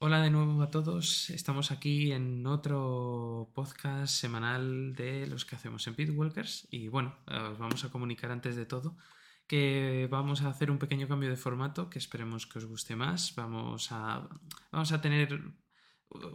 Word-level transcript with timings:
Hola 0.00 0.22
de 0.22 0.30
nuevo 0.30 0.62
a 0.62 0.70
todos. 0.70 1.28
Estamos 1.30 1.72
aquí 1.72 2.12
en 2.12 2.46
otro 2.46 3.50
podcast 3.52 4.14
semanal 4.14 4.94
de 4.94 5.26
los 5.26 5.44
que 5.44 5.56
hacemos 5.56 5.88
en 5.88 5.96
Pitwalkers. 5.96 6.68
Y 6.70 6.86
bueno, 6.86 7.16
os 7.26 7.58
vamos 7.58 7.82
a 7.82 7.90
comunicar 7.90 8.30
antes 8.30 8.54
de 8.54 8.64
todo 8.64 8.96
que 9.48 10.06
vamos 10.08 10.42
a 10.42 10.50
hacer 10.50 10.70
un 10.70 10.78
pequeño 10.78 11.08
cambio 11.08 11.28
de 11.28 11.36
formato 11.36 11.90
que 11.90 11.98
esperemos 11.98 12.46
que 12.46 12.58
os 12.58 12.66
guste 12.66 12.94
más. 12.94 13.34
Vamos 13.34 13.90
a, 13.90 14.28
vamos 14.70 14.92
a 14.92 15.00
tener 15.00 15.42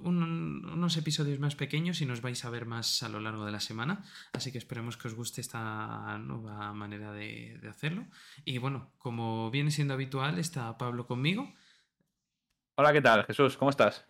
unos 0.01 0.97
episodios 0.97 1.39
más 1.39 1.55
pequeños 1.55 2.01
y 2.01 2.05
nos 2.05 2.19
vais 2.19 2.43
a 2.43 2.49
ver 2.49 2.65
más 2.65 3.01
a 3.01 3.07
lo 3.07 3.21
largo 3.21 3.45
de 3.45 3.53
la 3.53 3.61
semana. 3.61 4.03
Así 4.33 4.51
que 4.51 4.57
esperemos 4.57 4.97
que 4.97 5.07
os 5.07 5.15
guste 5.15 5.39
esta 5.39 6.17
nueva 6.17 6.73
manera 6.73 7.13
de, 7.13 7.57
de 7.61 7.69
hacerlo. 7.69 8.07
Y 8.43 8.57
bueno, 8.57 8.91
como 8.97 9.49
viene 9.51 9.71
siendo 9.71 9.93
habitual, 9.93 10.37
está 10.37 10.77
Pablo 10.77 11.07
conmigo. 11.07 11.53
Hola, 12.75 12.91
¿qué 12.91 13.01
tal, 13.01 13.23
Jesús? 13.25 13.55
¿Cómo 13.55 13.69
estás? 13.69 14.07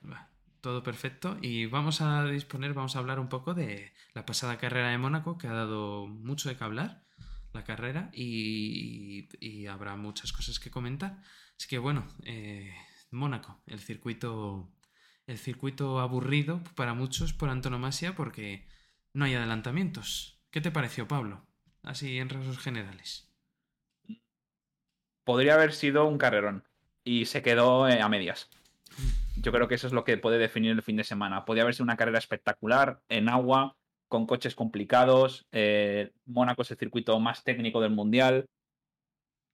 Todo 0.62 0.84
perfecto. 0.84 1.38
Y 1.42 1.66
vamos 1.66 2.00
a 2.00 2.24
disponer, 2.24 2.74
vamos 2.74 2.96
a 2.96 3.00
hablar 3.00 3.20
un 3.20 3.28
poco 3.28 3.54
de 3.54 3.94
la 4.14 4.26
pasada 4.26 4.58
carrera 4.58 4.90
de 4.90 4.98
Mónaco, 4.98 5.38
que 5.38 5.48
ha 5.48 5.54
dado 5.54 6.08
mucho 6.08 6.48
de 6.48 6.56
qué 6.56 6.64
hablar, 6.64 7.04
la 7.52 7.66
carrera, 7.66 8.10
y, 8.14 9.28
y 9.46 9.68
habrá 9.68 9.98
muchas 9.98 10.32
cosas 10.32 10.62
que 10.62 10.72
comentar. 10.72 11.22
Así 11.58 11.68
que 11.68 11.78
bueno, 11.78 12.08
eh, 12.24 12.74
Mónaco, 13.12 13.62
el 13.66 13.82
circuito 13.82 14.72
el 15.28 15.38
circuito 15.38 16.00
aburrido 16.00 16.64
para 16.76 16.94
muchos 16.94 17.34
por 17.34 17.50
antonomasia 17.50 18.16
porque 18.16 18.66
no 19.14 19.26
hay 19.26 19.36
adelantamientos. 19.36 20.42
¿Qué 20.52 20.62
te 20.62 20.72
pareció, 20.72 21.06
Pablo? 21.06 21.46
Así 21.82 22.18
en 22.18 22.30
rasgos 22.30 22.60
generales. 22.60 23.30
Podría 25.26 25.56
haber 25.56 25.74
sido 25.74 26.06
un 26.06 26.18
carrerón 26.18 26.66
y 27.04 27.26
se 27.26 27.42
quedó 27.42 27.88
eh, 27.88 28.02
a 28.02 28.10
medias. 28.10 28.50
Yo 29.36 29.52
creo 29.52 29.68
que 29.68 29.76
eso 29.76 29.88
es 29.88 29.94
lo 29.94 30.04
que 30.04 30.18
puede 30.18 30.38
definir 30.38 30.72
el 30.72 30.84
fin 30.84 30.98
de 30.98 31.04
semana. 31.04 31.46
Podría 31.46 31.64
haber 31.64 31.76
sido 31.76 31.86
una 31.86 31.98
carrera 31.98 32.20
espectacular 32.20 33.02
en 33.10 33.30
agua, 33.30 33.76
con 34.08 34.28
coches 34.28 34.56
complicados. 34.56 35.48
Eh, 35.52 36.12
Mónaco 36.26 36.62
es 36.62 36.72
el 36.72 36.78
circuito 36.78 37.20
más 37.20 37.44
técnico 37.44 37.82
del 37.82 37.92
mundial. 37.92 38.46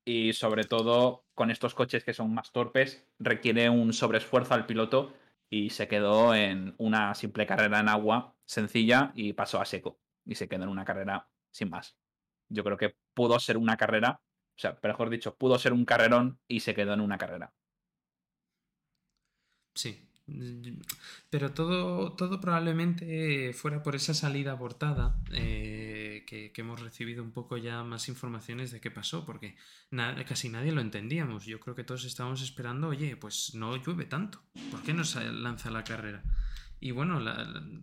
Y 0.05 0.33
sobre 0.33 0.63
todo, 0.63 1.23
con 1.33 1.51
estos 1.51 1.75
coches 1.75 2.03
que 2.03 2.13
son 2.13 2.33
más 2.33 2.51
torpes, 2.51 3.07
requiere 3.19 3.69
un 3.69 3.93
sobreesfuerzo 3.93 4.53
al 4.53 4.65
piloto 4.65 5.13
y 5.49 5.69
se 5.69 5.87
quedó 5.87 6.35
en 6.35 6.75
una 6.77 7.13
simple 7.15 7.45
carrera 7.45 7.79
en 7.79 7.89
agua 7.89 8.35
sencilla 8.45 9.11
y 9.15 9.33
pasó 9.33 9.61
a 9.61 9.65
seco 9.65 9.99
y 10.25 10.35
se 10.35 10.47
quedó 10.47 10.63
en 10.63 10.69
una 10.69 10.85
carrera 10.85 11.27
sin 11.51 11.69
más. 11.69 11.95
Yo 12.49 12.63
creo 12.63 12.77
que 12.77 12.95
pudo 13.13 13.39
ser 13.39 13.57
una 13.57 13.77
carrera, 13.77 14.21
o 14.59 14.61
sea, 14.61 14.77
mejor 14.83 15.09
dicho, 15.09 15.37
pudo 15.37 15.57
ser 15.57 15.71
un 15.71 15.85
carrerón 15.85 16.37
y 16.45 16.59
se 16.59 16.75
quedó 16.75 16.93
en 16.93 16.99
una 16.99 17.17
carrera. 17.17 17.53
Sí, 19.73 20.09
pero 21.29 21.53
todo, 21.53 22.11
todo 22.17 22.41
probablemente 22.41 23.53
fuera 23.53 23.81
por 23.81 23.95
esa 23.95 24.13
salida 24.13 24.51
abortada 24.51 25.17
eh, 25.31 26.25
que, 26.27 26.51
hemos 26.57 26.81
recibido 26.81 27.23
un 27.23 27.31
poco 27.31 27.55
ya 27.55 27.85
más 27.85 28.09
informaciones 28.09 28.71
de 28.71 28.81
qué 28.81 28.91
pasó, 28.91 29.25
porque 29.25 29.55
casi 30.27 30.49
nadie 30.49 30.73
lo 30.73 30.81
entendíamos. 30.81 31.45
Yo 31.45 31.61
creo 31.61 31.73
que 31.73 31.85
todos 31.85 32.03
estábamos 32.03 32.41
esperando, 32.41 32.89
oye, 32.89 33.15
pues 33.15 33.55
no 33.55 33.77
llueve 33.77 34.03
tanto, 34.07 34.43
¿por 34.71 34.83
qué 34.83 34.93
no 34.93 35.05
se 35.05 35.23
lanza 35.31 35.71
la 35.71 35.85
carrera? 35.85 36.21
Y 36.81 36.91
bueno, 36.91 37.19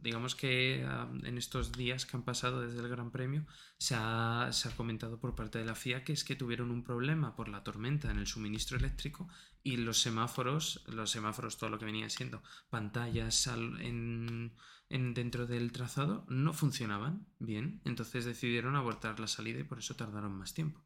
digamos 0.01 0.35
que 0.35 0.85
ah, 0.89 1.09
en 1.25 1.37
estos 1.37 1.73
días 1.73 2.07
que 2.07 2.17
han 2.17 2.23
pasado 2.23 2.63
desde 2.63 2.81
el 2.81 2.89
Gran 2.89 3.11
Premio 3.11 3.45
se 3.79 3.95
ha, 3.97 4.51
comentado 4.77 5.21
por 5.21 5.35
parte 5.35 5.59
de 5.59 5.67
la 5.67 5.75
FIA 5.75 6.03
que 6.03 6.15
es 6.15 6.25
que 6.25 6.35
tuvieron 6.35 6.71
un 6.71 6.83
problema 6.83 7.37
por 7.37 7.49
la 7.49 7.63
tormenta 7.63 8.11
en 8.11 8.19
el 8.19 8.27
suministro 8.27 8.79
eléctrico 8.79 9.29
y 9.63 9.77
los 9.77 10.01
semáforos, 10.01 10.83
los 10.87 11.11
semáforos, 11.11 11.59
todo 11.59 11.71
lo 11.71 11.79
que 11.79 11.85
venía 11.85 12.09
siendo 12.09 12.43
pantallas 12.71 13.47
en, 13.49 14.55
dentro 14.89 15.47
del 15.47 15.73
trazado, 15.73 16.25
no 16.29 16.55
funcionaban 16.55 17.27
bien. 17.39 17.83
Entonces 17.85 18.25
decidieron 18.25 18.77
abortar 18.77 19.21
la 19.21 19.27
salida 19.27 19.61
y 19.61 19.65
por 19.65 19.79
eso 19.79 19.95
tardaron 19.95 20.33
más 20.33 20.55
tiempo. 20.55 20.81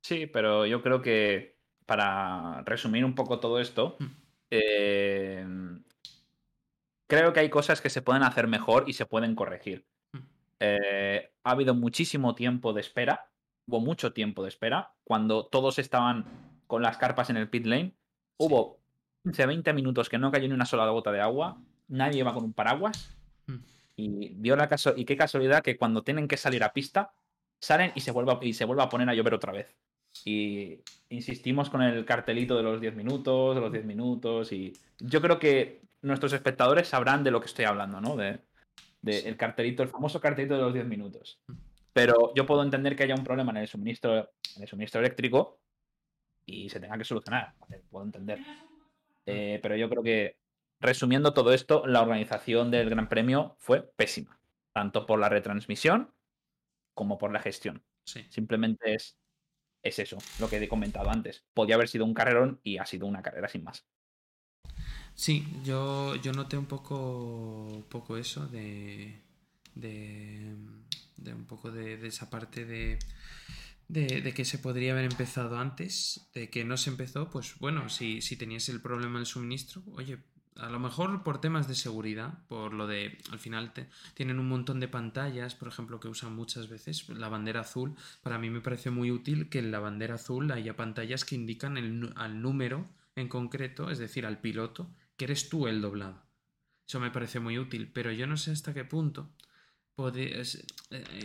Sí, 0.00 0.26
pero 0.26 0.64
yo 0.64 0.80
creo 0.82 1.02
que 1.02 1.58
para 1.84 2.62
resumir 2.62 3.04
un 3.04 3.14
poco 3.14 3.40
todo 3.40 3.60
esto, 3.60 3.96
mm. 3.98 4.04
eh, 4.50 5.46
creo 7.06 7.32
que 7.32 7.40
hay 7.40 7.50
cosas 7.50 7.80
que 7.80 7.90
se 7.90 8.02
pueden 8.02 8.22
hacer 8.22 8.46
mejor 8.48 8.84
y 8.86 8.94
se 8.94 9.06
pueden 9.06 9.34
corregir. 9.34 9.86
Mm. 10.12 10.18
Eh, 10.60 11.32
ha 11.42 11.50
habido 11.50 11.74
muchísimo 11.74 12.34
tiempo 12.34 12.72
de 12.72 12.80
espera, 12.80 13.30
hubo 13.66 13.80
mucho 13.80 14.12
tiempo 14.12 14.42
de 14.42 14.48
espera, 14.48 14.92
cuando 15.04 15.46
todos 15.46 15.78
estaban 15.78 16.26
con 16.66 16.82
las 16.82 16.96
carpas 16.96 17.30
en 17.30 17.36
el 17.36 17.48
pit 17.48 17.66
lane, 17.66 17.94
hubo 18.36 18.80
15, 19.24 19.46
20 19.46 19.72
minutos 19.72 20.08
que 20.08 20.18
no 20.18 20.30
cayó 20.30 20.48
ni 20.48 20.54
una 20.54 20.66
sola 20.66 20.88
gota 20.90 21.12
de 21.12 21.20
agua, 21.20 21.58
nadie 21.88 22.20
iba 22.20 22.34
con 22.34 22.44
un 22.44 22.52
paraguas, 22.52 23.16
mm. 23.46 23.56
y 23.96 24.28
dio 24.34 24.56
la 24.56 24.68
caso 24.68 24.94
y 24.96 25.04
qué 25.04 25.16
casualidad 25.16 25.62
que 25.62 25.76
cuando 25.76 26.02
tienen 26.02 26.28
que 26.28 26.36
salir 26.36 26.64
a 26.64 26.72
pista, 26.72 27.14
salen 27.60 27.92
y 27.94 28.00
se 28.00 28.10
vuelve 28.10 28.36
y 28.42 28.54
se 28.54 28.64
vuelve 28.64 28.82
a 28.82 28.88
poner 28.88 29.08
a 29.08 29.14
llover 29.14 29.34
otra 29.34 29.52
vez. 29.52 29.74
Y 30.24 30.80
insistimos 31.08 31.70
con 31.70 31.82
el 31.82 32.04
cartelito 32.04 32.56
de 32.56 32.62
los 32.62 32.80
10 32.80 32.94
minutos, 32.94 33.54
de 33.54 33.60
los 33.60 33.72
10 33.72 33.84
minutos, 33.84 34.52
y 34.52 34.72
yo 34.98 35.20
creo 35.20 35.38
que 35.38 35.82
nuestros 36.02 36.32
espectadores 36.32 36.88
sabrán 36.88 37.24
de 37.24 37.30
lo 37.30 37.40
que 37.40 37.46
estoy 37.46 37.64
hablando, 37.64 38.00
¿no? 38.00 38.16
De, 38.16 38.40
el 39.02 39.36
cartelito, 39.36 39.82
el 39.82 39.88
famoso 39.88 40.20
cartelito 40.20 40.54
de 40.54 40.62
los 40.62 40.72
10 40.72 40.86
minutos. 40.86 41.40
Pero 41.92 42.32
yo 42.34 42.46
puedo 42.46 42.62
entender 42.62 42.96
que 42.96 43.04
haya 43.04 43.14
un 43.14 43.24
problema 43.24 43.52
en 43.52 43.58
el 43.58 43.68
suministro, 43.68 44.30
en 44.56 44.62
el 44.62 44.68
suministro 44.68 45.00
eléctrico 45.00 45.60
y 46.46 46.68
se 46.68 46.80
tenga 46.80 46.98
que 46.98 47.04
solucionar. 47.04 47.54
Puedo 47.90 48.04
entender. 48.04 48.40
Eh, 49.26 49.60
pero 49.62 49.76
yo 49.76 49.88
creo 49.88 50.02
que, 50.02 50.38
resumiendo 50.80 51.34
todo 51.34 51.52
esto, 51.52 51.86
la 51.86 52.02
organización 52.02 52.70
del 52.70 52.90
Gran 52.90 53.08
Premio 53.08 53.56
fue 53.58 53.82
pésima. 53.82 54.38
Tanto 54.72 55.06
por 55.06 55.18
la 55.18 55.28
retransmisión 55.28 56.12
como 56.94 57.18
por 57.18 57.32
la 57.32 57.40
gestión. 57.40 57.82
Simplemente 58.04 58.94
es, 58.94 59.16
es 59.84 59.98
eso, 59.98 60.18
lo 60.40 60.48
que 60.48 60.56
he 60.56 60.68
comentado 60.68 61.10
antes. 61.10 61.44
Podía 61.52 61.76
haber 61.76 61.88
sido 61.88 62.04
un 62.06 62.14
carrerón 62.14 62.58
y 62.64 62.78
ha 62.78 62.86
sido 62.86 63.06
una 63.06 63.22
carrera 63.22 63.48
sin 63.48 63.62
más. 63.62 63.84
Sí, 65.14 65.46
yo, 65.62 66.16
yo 66.16 66.32
noté 66.32 66.56
un 66.56 66.66
poco, 66.66 67.84
poco 67.88 68.16
eso 68.16 68.48
de, 68.48 69.20
de, 69.74 70.56
un 71.26 71.44
poco 71.46 71.70
de, 71.70 72.04
esa 72.06 72.30
parte 72.30 72.64
de, 72.64 72.98
de, 73.88 74.34
que 74.34 74.44
se 74.44 74.58
podría 74.58 74.92
haber 74.92 75.04
empezado 75.04 75.58
antes, 75.58 76.28
de 76.34 76.50
que 76.50 76.64
no 76.64 76.76
se 76.76 76.90
empezó, 76.90 77.30
pues 77.30 77.56
bueno, 77.60 77.88
si, 77.90 78.22
si 78.22 78.36
tenías 78.36 78.68
el 78.70 78.80
problema 78.80 79.18
del 79.18 79.26
suministro, 79.26 79.82
oye, 79.94 80.18
a 80.56 80.70
lo 80.70 80.78
mejor 80.78 81.22
por 81.22 81.40
temas 81.40 81.66
de 81.68 81.74
seguridad, 81.74 82.46
por 82.48 82.72
lo 82.72 82.86
de, 82.86 83.18
al 83.30 83.38
final 83.38 83.72
tienen 84.14 84.38
un 84.38 84.48
montón 84.48 84.80
de 84.80 84.88
pantallas, 84.88 85.54
por 85.54 85.68
ejemplo, 85.68 86.00
que 86.00 86.08
usan 86.08 86.34
muchas 86.34 86.68
veces, 86.68 87.08
la 87.08 87.28
bandera 87.28 87.60
azul, 87.60 87.94
para 88.22 88.38
mí 88.38 88.50
me 88.50 88.60
parece 88.60 88.90
muy 88.90 89.10
útil 89.10 89.48
que 89.48 89.58
en 89.58 89.70
la 89.70 89.80
bandera 89.80 90.14
azul 90.14 90.50
haya 90.52 90.76
pantallas 90.76 91.24
que 91.24 91.34
indican 91.34 91.76
el, 91.76 92.12
al 92.16 92.40
número 92.40 92.88
en 93.16 93.28
concreto, 93.28 93.90
es 93.90 93.98
decir, 93.98 94.26
al 94.26 94.40
piloto, 94.40 94.90
que 95.16 95.24
eres 95.24 95.48
tú 95.48 95.66
el 95.66 95.80
doblado. 95.80 96.22
Eso 96.86 97.00
me 97.00 97.10
parece 97.10 97.40
muy 97.40 97.58
útil, 97.58 97.90
pero 97.92 98.12
yo 98.12 98.26
no 98.26 98.36
sé 98.36 98.50
hasta 98.50 98.74
qué 98.74 98.84
punto 98.84 99.30
eh, 99.96 100.42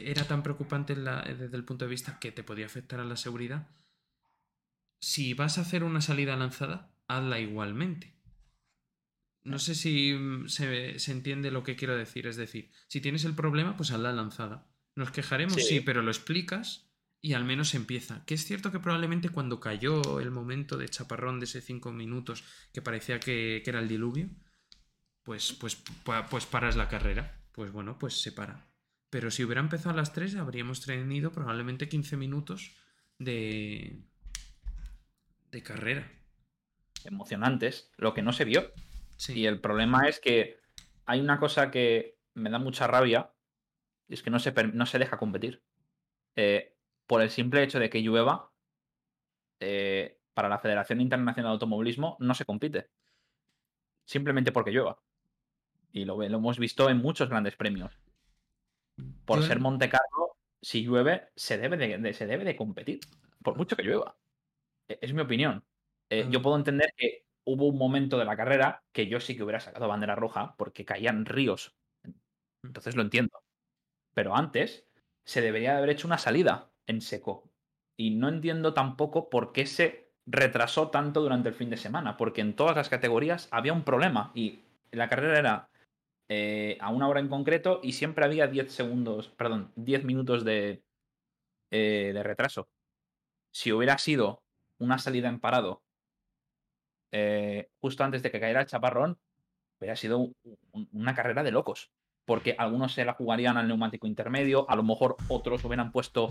era 0.05 0.25
tan 0.25 0.43
preocupante 0.43 0.95
desde 0.95 1.57
el 1.57 1.65
punto 1.65 1.85
de 1.85 1.91
vista 1.91 2.19
que 2.19 2.31
te 2.31 2.43
podía 2.43 2.67
afectar 2.67 2.99
a 2.99 3.05
la 3.05 3.15
seguridad. 3.15 3.67
Si 5.01 5.33
vas 5.33 5.57
a 5.57 5.61
hacer 5.61 5.83
una 5.83 6.01
salida 6.01 6.35
lanzada, 6.35 6.91
hazla 7.07 7.39
igualmente. 7.39 8.13
No 9.49 9.57
sé 9.57 9.73
si 9.73 10.13
mm, 10.13 10.47
se, 10.47 10.99
se, 10.99 11.11
entiende 11.11 11.49
lo 11.49 11.63
que 11.63 11.75
quiero 11.75 11.97
decir. 11.97 12.27
Es 12.27 12.35
decir, 12.35 12.69
si 12.87 13.01
tienes 13.01 13.25
el 13.25 13.33
problema, 13.33 13.75
pues 13.75 13.89
hazla 13.89 14.13
lanzada. 14.13 14.67
Nos 14.95 15.09
quejaremos, 15.09 15.65
sí 15.65 15.79
pero 15.79 16.03
lo 16.03 16.11
explicas 16.11 16.87
y 17.19 17.33
al 17.33 17.45
menos 17.45 17.73
empieza. 17.73 18.23
Que 18.25 18.35
es 18.35 18.45
cierto 18.45 18.71
que 18.71 18.79
probablemente 18.79 19.29
cuando 19.29 19.59
cayó 19.59 20.19
el 20.19 20.29
momento 20.29 20.77
de 20.77 20.87
chaparrón 20.87 21.39
de 21.39 21.45
ese 21.45 21.61
cinco 21.61 21.91
minutos 21.91 22.43
que 22.71 22.83
parecía 22.83 23.19
que, 23.19 23.63
era 23.65 23.79
el 23.79 23.87
diluvio, 23.87 24.29
pues, 25.23 25.53
pues, 25.53 25.81
pues 26.29 26.45
paras 26.45 26.75
la 26.75 26.87
carrera. 26.87 27.41
Pues 27.51 27.71
bueno, 27.71 27.97
pues 27.97 28.21
se 28.21 28.31
para. 28.31 28.69
Pero 29.09 29.31
si 29.31 29.43
hubiera 29.43 29.61
empezado 29.61 29.91
a 29.91 29.97
las 29.97 30.13
3, 30.13 30.35
habríamos 30.35 30.81
tenido 30.85 31.31
probablemente 31.31 31.89
15 31.89 32.17
minutos 32.17 32.75
de, 33.17 34.03
de 35.51 35.63
carrera. 35.63 36.11
Emocionantes, 37.03 37.89
lo 37.97 38.13
que 38.13 38.21
no 38.21 38.31
se 38.31 38.45
vio. 38.45 38.71
Y 39.27 39.45
el 39.45 39.59
problema 39.59 40.07
es 40.07 40.19
que 40.19 40.59
hay 41.05 41.19
una 41.19 41.39
cosa 41.39 41.71
que 41.71 42.17
me 42.35 42.49
da 42.49 42.59
mucha 42.59 42.87
rabia, 42.87 43.31
y 44.07 44.13
es 44.13 44.23
que 44.23 44.29
no 44.29 44.39
se, 44.39 44.51
no 44.51 44.85
se 44.85 44.99
deja 44.99 45.17
competir. 45.17 45.61
Eh, 46.35 46.75
por 47.05 47.21
el 47.21 47.29
simple 47.29 47.63
hecho 47.63 47.79
de 47.79 47.89
que 47.89 48.01
llueva, 48.01 48.51
eh, 49.59 50.19
para 50.33 50.47
la 50.47 50.59
Federación 50.59 51.01
Internacional 51.01 51.51
de 51.51 51.53
Automovilismo 51.53 52.15
no 52.19 52.33
se 52.33 52.45
compite. 52.45 52.89
Simplemente 54.05 54.51
porque 54.51 54.71
llueva. 54.71 54.99
Y 55.91 56.05
lo, 56.05 56.17
lo 56.17 56.23
hemos 56.37 56.59
visto 56.59 56.89
en 56.89 56.97
muchos 56.97 57.29
grandes 57.29 57.55
premios. 57.55 57.99
Por 59.25 59.43
ser 59.43 59.59
Monte 59.59 59.89
Carlo, 59.89 60.37
si 60.61 60.83
llueve, 60.83 61.29
se 61.35 61.57
debe 61.57 61.77
de, 61.77 62.13
se 62.13 62.25
debe 62.25 62.45
de 62.45 62.55
competir. 62.55 62.99
Por 63.43 63.57
mucho 63.57 63.75
que 63.75 63.83
llueva. 63.83 64.15
E, 64.87 64.99
es 65.01 65.13
mi 65.13 65.21
opinión. 65.21 65.63
Eh, 66.09 66.27
yo 66.29 66.41
puedo 66.41 66.55
entender 66.55 66.93
que 66.95 67.25
hubo 67.51 67.67
un 67.67 67.77
momento 67.77 68.17
de 68.17 68.25
la 68.25 68.37
carrera 68.37 68.83
que 68.93 69.07
yo 69.07 69.19
sí 69.19 69.35
que 69.35 69.43
hubiera 69.43 69.59
sacado 69.59 69.87
bandera 69.87 70.15
roja 70.15 70.55
porque 70.57 70.85
caían 70.85 71.25
ríos. 71.25 71.75
Entonces 72.63 72.95
lo 72.95 73.01
entiendo. 73.01 73.41
Pero 74.13 74.35
antes 74.35 74.85
se 75.25 75.41
debería 75.41 75.77
haber 75.77 75.89
hecho 75.89 76.07
una 76.07 76.17
salida 76.17 76.71
en 76.87 77.01
seco. 77.01 77.49
Y 77.97 78.11
no 78.11 78.29
entiendo 78.29 78.73
tampoco 78.73 79.29
por 79.29 79.51
qué 79.51 79.65
se 79.65 80.11
retrasó 80.25 80.89
tanto 80.89 81.21
durante 81.21 81.49
el 81.49 81.55
fin 81.55 81.69
de 81.69 81.77
semana, 81.77 82.15
porque 82.15 82.41
en 82.41 82.55
todas 82.55 82.75
las 82.75 82.89
categorías 82.89 83.47
había 83.51 83.73
un 83.73 83.83
problema 83.83 84.31
y 84.35 84.61
la 84.91 85.09
carrera 85.09 85.39
era 85.39 85.69
eh, 86.29 86.77
a 86.79 86.91
una 86.91 87.07
hora 87.07 87.19
en 87.19 87.29
concreto 87.29 87.79
y 87.81 87.93
siempre 87.93 88.25
había 88.25 88.47
10 88.47 88.71
segundos, 88.71 89.29
perdón, 89.29 89.71
10 89.75 90.03
minutos 90.05 90.45
de, 90.45 90.83
eh, 91.71 92.11
de 92.13 92.23
retraso. 92.23 92.67
Si 93.51 93.71
hubiera 93.71 93.97
sido 93.97 94.43
una 94.77 94.99
salida 94.99 95.29
en 95.29 95.39
parado 95.39 95.81
eh, 97.11 97.69
justo 97.79 98.03
antes 98.03 98.23
de 98.23 98.31
que 98.31 98.39
cayera 98.39 98.61
el 98.61 98.67
chaparrón, 98.67 99.17
hubiera 99.79 99.95
sido 99.95 100.31
una 100.91 101.15
carrera 101.15 101.43
de 101.43 101.51
locos. 101.51 101.91
Porque 102.25 102.55
algunos 102.57 102.93
se 102.93 103.05
la 103.05 103.13
jugarían 103.13 103.57
al 103.57 103.67
neumático 103.67 104.05
intermedio, 104.05 104.69
a 104.69 104.75
lo 104.75 104.83
mejor 104.83 105.15
otros 105.29 105.63
hubieran 105.65 105.91
puesto 105.91 106.29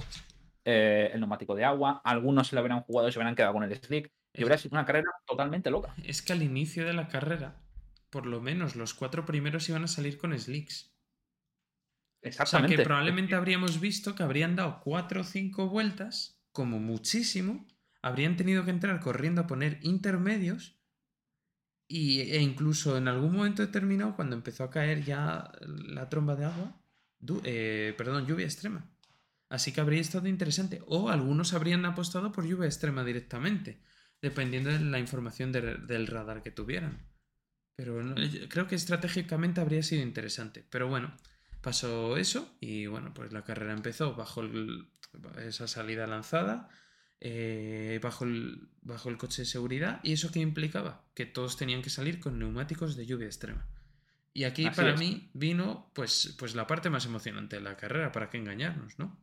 el 0.64 1.18
neumático 1.18 1.54
de 1.54 1.64
agua, 1.64 2.02
algunos 2.04 2.48
se 2.48 2.54
lo 2.54 2.60
hubieran 2.60 2.82
jugado 2.82 3.08
y 3.08 3.12
se 3.12 3.18
hubieran 3.18 3.34
quedado 3.34 3.54
con 3.54 3.64
el 3.64 3.74
slick. 3.74 4.12
Y 4.34 4.42
hubiera 4.42 4.58
sido 4.58 4.74
una 4.74 4.84
carrera 4.84 5.10
totalmente 5.26 5.70
loca. 5.70 5.94
Es 6.04 6.20
que 6.20 6.34
al 6.34 6.42
inicio 6.42 6.84
de 6.84 6.92
la 6.92 7.08
carrera 7.08 7.56
por 8.10 8.26
lo 8.26 8.40
menos 8.40 8.76
los 8.76 8.94
cuatro 8.94 9.24
primeros 9.24 9.68
iban 9.68 9.84
a 9.84 9.88
salir 9.88 10.18
con 10.18 10.38
slicks. 10.38 10.94
Exactamente. 12.22 12.74
O 12.74 12.76
sea 12.76 12.76
que 12.76 12.84
probablemente 12.84 13.34
habríamos 13.34 13.80
visto 13.80 14.14
que 14.14 14.22
habrían 14.22 14.56
dado 14.56 14.80
cuatro 14.82 15.20
o 15.20 15.24
cinco 15.24 15.68
vueltas, 15.68 16.40
como 16.52 16.78
muchísimo, 16.80 17.66
habrían 18.02 18.36
tenido 18.36 18.64
que 18.64 18.70
entrar 18.70 19.00
corriendo 19.00 19.42
a 19.42 19.46
poner 19.46 19.78
intermedios 19.82 20.78
y, 21.86 22.20
e 22.20 22.40
incluso 22.40 22.96
en 22.96 23.08
algún 23.08 23.32
momento 23.34 23.62
determinado, 23.62 24.14
cuando 24.14 24.36
empezó 24.36 24.64
a 24.64 24.70
caer 24.70 25.04
ya 25.04 25.50
la 25.60 26.08
tromba 26.08 26.36
de 26.36 26.44
agua, 26.44 26.80
eh, 27.44 27.94
perdón, 27.96 28.26
lluvia 28.26 28.46
extrema. 28.46 28.90
Así 29.48 29.72
que 29.72 29.80
habría 29.80 30.00
estado 30.00 30.28
interesante. 30.28 30.82
O 30.86 31.08
algunos 31.08 31.54
habrían 31.54 31.84
apostado 31.86 32.32
por 32.32 32.46
lluvia 32.46 32.66
extrema 32.66 33.04
directamente, 33.04 33.80
dependiendo 34.20 34.70
de 34.70 34.80
la 34.80 34.98
información 34.98 35.52
del 35.52 36.06
radar 36.06 36.42
que 36.42 36.50
tuvieran. 36.50 37.08
Pero 37.76 38.14
creo 38.48 38.66
que 38.66 38.74
estratégicamente 38.74 39.60
habría 39.60 39.82
sido 39.82 40.02
interesante. 40.02 40.66
Pero 40.68 40.88
bueno, 40.88 41.16
pasó 41.62 42.16
eso 42.16 42.56
y 42.60 42.86
bueno, 42.86 43.14
pues 43.14 43.32
la 43.32 43.44
carrera 43.44 43.72
empezó 43.72 44.14
bajo 44.14 44.42
esa 45.38 45.68
salida 45.68 46.06
lanzada, 46.06 46.68
eh, 47.20 47.98
bajo, 48.02 48.24
el, 48.24 48.68
bajo 48.82 49.08
el 49.08 49.18
coche 49.18 49.42
de 49.42 49.46
seguridad. 49.46 50.00
¿Y 50.02 50.12
eso 50.12 50.30
qué 50.32 50.40
implicaba? 50.40 51.04
Que 51.14 51.26
todos 51.26 51.56
tenían 51.56 51.82
que 51.82 51.90
salir 51.90 52.20
con 52.20 52.38
neumáticos 52.38 52.96
de 52.96 53.06
lluvia 53.06 53.26
extrema. 53.26 53.66
Y 54.34 54.44
aquí 54.44 54.68
para 54.70 54.94
mí 54.94 55.30
vino 55.34 55.90
pues, 55.94 56.36
pues 56.38 56.54
la 56.54 56.66
parte 56.66 56.90
más 56.90 57.06
emocionante 57.06 57.56
de 57.56 57.62
la 57.62 57.76
carrera, 57.76 58.12
para 58.12 58.30
qué 58.30 58.38
engañarnos, 58.38 58.98
¿no? 58.98 59.18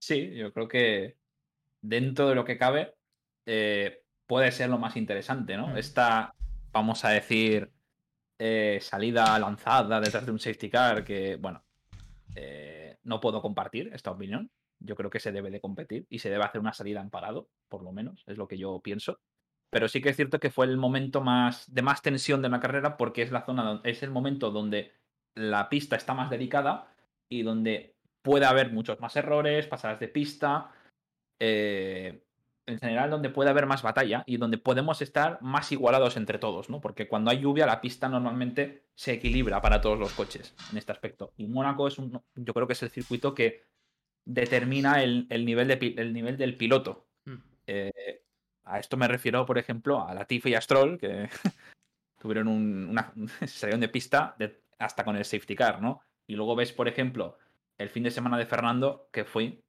Sí, 0.00 0.34
yo 0.34 0.52
creo 0.52 0.68
que 0.68 1.16
dentro 1.80 2.28
de 2.28 2.34
lo 2.34 2.44
que 2.44 2.58
cabe, 2.58 2.94
eh, 3.46 4.02
puede 4.26 4.50
ser 4.52 4.70
lo 4.70 4.78
más 4.78 4.96
interesante, 4.96 5.56
¿no? 5.56 5.68
Mm. 5.68 5.78
Esta, 5.78 6.34
vamos 6.72 7.04
a 7.04 7.10
decir, 7.10 7.70
eh, 8.38 8.78
salida 8.80 9.38
lanzada 9.38 10.00
detrás 10.00 10.26
de 10.26 10.32
un 10.32 10.38
safety 10.38 10.70
car 10.70 11.04
que, 11.04 11.36
bueno, 11.36 11.64
eh, 12.34 12.98
no 13.04 13.20
puedo 13.20 13.40
compartir 13.40 13.90
esta 13.94 14.10
opinión. 14.10 14.50
Yo 14.84 14.96
creo 14.96 15.10
que 15.10 15.20
se 15.20 15.32
debe 15.32 15.50
de 15.50 15.60
competir 15.60 16.06
y 16.08 16.18
se 16.18 16.30
debe 16.30 16.44
hacer 16.44 16.60
una 16.60 16.72
salida 16.72 17.00
en 17.00 17.10
parado, 17.10 17.48
por 17.68 17.82
lo 17.82 17.92
menos, 17.92 18.22
es 18.26 18.38
lo 18.38 18.48
que 18.48 18.58
yo 18.58 18.80
pienso. 18.80 19.18
Pero 19.70 19.88
sí 19.88 20.00
que 20.00 20.10
es 20.10 20.16
cierto 20.16 20.38
que 20.38 20.50
fue 20.50 20.66
el 20.66 20.76
momento 20.76 21.20
más 21.20 21.72
de 21.72 21.82
más 21.82 22.02
tensión 22.02 22.42
de 22.42 22.48
la 22.48 22.60
carrera 22.60 22.96
porque 22.96 23.22
es 23.22 23.32
la 23.32 23.44
zona, 23.44 23.80
es 23.84 24.02
el 24.02 24.10
momento 24.10 24.50
donde 24.50 24.92
la 25.34 25.68
pista 25.68 25.96
está 25.96 26.14
más 26.14 26.30
delicada 26.30 26.94
y 27.28 27.42
donde 27.42 27.96
puede 28.22 28.46
haber 28.46 28.72
muchos 28.72 29.00
más 29.00 29.16
errores, 29.16 29.66
pasadas 29.66 29.98
de 30.00 30.08
pista. 30.08 30.70
Eh, 31.40 32.24
en 32.66 32.78
general 32.78 33.10
donde 33.10 33.30
puede 33.30 33.50
haber 33.50 33.66
más 33.66 33.82
batalla 33.82 34.22
y 34.26 34.36
donde 34.36 34.58
podemos 34.58 35.02
estar 35.02 35.38
más 35.42 35.70
igualados 35.72 36.16
entre 36.16 36.38
todos, 36.38 36.70
¿no? 36.70 36.80
Porque 36.80 37.08
cuando 37.08 37.30
hay 37.30 37.40
lluvia 37.40 37.66
la 37.66 37.80
pista 37.80 38.08
normalmente 38.08 38.84
se 38.94 39.12
equilibra 39.12 39.60
para 39.60 39.80
todos 39.80 39.98
los 39.98 40.12
coches 40.12 40.54
en 40.70 40.78
este 40.78 40.92
aspecto. 40.92 41.32
Y 41.36 41.46
Mónaco 41.46 41.88
es 41.88 41.98
un, 41.98 42.22
yo 42.34 42.54
creo 42.54 42.66
que 42.66 42.72
es 42.72 42.82
el 42.82 42.90
circuito 42.90 43.34
que 43.34 43.64
determina 44.24 45.02
el, 45.02 45.26
nivel, 45.44 45.68
de, 45.68 45.94
el 45.96 46.12
nivel 46.12 46.36
del 46.36 46.56
piloto. 46.56 47.06
Mm. 47.24 47.34
Eh, 47.66 48.22
a 48.64 48.78
esto 48.78 48.96
me 48.96 49.08
refiero, 49.08 49.44
por 49.44 49.58
ejemplo, 49.58 50.06
a 50.06 50.14
Latifi 50.14 50.50
y 50.50 50.54
a 50.54 50.60
Stroll, 50.60 50.98
que 50.98 51.28
tuvieron 52.20 52.48
una 52.48 53.12
salieron 53.46 53.80
de 53.80 53.88
pista 53.88 54.36
hasta 54.78 55.04
con 55.04 55.16
el 55.16 55.24
safety 55.24 55.54
car, 55.54 55.82
¿no? 55.82 56.00
Y 56.26 56.36
luego 56.36 56.56
ves, 56.56 56.72
por 56.72 56.88
ejemplo, 56.88 57.38
el 57.78 57.90
fin 57.90 58.02
de 58.02 58.10
semana 58.10 58.38
de 58.38 58.46
Fernando, 58.46 59.08
que 59.12 59.24
fue 59.24 59.60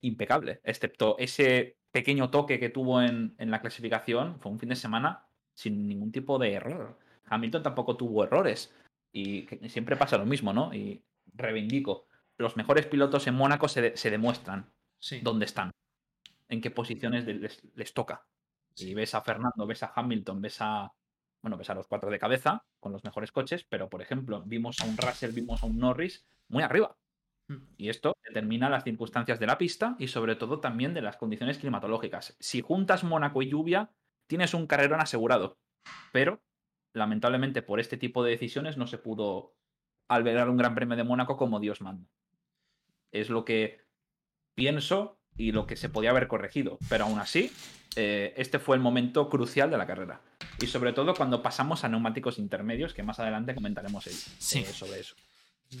impecable, 0.00 0.60
excepto 0.64 1.16
ese 1.18 1.76
pequeño 1.92 2.30
toque 2.30 2.58
que 2.58 2.70
tuvo 2.70 3.02
en, 3.02 3.34
la 3.38 3.60
clasificación, 3.60 4.38
fue 4.40 4.52
un 4.52 4.58
fin 4.58 4.68
de 4.70 4.76
semana 4.76 5.26
sin 5.54 5.88
ningún 5.88 6.12
tipo 6.12 6.38
de 6.38 6.54
error. 6.54 6.98
Hamilton 7.26 7.62
tampoco 7.62 7.96
tuvo 7.96 8.24
errores. 8.24 8.72
Y 9.12 9.46
siempre 9.68 9.96
pasa 9.96 10.16
lo 10.16 10.24
mismo, 10.24 10.52
¿no? 10.52 10.72
Y 10.72 11.02
reivindico. 11.34 12.06
Los 12.40 12.56
mejores 12.56 12.86
pilotos 12.86 13.26
en 13.26 13.34
Mónaco 13.34 13.68
se, 13.68 13.92
demuestran 14.10 14.72
dónde 15.20 15.44
están, 15.44 15.72
en 16.48 16.62
qué 16.62 16.70
posiciones 16.70 17.26
les, 17.26 17.92
toca. 17.92 18.24
Y 18.76 18.94
ves 18.94 19.14
a 19.14 19.20
Fernando, 19.20 19.66
ves 19.66 19.82
a 19.82 19.92
Hamilton, 19.94 20.40
ves 20.40 20.56
a. 20.60 20.90
Bueno, 21.42 21.58
ves 21.58 21.68
a 21.68 21.74
los 21.74 21.86
cuatro 21.86 22.10
de 22.10 22.18
cabeza 22.18 22.64
con 22.78 22.92
los 22.92 23.04
mejores 23.04 23.30
coches, 23.30 23.66
pero 23.68 23.90
por 23.90 24.00
ejemplo, 24.00 24.42
vimos 24.46 24.80
a 24.80 24.86
un 24.86 24.96
Russell, 24.96 25.32
vimos 25.32 25.62
a 25.62 25.66
un 25.66 25.78
Norris 25.78 26.24
muy 26.48 26.62
arriba. 26.62 26.96
Y 27.76 27.90
esto 27.90 28.16
determina 28.24 28.70
las 28.70 28.84
circunstancias 28.84 29.38
de 29.38 29.46
la 29.46 29.58
pista 29.58 29.96
y 29.98 30.08
sobre 30.08 30.34
todo 30.34 30.60
también 30.60 30.94
de 30.94 31.02
las 31.02 31.18
condiciones 31.18 31.58
climatológicas. 31.58 32.36
Si 32.40 32.62
juntas 32.62 33.04
Mónaco 33.04 33.42
y 33.42 33.50
lluvia, 33.50 33.90
tienes 34.26 34.54
un 34.54 34.66
carrerón 34.66 35.00
asegurado. 35.00 35.58
Pero, 36.10 36.40
lamentablemente, 36.94 37.60
por 37.60 37.80
este 37.80 37.98
tipo 37.98 38.24
de 38.24 38.30
decisiones 38.30 38.78
no 38.78 38.86
se 38.86 38.96
pudo 38.96 39.56
albergar 40.08 40.48
un 40.48 40.56
gran 40.56 40.74
premio 40.74 40.96
de 40.96 41.04
Mónaco 41.04 41.36
como 41.36 41.60
Dios 41.60 41.82
manda. 41.82 42.08
Es 43.12 43.30
lo 43.30 43.44
que 43.44 43.80
pienso 44.54 45.18
y 45.36 45.52
lo 45.52 45.66
que 45.66 45.76
se 45.76 45.88
podía 45.88 46.10
haber 46.10 46.28
corregido. 46.28 46.78
Pero 46.88 47.04
aún 47.04 47.18
así, 47.18 47.52
eh, 47.96 48.34
este 48.36 48.58
fue 48.58 48.76
el 48.76 48.82
momento 48.82 49.28
crucial 49.28 49.70
de 49.70 49.78
la 49.78 49.86
carrera. 49.86 50.20
Y 50.60 50.66
sobre 50.66 50.92
todo 50.92 51.14
cuando 51.14 51.42
pasamos 51.42 51.84
a 51.84 51.88
neumáticos 51.88 52.38
intermedios, 52.38 52.94
que 52.94 53.02
más 53.02 53.18
adelante 53.18 53.54
comentaremos 53.54 54.06
eh, 54.06 54.64
sobre 54.64 55.00
eso. 55.00 55.14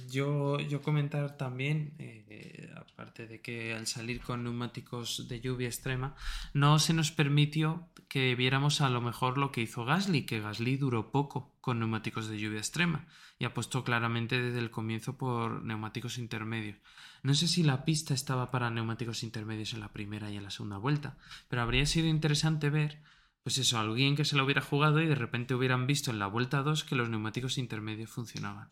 Yo, 0.08 0.60
yo 0.60 0.82
comentar 0.82 1.36
también, 1.36 1.94
eh, 1.98 2.72
aparte 2.76 3.26
de 3.26 3.40
que 3.40 3.74
al 3.74 3.88
salir 3.88 4.20
con 4.20 4.44
neumáticos 4.44 5.26
de 5.26 5.40
lluvia 5.40 5.66
extrema, 5.66 6.14
no 6.54 6.78
se 6.78 6.94
nos 6.94 7.10
permitió 7.10 7.88
que 8.08 8.36
viéramos 8.36 8.80
a 8.82 8.88
lo 8.88 9.00
mejor 9.00 9.36
lo 9.36 9.50
que 9.50 9.62
hizo 9.62 9.84
Gasly, 9.84 10.26
que 10.26 10.40
Gasly 10.40 10.76
duró 10.76 11.10
poco 11.10 11.56
con 11.60 11.80
neumáticos 11.80 12.28
de 12.28 12.38
lluvia 12.38 12.60
extrema 12.60 13.06
y 13.40 13.46
apostó 13.46 13.82
claramente 13.82 14.40
desde 14.40 14.60
el 14.60 14.70
comienzo 14.70 15.18
por 15.18 15.64
neumáticos 15.64 16.18
intermedios. 16.18 16.76
No 17.24 17.34
sé 17.34 17.48
si 17.48 17.64
la 17.64 17.84
pista 17.84 18.14
estaba 18.14 18.52
para 18.52 18.70
neumáticos 18.70 19.24
intermedios 19.24 19.74
en 19.74 19.80
la 19.80 19.92
primera 19.92 20.30
y 20.30 20.36
en 20.36 20.44
la 20.44 20.50
segunda 20.50 20.78
vuelta, 20.78 21.18
pero 21.48 21.62
habría 21.62 21.84
sido 21.86 22.06
interesante 22.06 22.70
ver 22.70 23.02
pues 23.42 23.58
eso, 23.58 23.78
alguien 23.78 24.16
que 24.16 24.24
se 24.24 24.36
lo 24.36 24.44
hubiera 24.44 24.60
jugado 24.60 25.00
y 25.00 25.06
de 25.06 25.14
repente 25.14 25.54
hubieran 25.54 25.86
visto 25.86 26.10
en 26.10 26.18
la 26.18 26.26
vuelta 26.26 26.62
2 26.62 26.84
que 26.84 26.94
los 26.94 27.08
neumáticos 27.08 27.58
intermedios 27.58 28.10
funcionaban. 28.10 28.70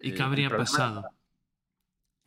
¿Y 0.00 0.12
qué 0.12 0.22
habría 0.22 0.50
pasado? 0.50 1.10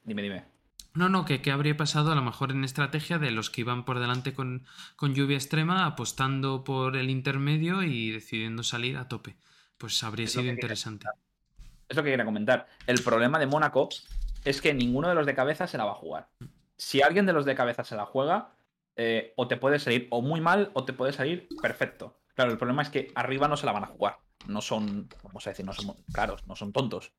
Dime, 0.03 0.21
dime. 0.21 0.45
No, 0.93 1.07
no, 1.07 1.23
que 1.23 1.41
qué 1.41 1.51
habría 1.51 1.77
pasado 1.77 2.11
a 2.11 2.15
lo 2.15 2.21
mejor 2.21 2.51
en 2.51 2.65
estrategia 2.65 3.17
de 3.17 3.31
los 3.31 3.49
que 3.49 3.61
iban 3.61 3.85
por 3.85 3.99
delante 3.99 4.33
con, 4.33 4.65
lluvia 4.99 5.37
extrema, 5.37 5.85
apostando 5.85 6.65
por 6.65 6.97
el 6.97 7.09
intermedio 7.09 7.81
y 7.83 8.11
decidiendo 8.11 8.63
salir 8.63 8.97
a 8.97 9.07
tope. 9.07 9.37
Pues 9.77 10.03
habría 10.03 10.27
sido 10.27 10.45
interesante. 10.45 11.07
Es 11.87 11.95
lo 11.95 12.03
que 12.03 12.09
quería 12.09 12.25
comentar. 12.25 12.67
El 12.87 13.01
problema 13.01 13.39
de 13.39 13.47
Mónaco 13.47 13.89
es 14.43 14.61
que 14.61 14.73
ninguno 14.73 15.07
de 15.07 15.15
los 15.15 15.25
de 15.25 15.33
cabeza 15.33 15.65
se 15.65 15.77
la 15.77 15.85
va 15.85 15.91
a 15.91 15.95
jugar. 15.95 16.27
Si 16.75 17.01
alguien 17.01 17.25
de 17.25 17.33
los 17.33 17.45
de 17.45 17.55
cabeza 17.55 17.83
se 17.85 17.95
la 17.95 18.05
juega, 18.05 18.53
eh, 18.97 19.33
o 19.37 19.47
te 19.47 19.57
puede 19.57 19.79
salir 19.79 20.07
o 20.09 20.21
muy 20.21 20.41
mal 20.41 20.71
o 20.73 20.83
te 20.83 20.93
puede 20.93 21.13
salir 21.13 21.47
perfecto. 21.61 22.19
Claro, 22.35 22.51
el 22.51 22.57
problema 22.57 22.81
es 22.81 22.89
que 22.89 23.11
arriba 23.15 23.47
no 23.47 23.55
se 23.55 23.65
la 23.65 23.71
van 23.71 23.85
a 23.85 23.87
jugar. 23.87 24.17
No 24.47 24.61
son, 24.61 25.07
vamos 25.23 25.45
a 25.47 25.51
decir, 25.51 25.65
no 25.65 25.73
son 25.73 25.95
caros, 26.11 26.45
no 26.47 26.55
son 26.55 26.73
tontos. 26.73 27.13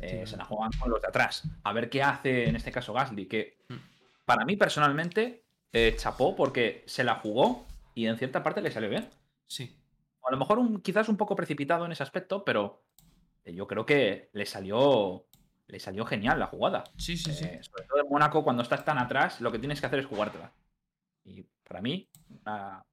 Eh, 0.00 0.26
se 0.26 0.36
la 0.36 0.44
juegan 0.44 0.70
con 0.78 0.90
los 0.90 1.00
de 1.00 1.08
atrás. 1.08 1.44
A 1.64 1.72
ver 1.72 1.90
qué 1.90 2.02
hace 2.02 2.48
en 2.48 2.56
este 2.56 2.72
caso 2.72 2.92
Gasly, 2.92 3.26
que 3.26 3.58
mm. 3.68 3.76
para 4.24 4.44
mí 4.44 4.56
personalmente 4.56 5.44
eh, 5.72 5.94
chapó 5.96 6.34
porque 6.34 6.84
se 6.86 7.04
la 7.04 7.16
jugó 7.16 7.66
y 7.94 8.06
en 8.06 8.16
cierta 8.18 8.42
parte 8.42 8.62
le 8.62 8.70
salió 8.70 8.88
bien. 8.88 9.08
Sí. 9.46 9.76
A 10.24 10.30
lo 10.30 10.38
mejor 10.38 10.58
un, 10.58 10.80
quizás 10.80 11.08
un 11.08 11.16
poco 11.16 11.36
precipitado 11.36 11.84
en 11.84 11.92
ese 11.92 12.02
aspecto, 12.02 12.44
pero 12.44 12.84
eh, 13.44 13.54
yo 13.54 13.66
creo 13.66 13.84
que 13.84 14.30
le 14.32 14.46
salió 14.46 15.26
le 15.66 15.80
salió 15.80 16.04
genial 16.04 16.38
la 16.38 16.46
jugada. 16.46 16.84
Sí, 16.96 17.16
sí, 17.16 17.32
sí. 17.32 17.48
Sobre 17.62 17.84
todo 17.84 18.02
en 18.02 18.08
Mónaco, 18.10 18.44
cuando 18.44 18.62
estás 18.62 18.84
tan 18.84 18.98
atrás, 18.98 19.40
lo 19.40 19.50
que 19.50 19.58
tienes 19.58 19.80
que 19.80 19.86
hacer 19.86 20.00
es 20.00 20.06
jugártela. 20.06 20.52
Y 21.24 21.46
para 21.66 21.80
mí, 21.80 22.10
una, 22.28 22.84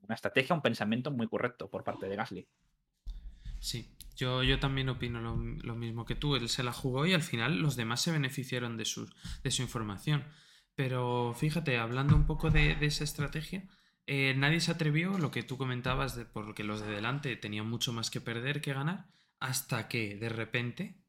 una 0.00 0.14
estrategia, 0.14 0.54
un 0.54 0.62
pensamiento 0.62 1.12
muy 1.12 1.28
correcto 1.28 1.70
por 1.70 1.84
parte 1.84 2.08
de 2.08 2.16
Gasly. 2.16 2.48
Sí, 3.60 3.94
yo, 4.16 4.42
yo 4.42 4.58
también 4.58 4.88
opino 4.88 5.20
lo, 5.20 5.76
mismo 5.76 6.04
que 6.04 6.16
tú. 6.16 6.34
Él 6.34 6.48
se 6.48 6.62
la 6.62 6.72
jugó 6.72 7.06
y 7.06 7.14
al 7.14 7.22
final 7.22 7.60
los 7.60 7.76
demás 7.76 8.00
se 8.00 8.12
beneficiaron 8.12 8.76
de 8.76 8.84
su, 8.84 9.08
de 9.42 9.50
su 9.50 9.62
información. 9.62 10.24
Pero 10.74 11.34
fíjate, 11.34 11.78
hablando 11.78 12.16
un 12.16 12.26
poco 12.26 12.50
de, 12.50 12.76
esa 12.80 13.04
estrategia, 13.04 13.68
eh, 14.06 14.34
nadie 14.36 14.60
se 14.60 14.72
atrevió, 14.72 15.18
lo 15.18 15.30
que 15.30 15.42
tú 15.42 15.56
comentabas, 15.56 16.16
de, 16.16 16.24
porque 16.24 16.64
los 16.64 16.80
de 16.80 16.90
delante 16.90 17.36
tenían 17.36 17.68
mucho 17.68 17.92
más 17.92 18.10
que 18.10 18.20
perder 18.20 18.60
que 18.60 18.72
ganar, 18.72 19.06
hasta 19.38 19.88
que 19.88 20.16
de 20.16 20.28
repente 20.28 21.02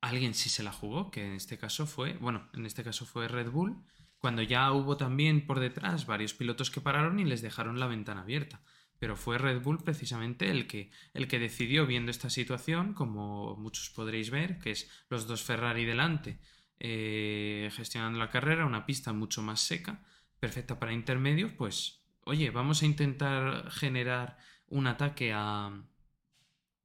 alguien 0.00 0.34
sí 0.34 0.48
se 0.48 0.62
la 0.62 0.72
jugó, 0.72 1.10
que 1.10 1.24
en 1.26 1.32
este 1.32 1.58
caso 1.58 1.86
fue, 1.86 2.14
bueno, 2.14 2.48
en 2.54 2.66
este 2.66 2.84
caso 2.84 3.06
fue 3.06 3.28
Red 3.28 3.50
Bull, 3.50 3.84
cuando 4.18 4.42
ya 4.42 4.72
hubo 4.72 4.96
también 4.96 5.46
por 5.46 5.60
detrás 5.60 6.06
varios 6.06 6.34
pilotos 6.34 6.70
que 6.70 6.80
pararon 6.80 7.18
y 7.20 7.24
les 7.24 7.42
dejaron 7.42 7.78
la 7.78 7.86
ventana 7.86 8.22
abierta. 8.22 8.60
Pero 8.98 9.16
fue 9.16 9.38
Red 9.38 9.62
Bull 9.62 9.82
precisamente 9.84 10.50
el 10.50 10.66
que, 10.66 10.90
el 11.14 11.28
que 11.28 11.38
decidió, 11.38 11.86
viendo 11.86 12.10
esta 12.10 12.30
situación, 12.30 12.94
como 12.94 13.56
muchos 13.56 13.90
podréis 13.90 14.30
ver, 14.30 14.58
que 14.58 14.72
es 14.72 14.90
los 15.08 15.26
dos 15.26 15.42
Ferrari 15.42 15.84
delante, 15.84 16.38
eh, 16.80 17.70
gestionando 17.72 18.18
la 18.18 18.30
carrera, 18.30 18.66
una 18.66 18.86
pista 18.86 19.12
mucho 19.12 19.42
más 19.42 19.60
seca, 19.60 20.04
perfecta 20.40 20.78
para 20.78 20.92
intermedios, 20.92 21.52
pues, 21.52 22.02
oye, 22.24 22.50
vamos 22.50 22.82
a 22.82 22.86
intentar 22.86 23.70
generar 23.70 24.38
un 24.66 24.86
ataque 24.86 25.32
a, 25.32 25.72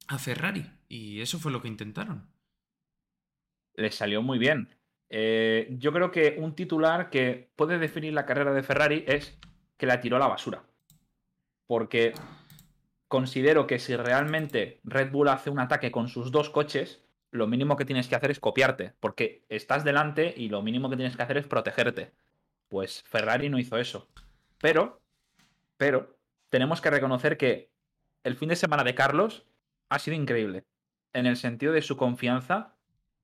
a 0.08 0.18
Ferrari. 0.18 0.64
Y 0.88 1.20
eso 1.20 1.38
fue 1.38 1.52
lo 1.52 1.60
que 1.60 1.68
intentaron. 1.68 2.28
Les 3.74 3.94
salió 3.94 4.22
muy 4.22 4.38
bien. 4.38 4.68
Eh, 5.10 5.68
yo 5.78 5.92
creo 5.92 6.10
que 6.10 6.36
un 6.38 6.54
titular 6.54 7.10
que 7.10 7.50
puede 7.56 7.78
definir 7.78 8.12
la 8.12 8.26
carrera 8.26 8.52
de 8.52 8.62
Ferrari 8.62 9.04
es 9.06 9.38
que 9.76 9.86
la 9.86 10.00
tiró 10.00 10.16
a 10.16 10.20
la 10.20 10.28
basura. 10.28 10.64
Porque 11.66 12.12
considero 13.08 13.66
que 13.66 13.78
si 13.78 13.96
realmente 13.96 14.80
Red 14.84 15.10
Bull 15.10 15.28
hace 15.28 15.50
un 15.50 15.60
ataque 15.60 15.90
con 15.90 16.08
sus 16.08 16.30
dos 16.30 16.50
coches, 16.50 17.02
lo 17.30 17.46
mínimo 17.46 17.76
que 17.76 17.84
tienes 17.84 18.08
que 18.08 18.14
hacer 18.14 18.30
es 18.30 18.40
copiarte, 18.40 18.94
porque 19.00 19.44
estás 19.48 19.84
delante 19.84 20.34
y 20.36 20.48
lo 20.48 20.62
mínimo 20.62 20.88
que 20.88 20.96
tienes 20.96 21.16
que 21.16 21.22
hacer 21.22 21.36
es 21.36 21.46
protegerte. 21.46 22.12
Pues 22.68 23.02
Ferrari 23.06 23.48
no 23.48 23.58
hizo 23.58 23.76
eso. 23.76 24.08
Pero, 24.60 25.00
pero, 25.76 26.16
tenemos 26.48 26.80
que 26.80 26.90
reconocer 26.90 27.36
que 27.36 27.70
el 28.22 28.36
fin 28.36 28.48
de 28.48 28.56
semana 28.56 28.84
de 28.84 28.94
Carlos 28.94 29.46
ha 29.88 29.98
sido 29.98 30.16
increíble. 30.16 30.64
En 31.12 31.26
el 31.26 31.36
sentido 31.36 31.72
de 31.72 31.82
su 31.82 31.96
confianza 31.96 32.74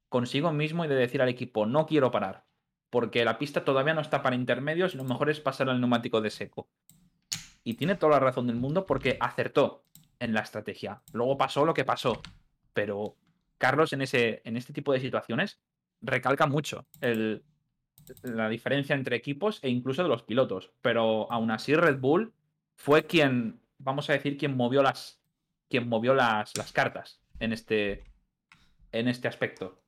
consigo 0.09 0.53
mismo 0.53 0.85
y 0.85 0.89
de 0.89 0.97
decir 0.97 1.23
al 1.23 1.29
equipo, 1.29 1.67
no 1.67 1.87
quiero 1.87 2.11
parar, 2.11 2.45
porque 2.91 3.25
la 3.25 3.39
pista 3.39 3.65
todavía 3.65 3.95
no 3.95 4.01
está 4.01 4.23
para 4.23 4.37
intermedios 4.37 4.95
y 4.95 4.99
lo 4.99 5.05
mejor 5.05 5.31
es 5.31 5.41
pasar 5.41 5.69
al 5.71 5.81
neumático 5.81 6.21
de 6.21 6.31
seco. 6.31 6.69
Y 7.65 7.75
tiene 7.75 7.95
toda 7.95 8.13
la 8.13 8.21
razón 8.21 8.47
del 8.47 8.57
mundo 8.57 8.87
porque 8.87 9.17
acertó 9.21 9.85
en 10.19 10.35
la 10.35 10.41
estrategia. 10.41 11.03
Luego 11.13 11.37
pasó 11.37 11.65
lo 11.65 11.75
que 11.75 11.85
pasó, 11.85 12.21
pero 12.73 13.17
Carlos 13.59 13.93
en, 13.93 14.03
ese, 14.03 14.43
en 14.45 14.57
este 14.57 14.73
tipo 14.73 14.93
de 14.93 15.01
situaciones 15.01 15.61
recalca 16.01 16.47
mucho 16.47 16.87
la 18.23 18.49
diferencia 18.49 18.95
entre 18.95 19.17
equipos 19.17 19.59
e 19.63 19.69
incluso 19.69 20.03
de 20.03 20.09
los 20.09 20.23
pilotos. 20.23 20.73
Pero 20.81 21.31
aún 21.31 21.51
así 21.51 21.75
Red 21.75 21.99
Bull 21.99 22.33
fue 22.77 23.07
quien, 23.07 23.61
vamos 23.79 24.09
a 24.09 24.15
decir, 24.15 24.37
quien 24.39 24.57
movió 24.57 24.83
las, 24.83 25.23
quien 25.69 25.89
movió 25.89 26.15
las, 26.15 26.57
las 26.57 26.73
cartas 26.73 27.23
en 27.39 27.53
este, 27.53 28.05
en 28.93 29.09
este 29.09 29.29
aspecto. 29.29 29.83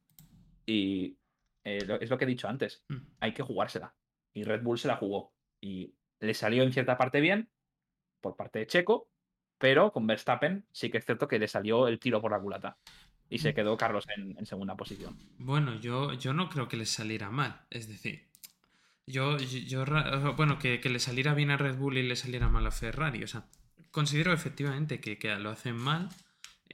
Y 0.66 1.18
eh, 1.64 1.98
es 2.00 2.10
lo 2.10 2.18
que 2.18 2.24
he 2.24 2.28
dicho 2.28 2.48
antes, 2.48 2.84
mm. 2.88 2.96
hay 3.20 3.32
que 3.32 3.42
jugársela. 3.42 3.94
Y 4.34 4.44
Red 4.44 4.62
Bull 4.62 4.78
se 4.78 4.88
la 4.88 4.96
jugó. 4.96 5.32
Y 5.60 5.94
le 6.20 6.34
salió 6.34 6.62
en 6.62 6.72
cierta 6.72 6.96
parte 6.96 7.20
bien, 7.20 7.50
por 8.22 8.36
parte 8.36 8.60
de 8.60 8.66
Checo, 8.66 9.08
pero 9.58 9.92
con 9.92 10.06
Verstappen 10.06 10.64
sí 10.72 10.90
que 10.90 10.98
es 10.98 11.04
cierto 11.04 11.28
que 11.28 11.38
le 11.38 11.48
salió 11.48 11.88
el 11.88 11.98
tiro 11.98 12.22
por 12.22 12.30
la 12.30 12.40
culata. 12.40 12.78
Y 13.28 13.38
se 13.38 13.52
mm. 13.52 13.54
quedó 13.54 13.76
Carlos 13.76 14.06
en, 14.16 14.46
segunda 14.46 14.76
posición. 14.76 15.18
Bueno, 15.38 15.78
yo, 15.78 16.14
yo 16.14 16.32
no 16.32 16.48
creo 16.48 16.68
que 16.68 16.76
le 16.76 16.86
saliera 16.86 17.30
mal. 17.30 17.60
Es 17.70 17.88
decir, 17.88 18.28
yo, 19.06 19.36
yo 19.36 19.84
bueno, 20.36 20.58
que, 20.58 20.80
le 20.82 20.98
saliera 20.98 21.34
bien 21.34 21.50
a 21.50 21.56
Red 21.56 21.76
Bull 21.76 21.98
y 21.98 22.02
le 22.02 22.16
saliera 22.16 22.48
mal 22.48 22.66
a 22.66 22.70
Ferrari. 22.70 23.22
O 23.22 23.26
sea, 23.26 23.44
considero 23.90 24.32
efectivamente 24.32 25.00
que, 25.00 25.18
que 25.18 25.34
lo 25.36 25.50
hacen 25.50 25.76
mal 25.76 26.08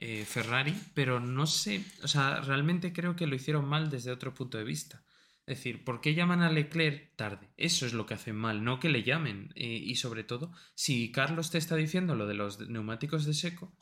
eh, 0.01 0.23
Ferrari, 0.23 0.73
pero 0.93 1.19
no 1.19 1.45
sé, 1.45 1.83
o 2.03 2.07
sea, 2.07 2.39
realmente 2.39 2.93
creo 2.93 3.17
que 3.17 3.27
lo 3.27 3.35
hicieron 3.35 3.65
mal 3.65 3.89
desde 3.89 4.11
otro 4.11 4.33
punto 4.33 4.57
de 4.57 4.63
vista. 4.63 5.03
Es 5.49 5.57
decir, 5.57 5.83
¿por 5.83 5.99
qué 5.99 6.13
llaman 6.13 6.43
a 6.43 6.51
Leclerc 6.51 7.15
tarde? 7.15 7.49
Eso 7.57 7.87
es 7.87 7.93
lo 7.93 8.05
que 8.05 8.13
hacen 8.13 8.35
mal, 8.35 8.63
no 8.63 8.79
que 8.79 8.87
le 8.87 9.01
llamen. 9.01 9.51
Eh, 9.55 9.65
y 9.65 9.95
sobre 9.95 10.23
todo, 10.23 10.51
si 10.75 11.11
Carlos 11.11 11.49
te 11.49 11.57
está 11.57 11.75
diciendo 11.75 12.13
lo 12.13 12.27
de 12.27 12.35
los 12.35 12.69
neumáticos 12.69 13.25
de 13.25 13.33
seco, 13.33 13.75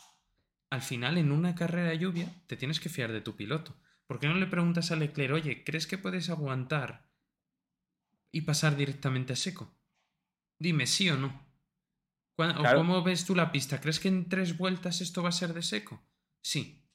al 0.70 0.82
final 0.82 1.18
en 1.18 1.30
una 1.30 1.56
carrera 1.56 1.90
de 1.90 2.00
lluvia 2.00 2.34
te 2.48 2.56
tienes 2.56 2.80
que 2.80 2.88
fiar 2.88 3.12
de 3.12 3.20
tu 3.20 3.36
piloto. 3.36 3.76
¿Por 4.06 4.18
qué 4.18 4.28
no 4.28 4.36
le 4.36 4.48
preguntas 4.48 4.92
a 4.92 4.96
Leclerc, 4.96 5.34
oye, 5.34 5.66
¿crees 5.66 5.88
que 5.88 5.98
puedes 5.98 6.30
aguantar 6.30 7.12
y 8.32 8.44
pasar 8.44 8.78
directamente 8.78 9.34
a 9.34 9.36
seco? 9.36 9.78
Dime 10.58 10.88
sí 10.88 11.10
o 11.10 11.18
no. 11.18 11.46
¿Cómo 12.38 13.04
ves 13.04 13.26
tú 13.26 13.36
la 13.36 13.52
pista? 13.52 13.82
¿Crees 13.82 14.00
que 14.00 14.08
en 14.08 14.30
tres 14.30 14.58
vueltas 14.58 15.02
esto 15.02 15.22
va 15.22 15.30
a 15.30 15.34
ser 15.34 15.54
de 15.54 15.64
seco? 15.64 16.02
Sí. 16.42 16.88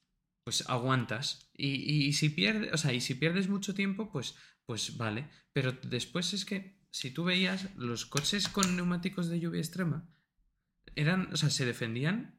Pues 0.45 0.69
aguantas. 0.69 1.50
Y, 1.55 2.12
si 2.14 2.31
pierdes, 2.31 2.73
o 2.73 2.76
sea, 2.76 2.93
y 2.93 3.00
si 3.00 3.14
pierdes 3.14 3.49
mucho 3.49 3.75
tiempo, 3.75 4.11
pues, 4.11 4.35
pues 4.66 4.97
vale. 4.97 5.28
Pero 5.52 5.73
después 5.73 6.33
es 6.35 6.45
que, 6.45 6.78
si 6.90 7.11
tú 7.11 7.25
veías, 7.25 7.75
los 7.76 8.07
coches 8.07 8.49
con 8.49 8.76
neumáticos 8.76 9.28
de 9.28 9.40
lluvia 9.40 9.61
extrema 9.61 10.09
eran, 10.95 11.33
o 11.33 11.37
sea, 11.37 11.50
se 11.50 11.64
defendían 11.64 12.38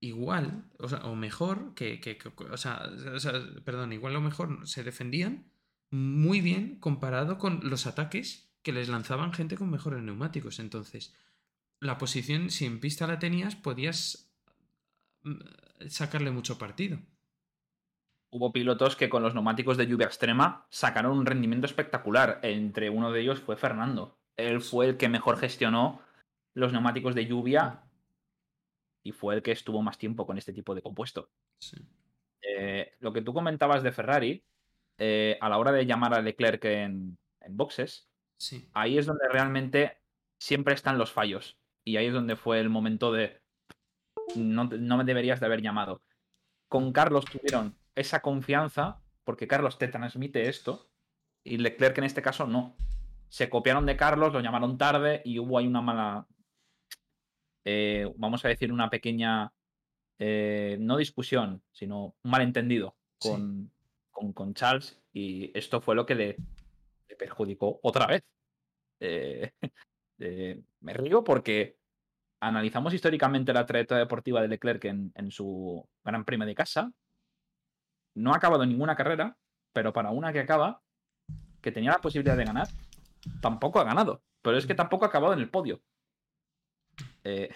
igual, 0.00 0.70
o, 0.78 1.16
mejor 1.16 1.74
que, 1.74 2.00
que, 2.00 2.18
o, 2.50 2.56
sea, 2.56 2.90
o 3.14 3.20
sea, 3.20 3.32
perdón, 3.64 3.92
igual 3.92 4.16
o 4.16 4.20
mejor 4.20 4.66
se 4.66 4.82
defendían 4.84 5.50
muy 5.90 6.40
bien 6.40 6.78
comparado 6.80 7.38
con 7.38 7.60
los 7.68 7.86
ataques 7.86 8.50
que 8.62 8.72
les 8.72 8.88
lanzaban 8.88 9.32
gente 9.32 9.56
con 9.56 9.70
mejores 9.70 10.02
neumáticos. 10.02 10.58
Entonces, 10.58 11.14
la 11.80 11.98
posición, 11.98 12.50
si 12.50 12.66
en 12.66 12.80
pista 12.80 13.06
la 13.06 13.18
tenías, 13.18 13.56
podías 13.56 14.30
mm, 15.22 15.88
sacarle 15.88 16.30
mucho 16.30 16.58
partido. 16.58 16.98
Hubo 18.34 18.50
pilotos 18.50 18.96
que 18.96 19.08
con 19.08 19.22
los 19.22 19.32
neumáticos 19.32 19.76
de 19.76 19.86
lluvia 19.86 20.06
extrema 20.06 20.66
sacaron 20.68 21.16
un 21.16 21.24
rendimiento 21.24 21.66
espectacular. 21.66 22.40
Entre 22.42 22.90
uno 22.90 23.12
de 23.12 23.20
ellos 23.20 23.38
fue 23.38 23.56
Fernando. 23.56 24.18
Él 24.36 24.60
fue 24.60 24.86
el 24.88 24.96
que 24.96 25.08
mejor 25.08 25.38
gestionó 25.38 26.02
los 26.52 26.72
neumáticos 26.72 27.14
de 27.14 27.26
lluvia 27.26 27.84
y 29.04 29.12
fue 29.12 29.36
el 29.36 29.42
que 29.44 29.52
estuvo 29.52 29.82
más 29.82 29.98
tiempo 29.98 30.26
con 30.26 30.36
este 30.36 30.52
tipo 30.52 30.74
de 30.74 30.82
compuesto. 30.82 31.30
Eh, 32.42 32.94
lo 32.98 33.12
que 33.12 33.22
tú 33.22 33.32
comentabas 33.32 33.84
de 33.84 33.92
Ferrari, 33.92 34.44
eh, 34.98 35.38
a 35.40 35.48
la 35.48 35.58
hora 35.58 35.70
de 35.70 35.86
llamar 35.86 36.12
a 36.14 36.20
Leclerc 36.20 36.64
en, 36.64 37.16
boxes, 37.50 38.08
ahí 38.72 38.98
es 38.98 39.06
donde 39.06 39.28
realmente 39.28 39.98
siempre 40.40 40.74
están 40.74 40.98
los 40.98 41.12
fallos. 41.12 41.56
Y 41.84 41.98
ahí 41.98 42.06
es 42.06 42.12
donde 42.12 42.34
fue 42.34 42.58
el 42.58 42.68
momento 42.68 43.12
de 43.12 43.40
no, 44.34 44.66
me 44.66 45.04
deberías 45.04 45.38
de 45.38 45.46
haber 45.46 45.62
llamado. 45.62 46.02
Con 46.68 46.92
Carlos 46.92 47.26
tuvieron 47.26 47.76
esa 47.94 48.20
confianza, 48.20 49.00
porque 49.24 49.46
Carlos 49.46 49.78
te 49.78 49.88
transmite 49.88 50.48
esto, 50.48 50.90
y 51.44 51.58
Leclerc 51.58 51.98
en 51.98 52.04
este 52.04 52.22
caso 52.22 52.46
no. 52.46 52.76
Se 53.28 53.48
copiaron 53.48 53.86
de 53.86 53.96
Carlos, 53.96 54.32
lo 54.32 54.40
llamaron 54.40 54.78
tarde 54.78 55.22
y 55.24 55.38
hubo 55.38 55.58
ahí 55.58 55.66
una 55.66 55.80
mala, 55.80 56.26
eh, 57.64 58.12
vamos 58.16 58.44
a 58.44 58.48
decir, 58.48 58.72
una 58.72 58.90
pequeña, 58.90 59.52
eh, 60.18 60.76
no 60.80 60.96
discusión, 60.96 61.62
sino 61.72 62.14
un 62.22 62.30
malentendido 62.30 62.96
con, 63.18 63.70
con, 64.10 64.54
Charles 64.54 65.00
y 65.12 65.56
esto 65.58 65.80
fue 65.80 65.94
lo 65.94 66.06
que 66.06 66.14
le, 66.14 66.36
perjudicó 67.18 67.80
otra 67.82 68.06
vez. 68.06 68.22
Eh, 70.20 70.62
me 70.80 70.92
río 70.94 71.24
porque 71.24 71.76
analizamos 72.40 72.94
históricamente 72.94 73.52
la 73.52 73.66
trayectoria 73.66 74.04
deportiva 74.04 74.40
de 74.40 74.48
Leclerc 74.48 74.84
en, 74.84 75.30
su 75.30 75.86
Gran 76.04 76.24
Premio 76.24 76.46
de 76.46 76.54
casa. 76.54 76.92
No 78.14 78.32
ha 78.32 78.36
acabado 78.36 78.64
ninguna 78.64 78.96
carrera, 78.96 79.36
pero 79.72 79.92
para 79.92 80.10
una 80.10 80.32
que 80.32 80.40
acaba, 80.40 80.82
que 81.60 81.72
tenía 81.72 81.90
la 81.90 82.00
posibilidad 82.00 82.36
de 82.36 82.44
ganar, 82.44 82.68
tampoco 83.40 83.80
ha 83.80 83.84
ganado. 83.84 84.22
Pero 84.42 84.58
es 84.58 84.66
que 84.66 84.74
tampoco 84.74 85.04
ha 85.04 85.08
acabado 85.08 85.32
en 85.32 85.40
el 85.40 85.50
podio. 85.50 85.82
Eh, 87.24 87.48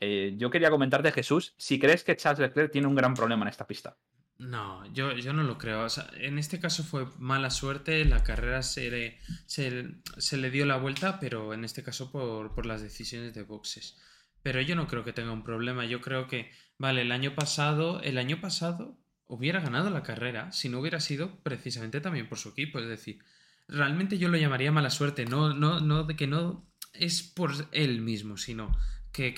eh, 0.00 0.34
yo 0.36 0.50
quería 0.50 0.70
comentarte, 0.70 1.12
Jesús, 1.12 1.54
si 1.56 1.78
crees 1.78 2.04
que 2.04 2.16
Charles 2.16 2.40
Leclerc 2.40 2.70
tiene 2.70 2.86
un 2.86 2.94
gran 2.94 3.14
problema 3.14 3.44
en 3.44 3.48
esta 3.48 3.66
pista. 3.66 3.96
No, 4.38 4.84
yo, 4.92 5.12
yo 5.12 5.32
no 5.32 5.44
lo 5.44 5.58
creo. 5.58 5.86
en 6.14 6.38
este 6.38 6.58
caso 6.58 6.82
fue 6.82 7.06
mala 7.18 7.50
suerte, 7.50 8.04
la 8.04 8.24
carrera 8.24 8.62
se 8.62 8.90
le, 8.90 9.18
se, 9.46 10.36
le 10.36 10.50
dio 10.50 10.66
la 10.66 10.76
vuelta, 10.76 11.20
pero 11.20 11.54
en 11.54 11.64
este 11.64 11.82
caso 11.82 12.10
por, 12.10 12.54
por, 12.54 12.66
las 12.66 12.82
decisiones 12.82 13.34
de 13.34 13.44
boxes. 13.44 14.00
Pero 14.42 14.60
yo 14.60 14.74
no 14.74 14.88
creo 14.88 15.04
que 15.04 15.12
tenga 15.12 15.32
un 15.32 15.44
problema. 15.44 15.84
Yo 15.84 16.00
creo 16.00 16.26
que, 16.26 16.50
vale, 16.78 17.02
el 17.02 17.12
año 17.12 17.34
pasado, 17.36 18.00
el 18.02 18.18
año 18.18 18.40
pasado 18.40 18.98
hubiera 19.32 19.60
ganado 19.60 19.88
la 19.88 20.02
carrera 20.02 20.52
si 20.52 20.68
no 20.68 20.78
hubiera 20.78 21.00
sido 21.00 21.42
precisamente 21.42 22.02
también 22.02 22.28
por 22.28 22.38
su 22.38 22.50
equipo. 22.50 22.78
Es 22.78 22.86
decir, 22.86 23.18
realmente 23.66 24.18
yo 24.18 24.28
lo 24.28 24.36
llamaría 24.36 24.70
mala 24.70 24.90
suerte. 24.90 25.24
No, 25.24 25.54
no, 25.54 25.80
no, 25.80 26.04
de 26.04 26.16
que 26.16 26.26
no 26.26 26.70
es 26.92 27.22
por 27.22 27.52
él 27.72 28.02
mismo, 28.02 28.36
sino 28.36 28.76
que, 29.10 29.32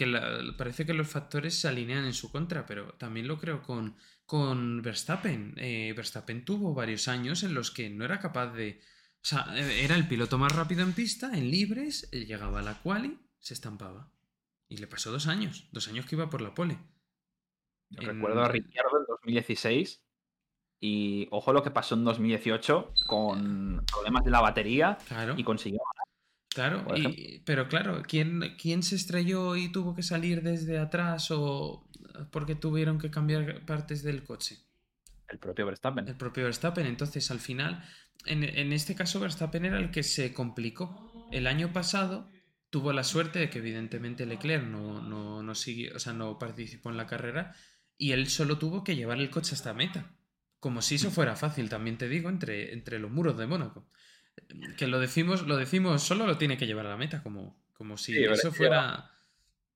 parece 0.59 0.85
que 0.85 0.95
los 0.95 1.09
factores 1.09 1.55
se 1.55 1.69
alinean 1.69 2.05
en 2.05 2.13
su 2.13 2.33
contra, 2.33 2.67
pero 2.67 2.95
también 2.95 3.29
lo 3.29 3.39
creo 3.39 3.63
con, 3.63 3.97
con 4.27 4.83
Verstappen. 4.83 5.55
Eh, 5.59 5.95
Verstappen 5.97 6.45
tuvo 6.45 6.75
varios 6.75 7.07
años 7.07 7.45
en 7.45 7.55
los 7.55 7.71
que 7.71 7.89
no 7.89 8.05
era 8.05 8.19
capaz 8.19 8.53
de... 8.53 8.81
O 9.23 9.27
sea, 9.27 9.47
eh, 9.55 9.85
era 9.85 9.95
el 9.95 10.09
piloto 10.09 10.39
más 10.39 10.53
rápido 10.53 10.83
en 10.83 10.93
pista, 10.93 11.31
en 11.33 11.53
libres, 11.53 12.11
llegaba 12.11 12.59
a 12.59 12.63
la 12.63 12.83
quali, 12.83 13.17
se 13.39 13.55
estampaba. 13.55 14.11
Y 14.69 14.79
le 14.79 14.89
pasó 14.89 15.13
dos 15.13 15.29
años, 15.29 15.69
dos 15.71 15.87
años 15.87 16.05
que 16.07 16.17
iba 16.17 16.31
por 16.31 16.43
la 16.43 16.53
pole. 16.53 16.79
Recuerdo 17.97 18.43
a 18.43 18.49
Ricciardo 18.49 18.99
en 18.99 19.05
2016 19.09 20.03
y 20.81 21.29
ojo 21.31 21.53
lo 21.53 21.63
que 21.63 21.71
pasó 21.71 21.95
en 21.95 22.05
2018 22.05 22.93
con 23.07 23.85
problemas 23.87 24.25
de 24.25 24.31
la 24.31 24.41
batería 24.41 24.99
y 25.37 25.45
consiguió 25.45 25.81
Claro, 26.55 26.87
pero 27.45 27.69
claro, 27.69 28.03
¿quién, 28.07 28.55
¿quién 28.57 28.85
se 28.85 28.95
estrelló 28.95 29.57
y 29.57 29.73
tuvo 29.73 29.97
que 29.97 30.05
salir 30.05 30.41
desde 30.41 30.79
atrás 30.79 31.33
o 31.33 31.89
porque 32.31 32.55
tuvieron 32.55 32.99
que 32.99 33.11
cambiar 33.11 33.67
partes 33.67 34.05
del 34.05 34.23
coche? 34.23 34.59
El 35.29 35.41
propio 35.41 35.67
Verstappen. 35.67 36.07
El 36.07 36.15
propio 36.15 36.45
Verstappen. 36.45 36.87
Entonces, 36.87 37.29
al 37.33 37.41
final, 37.41 37.85
en, 38.25 38.45
en 38.45 38.73
este 38.73 38.95
caso, 38.95 39.19
Verstappen 39.19 39.65
era 39.65 39.79
el 39.79 39.91
que 39.91 40.05
se 40.05 40.33
complicó. 40.33 41.29
El 41.33 41.49
año 41.49 41.73
pasado 41.73 42.31
tuvo 42.71 42.93
la 42.93 43.03
suerte 43.03 43.41
de 43.41 43.51
que, 43.51 43.59
evidentemente, 43.59 44.27
Leclerc 44.27 44.65
no, 44.65 45.03
no, 45.03 45.43
no, 45.43 45.55
siguió, 45.57 45.97
o 45.97 45.99
sea, 45.99 46.13
no 46.13 46.39
participó 46.39 46.91
en 46.91 46.97
la 46.97 47.09
carrera 47.09 47.53
y 47.97 48.13
él 48.13 48.29
solo 48.29 48.59
tuvo 48.59 48.85
que 48.85 48.97
llevar 48.97 49.19
el 49.19 49.31
coche 49.31 49.55
hasta 49.55 49.75
meta. 49.75 50.13
Como 50.61 50.81
si 50.81 50.95
eso 50.95 51.11
fuera 51.11 51.37
fácil, 51.37 51.69
también 51.69 51.99
te 51.99 52.09
digo, 52.09 52.31
entre, 52.31 52.73
entre 52.73 52.99
los 52.99 53.11
muros 53.11 53.37
de 53.37 53.47
Mónaco 53.47 53.87
que 54.77 54.87
lo 54.87 54.99
decimos, 54.99 55.47
lo 55.47 55.57
decimos, 55.57 56.03
solo 56.03 56.27
lo 56.27 56.39
tiene 56.39 56.57
que 56.57 56.67
llevar 56.67 56.87
a 56.87 56.91
la 56.91 56.97
meta, 56.97 57.23
como, 57.23 57.57
como 57.73 57.97
si 57.97 58.23
eso 58.23 58.53
fuera. 58.53 59.11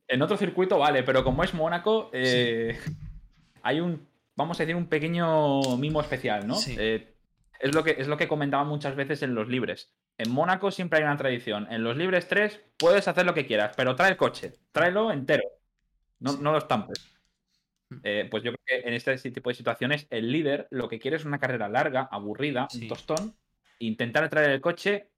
En 0.07 0.23
otro 0.23 0.37
circuito 0.37 0.79
vale, 0.79 1.03
pero 1.03 1.23
como 1.23 1.45
es 1.45 1.55
Mónaco, 1.55 2.11
eh, 2.13 2.79
hay 3.63 3.81
un, 3.81 4.09
vamos 4.35 4.59
a 4.59 4.63
decir, 4.63 4.77
un 4.77 4.89
pequeño 4.89 5.61
mimo 5.77 6.01
especial, 6.01 6.47
¿no? 6.47 6.57
Eh, 6.67 7.15
es, 7.61 7.75
lo 7.75 7.85
que, 7.85 7.97
es 7.99 8.09
lo 8.09 8.17
que 8.17 8.29
comentaba 8.29 8.65
muchas 8.65 8.97
veces 8.97 9.23
en 9.23 9.35
los 9.35 9.49
libres. 9.49 9.93
En 10.17 10.31
Mónaco 10.33 10.71
siempre 10.71 10.99
hay 10.99 11.05
una 11.05 11.17
tradición. 11.17 11.69
En 11.71 11.85
los 11.85 11.97
libres 11.97 12.27
3 12.27 12.61
puedes 12.79 13.07
hacer 13.07 13.25
lo 13.27 13.35
que 13.35 13.47
quieras, 13.47 13.75
pero 13.77 13.95
trae 13.95 14.11
el 14.11 14.17
coche, 14.17 14.55
tráelo 14.73 15.13
entero. 15.13 15.45
No, 16.19 16.37
no 16.39 16.53
lo 16.53 16.59
estampes. 16.59 16.99
Mm. 17.91 17.97
Eh, 18.03 18.29
pues 18.31 18.43
yo 18.43 18.53
creo 18.53 18.65
que 18.83 18.89
en 18.89 18.95
este 18.95 19.17
tipo 19.31 19.51
de 19.51 19.55
situaciones 19.55 20.07
el 20.11 20.31
líder 20.31 20.69
lo 20.71 20.89
que 20.89 20.99
quiere 20.99 21.17
es 21.17 21.25
una 21.25 21.39
carrera 21.39 21.69
larga, 21.69 22.09
aburrida, 22.11 22.69
un 22.75 22.89
tostón, 22.89 23.37
intentar 23.79 24.29
traer 24.29 24.51
el 24.51 24.61
coche 24.61 25.11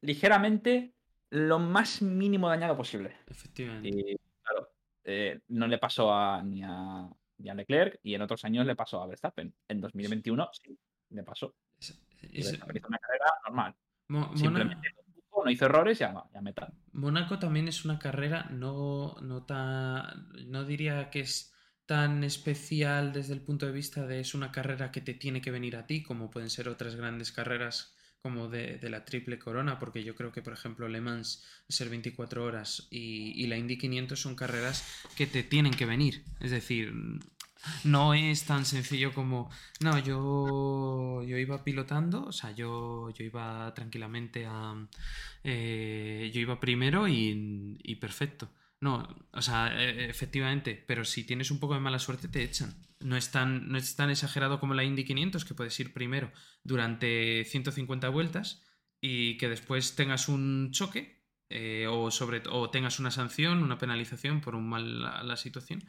ligeramente 0.00 0.94
lo 1.30 1.58
más 1.58 2.00
mínimo 2.02 2.48
dañado 2.48 2.76
posible. 2.76 3.16
Efectivamente. 3.26 3.88
Y 3.88 4.16
claro, 4.42 4.70
eh, 5.04 5.40
no 5.48 5.66
le 5.66 5.78
pasó 5.78 6.12
a, 6.12 6.42
ni, 6.42 6.62
a, 6.62 7.10
Leclerc 7.38 7.98
y 8.02 8.14
en 8.14 8.22
otros 8.22 8.44
años 8.44 8.66
le 8.66 8.76
pasó 8.76 9.02
a 9.02 9.06
Verstappen. 9.06 9.52
En 9.66 9.80
2021 9.80 10.48
sí, 10.52 10.78
le 11.10 11.22
pasó. 11.22 11.54
Es, 11.78 12.60
una 12.88 12.98
carrera 12.98 13.32
normal. 13.46 13.74
Simplemente 14.36 14.94
no 15.44 15.50
hizo 15.50 15.66
errores 15.66 15.98
y 15.98 16.00
ya, 16.00 16.14
ya 16.32 16.40
meta. 16.40 16.72
Mónaco 16.92 17.38
también 17.38 17.68
es 17.68 17.84
una 17.84 17.98
carrera 17.98 18.48
no, 18.50 19.16
no 19.22 19.44
tan. 19.44 20.28
No 20.46 20.64
diría 20.64 21.10
que 21.10 21.20
es 21.20 21.54
tan 21.86 22.22
especial 22.22 23.12
desde 23.12 23.32
el 23.32 23.40
punto 23.40 23.64
de 23.64 23.72
vista 23.72 24.06
de 24.06 24.20
es 24.20 24.34
una 24.34 24.52
carrera 24.52 24.90
que 24.92 25.00
te 25.00 25.14
tiene 25.14 25.40
que 25.40 25.50
venir 25.50 25.76
a 25.76 25.86
ti, 25.86 26.02
como 26.02 26.30
pueden 26.30 26.50
ser 26.50 26.68
otras 26.68 26.96
grandes 26.96 27.32
carreras 27.32 27.94
como 28.20 28.48
de, 28.48 28.78
la 28.90 29.04
triple 29.04 29.38
corona, 29.38 29.78
porque 29.78 30.04
yo 30.04 30.14
creo 30.14 30.32
que, 30.32 30.42
por 30.42 30.52
ejemplo, 30.52 30.88
Le 30.88 31.00
Mans 31.00 31.46
ser 31.68 31.88
24 31.88 32.44
horas 32.44 32.88
y, 32.90 33.46
la 33.46 33.56
Indy 33.56 33.78
500 33.78 34.20
son 34.20 34.34
carreras 34.34 34.84
que 35.16 35.26
te 35.26 35.42
tienen 35.42 35.72
que 35.72 35.86
venir. 35.86 36.24
Es 36.40 36.50
decir, 36.50 36.92
no 37.84 38.14
es 38.14 38.44
tan 38.44 38.64
sencillo 38.64 39.12
como, 39.14 39.50
no, 39.80 39.98
yo, 39.98 41.22
yo 41.24 41.38
iba 41.38 41.64
pilotando, 41.64 42.26
o 42.26 42.32
sea, 42.32 42.52
yo, 42.52 43.10
yo 43.10 43.24
iba 43.24 43.72
tranquilamente 43.74 44.46
a... 44.46 44.74
Eh, 45.44 46.30
yo 46.34 46.40
iba 46.40 46.60
primero 46.60 47.06
y 47.08 47.96
perfecto. 48.00 48.50
No, 48.80 49.08
o 49.32 49.42
sea, 49.42 49.74
e, 49.82 50.08
efectivamente, 50.08 50.84
pero 50.86 51.04
si 51.04 51.24
tienes 51.24 51.50
un 51.50 51.58
poco 51.58 51.74
de 51.74 51.80
mala 51.80 51.98
suerte 51.98 52.28
te 52.28 52.42
echan. 52.42 52.74
No 53.00 53.16
es 53.16 53.30
tan, 53.30 53.68
no 53.68 53.78
es 53.78 53.96
tan 53.96 54.10
exagerado 54.10 54.60
como 54.60 54.74
la 54.74 54.84
Indy 54.84 55.04
500, 55.04 55.44
que 55.44 55.54
puedes 55.54 55.78
ir 55.80 55.92
primero 55.92 56.32
durante 56.64 57.44
150 57.44 58.08
vueltas 58.08 58.64
y 59.00 59.36
que 59.38 59.48
después 59.48 59.94
tengas 59.96 60.28
un 60.28 60.70
choque 60.72 61.24
eh, 61.50 61.86
o, 61.88 62.10
sobre, 62.10 62.42
o 62.50 62.70
tengas 62.70 62.98
una 63.00 63.10
sanción, 63.10 63.62
una 63.62 63.78
penalización 63.78 64.40
por 64.40 64.54
un 64.54 64.68
mal 64.68 65.00
la, 65.00 65.36
situación 65.36 65.84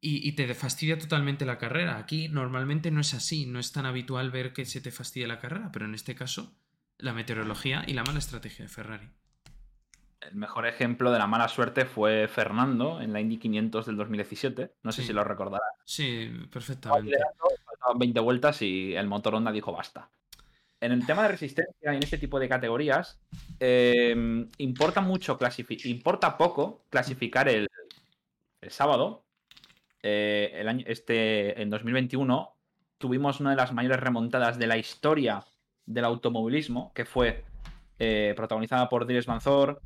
y, 0.00 0.28
y, 0.28 0.32
te 0.32 0.52
fastidia 0.54 0.98
totalmente 0.98 1.44
la 1.44 1.58
carrera. 1.58 1.98
Aquí 1.98 2.28
normalmente 2.28 2.90
no 2.90 3.00
es 3.00 3.14
así, 3.14 3.46
no 3.46 3.58
es 3.58 3.72
tan 3.72 3.86
habitual 3.86 4.30
ver 4.30 4.52
que 4.52 4.64
se 4.64 4.80
te 4.80 4.90
fastidie 4.90 5.26
la 5.26 5.40
carrera, 5.40 5.70
pero 5.72 5.86
en 5.86 5.94
este 5.94 6.14
caso 6.14 6.54
la 6.98 7.12
meteorología 7.12 7.84
y 7.86 7.94
la 7.94 8.04
mala 8.04 8.18
estrategia 8.18 8.64
de 8.64 8.68
Ferrari. 8.68 9.08
El 10.20 10.34
mejor 10.34 10.66
ejemplo 10.66 11.12
de 11.12 11.18
la 11.18 11.26
mala 11.26 11.48
suerte 11.48 11.84
fue 11.84 12.26
Fernando 12.28 13.00
en 13.00 13.12
la 13.12 13.20
Indy 13.20 13.38
500 13.38 13.86
del 13.86 13.96
2017. 13.96 14.72
No 14.82 14.92
sé 14.92 15.02
si 15.04 15.12
lo 15.12 15.22
recordarás. 15.22 15.70
Sí, 15.84 16.28
perfectamente. 16.52 17.16
Faltaban 17.64 17.98
20 17.98 18.20
vueltas 18.20 18.60
y 18.62 18.94
el 18.94 19.06
motor 19.06 19.36
Honda 19.36 19.52
dijo 19.52 19.72
basta. 19.72 20.10
En 20.80 20.92
el 20.92 21.06
tema 21.06 21.22
de 21.22 21.28
resistencia 21.28 21.92
y 21.92 21.96
en 21.96 22.02
este 22.02 22.18
tipo 22.18 22.38
de 22.38 22.48
categorías, 22.48 23.20
em, 23.58 24.48
importa 24.58 25.00
mucho 25.00 25.38
importa 25.84 26.36
poco 26.36 26.84
clasificar 26.90 27.48
el, 27.48 27.68
sábado. 28.68 29.24
Eh, 30.02 30.84
este, 30.86 31.60
en 31.60 31.70
2021 31.70 32.54
tuvimos 32.98 33.40
una 33.40 33.50
de 33.50 33.56
las 33.56 33.72
mayores 33.72 34.00
remontadas 34.00 34.58
de 34.58 34.66
la 34.66 34.76
historia 34.76 35.44
del 35.86 36.04
automovilismo, 36.04 36.92
que 36.94 37.04
fue 37.04 37.44
eh, 37.98 38.34
protagonizada 38.36 38.88
por 38.88 39.06
Dries 39.06 39.28
Manzor, 39.28 39.80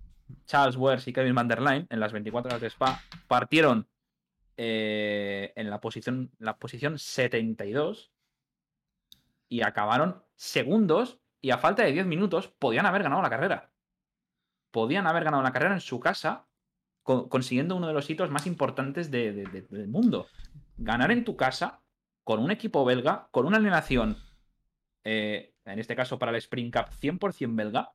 Charles 0.47 0.77
Wers 0.77 1.07
y 1.09 1.13
Kevin 1.13 1.35
Van 1.35 1.49
der 1.49 1.61
Leyen 1.61 1.87
en 1.91 2.01
las 2.01 2.13
24 2.13 2.51
horas 2.51 2.61
de 2.61 2.69
Spa 2.69 3.01
partieron 3.27 3.89
eh, 4.57 5.53
en 5.57 5.71
la 5.71 5.81
posición, 5.81 6.31
la 6.39 6.59
posición 6.59 6.99
72 6.99 8.13
y 9.49 9.63
acabaron 9.63 10.23
segundos 10.37 11.19
y 11.41 11.51
a 11.51 11.59
falta 11.59 11.83
de 11.83 11.93
10 11.93 12.07
minutos 12.07 12.49
podían 12.49 12.87
haber 12.87 13.03
ganado 13.03 13.23
la 13.23 13.31
carrera. 13.31 13.71
Podían 14.71 15.07
haber 15.07 15.25
ganado 15.25 15.43
la 15.43 15.53
carrera 15.53 15.75
en 15.75 15.81
su 15.81 16.01
casa 16.01 16.47
consiguiendo 17.03 17.77
uno 17.77 17.89
de 17.89 17.95
los 17.95 18.09
hitos 18.09 18.31
más 18.31 18.47
importantes 18.47 19.11
del 19.11 19.89
mundo. 19.89 20.27
Ganar 20.77 21.11
en 21.11 21.25
tu 21.25 21.37
casa 21.37 21.81
con 22.25 22.41
un 22.41 22.51
equipo 22.51 22.85
belga, 22.85 23.29
con 23.31 23.47
una 23.47 23.57
alineación, 23.57 24.17
eh, 25.05 25.55
en 25.65 25.79
este 25.79 25.97
caso 25.97 26.19
para 26.19 26.31
el 26.31 26.37
Spring 26.37 26.71
Cup 26.71 26.87
100% 27.01 27.55
belga, 27.55 27.93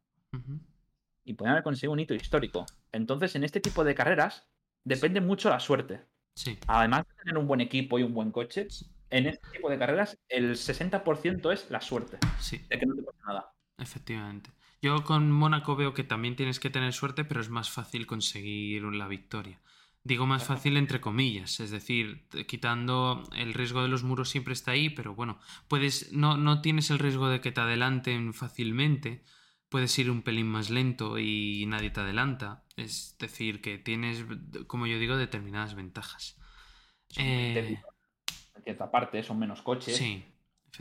y 1.24 1.34
pueden 1.34 1.52
haber 1.52 1.64
conseguido 1.64 1.94
un 1.94 2.00
hito 2.00 2.14
histórico. 2.14 2.66
Entonces, 2.92 3.36
en 3.36 3.44
este 3.44 3.60
tipo 3.60 3.84
de 3.84 3.96
carreras 3.96 4.48
depende 4.84 5.22
mucho 5.22 5.50
la 5.50 5.60
suerte. 5.60 6.02
Sí. 6.36 6.58
Además 6.68 7.06
de 7.08 7.16
tener 7.16 7.38
un 7.38 7.48
buen 7.48 7.62
equipo 7.62 8.00
y 8.00 8.04
un 8.04 8.14
buen 8.14 8.32
coche, 8.32 8.68
en 9.10 9.26
este 9.26 9.50
tipo 9.52 9.70
de 9.70 9.80
carreras 9.80 10.18
el 10.28 10.56
60% 10.56 11.52
es 11.52 11.70
la 11.70 11.82
suerte. 11.82 12.18
Sí. 12.40 12.60
De 12.70 12.78
que 12.78 12.86
no 12.86 12.96
te 12.96 13.04
pasa 13.04 13.20
nada. 13.26 13.54
Efectivamente. 13.78 14.52
Yo 14.82 15.04
con 15.04 15.32
Mónaco 15.32 15.76
veo 15.76 15.94
que 15.94 16.04
también 16.04 16.36
tienes 16.36 16.60
que 16.60 16.70
tener 16.70 16.94
suerte, 16.94 17.26
pero 17.26 17.42
es 17.42 17.50
más 17.50 17.70
fácil 17.70 18.06
conseguir 18.06 18.84
la 18.84 19.08
victoria. 19.08 19.60
Digo 20.04 20.26
más 20.26 20.46
fácil 20.46 20.78
entre 20.78 21.02
comillas, 21.02 21.60
es 21.60 21.70
decir, 21.70 22.28
quitando 22.48 23.28
el 23.36 23.54
riesgo 23.54 23.82
de 23.82 23.90
los 23.90 24.04
muros 24.04 24.30
siempre 24.30 24.54
está 24.54 24.72
ahí, 24.72 24.90
pero 24.90 25.14
bueno, 25.14 25.38
puedes 25.68 26.14
no, 26.14 26.38
no 26.38 26.62
tienes 26.62 26.90
el 26.92 27.00
riesgo 27.00 27.28
de 27.28 27.42
que 27.42 27.52
te 27.52 27.60
adelanten 27.60 28.34
fácilmente, 28.34 29.26
puedes 29.68 29.98
ir 30.00 30.10
un 30.10 30.22
pelín 30.22 30.48
más 30.48 30.70
lento 30.70 31.20
y 31.20 31.66
nadie 31.68 31.90
te 31.90 32.00
adelanta. 32.00 32.64
Es 32.78 33.18
decir, 33.20 33.60
que 33.60 33.80
tienes, 33.80 34.26
como 34.68 34.88
yo 34.88 34.98
digo, 34.98 35.18
determinadas 35.18 35.76
ventajas. 35.76 36.40
Eh... 37.18 37.82
En 38.56 38.64
cierta 38.64 38.90
parte 38.90 39.22
son 39.24 39.40
menos 39.40 39.62
coches. 39.62 39.98
Sí. 39.98 40.24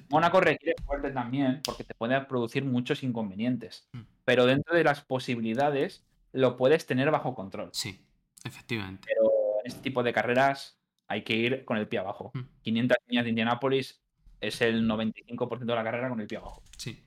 Mónaco 0.08 0.40
requiere 0.40 0.74
fuerte 0.84 1.10
también 1.10 1.60
porque 1.64 1.84
te 1.84 1.94
puede 1.94 2.20
producir 2.22 2.64
muchos 2.64 3.02
inconvenientes. 3.02 3.88
Mm. 3.92 4.00
Pero 4.24 4.46
dentro 4.46 4.74
de 4.76 4.84
las 4.84 5.00
posibilidades 5.02 6.04
lo 6.32 6.56
puedes 6.56 6.86
tener 6.86 7.10
bajo 7.10 7.34
control. 7.34 7.70
Sí, 7.72 8.04
efectivamente. 8.44 9.06
Pero 9.06 9.30
en 9.64 9.66
este 9.66 9.80
tipo 9.80 10.02
de 10.02 10.12
carreras 10.12 10.78
hay 11.08 11.22
que 11.22 11.36
ir 11.36 11.64
con 11.64 11.76
el 11.76 11.88
pie 11.88 11.98
abajo. 11.98 12.32
500 12.62 12.96
mm. 12.96 13.08
millas 13.08 13.24
de 13.24 13.30
Indianápolis 13.30 14.00
es 14.40 14.60
el 14.60 14.88
95% 14.88 15.58
de 15.58 15.74
la 15.74 15.84
carrera 15.84 16.08
con 16.08 16.20
el 16.20 16.26
pie 16.26 16.38
abajo. 16.38 16.62
Sí. 16.76 17.02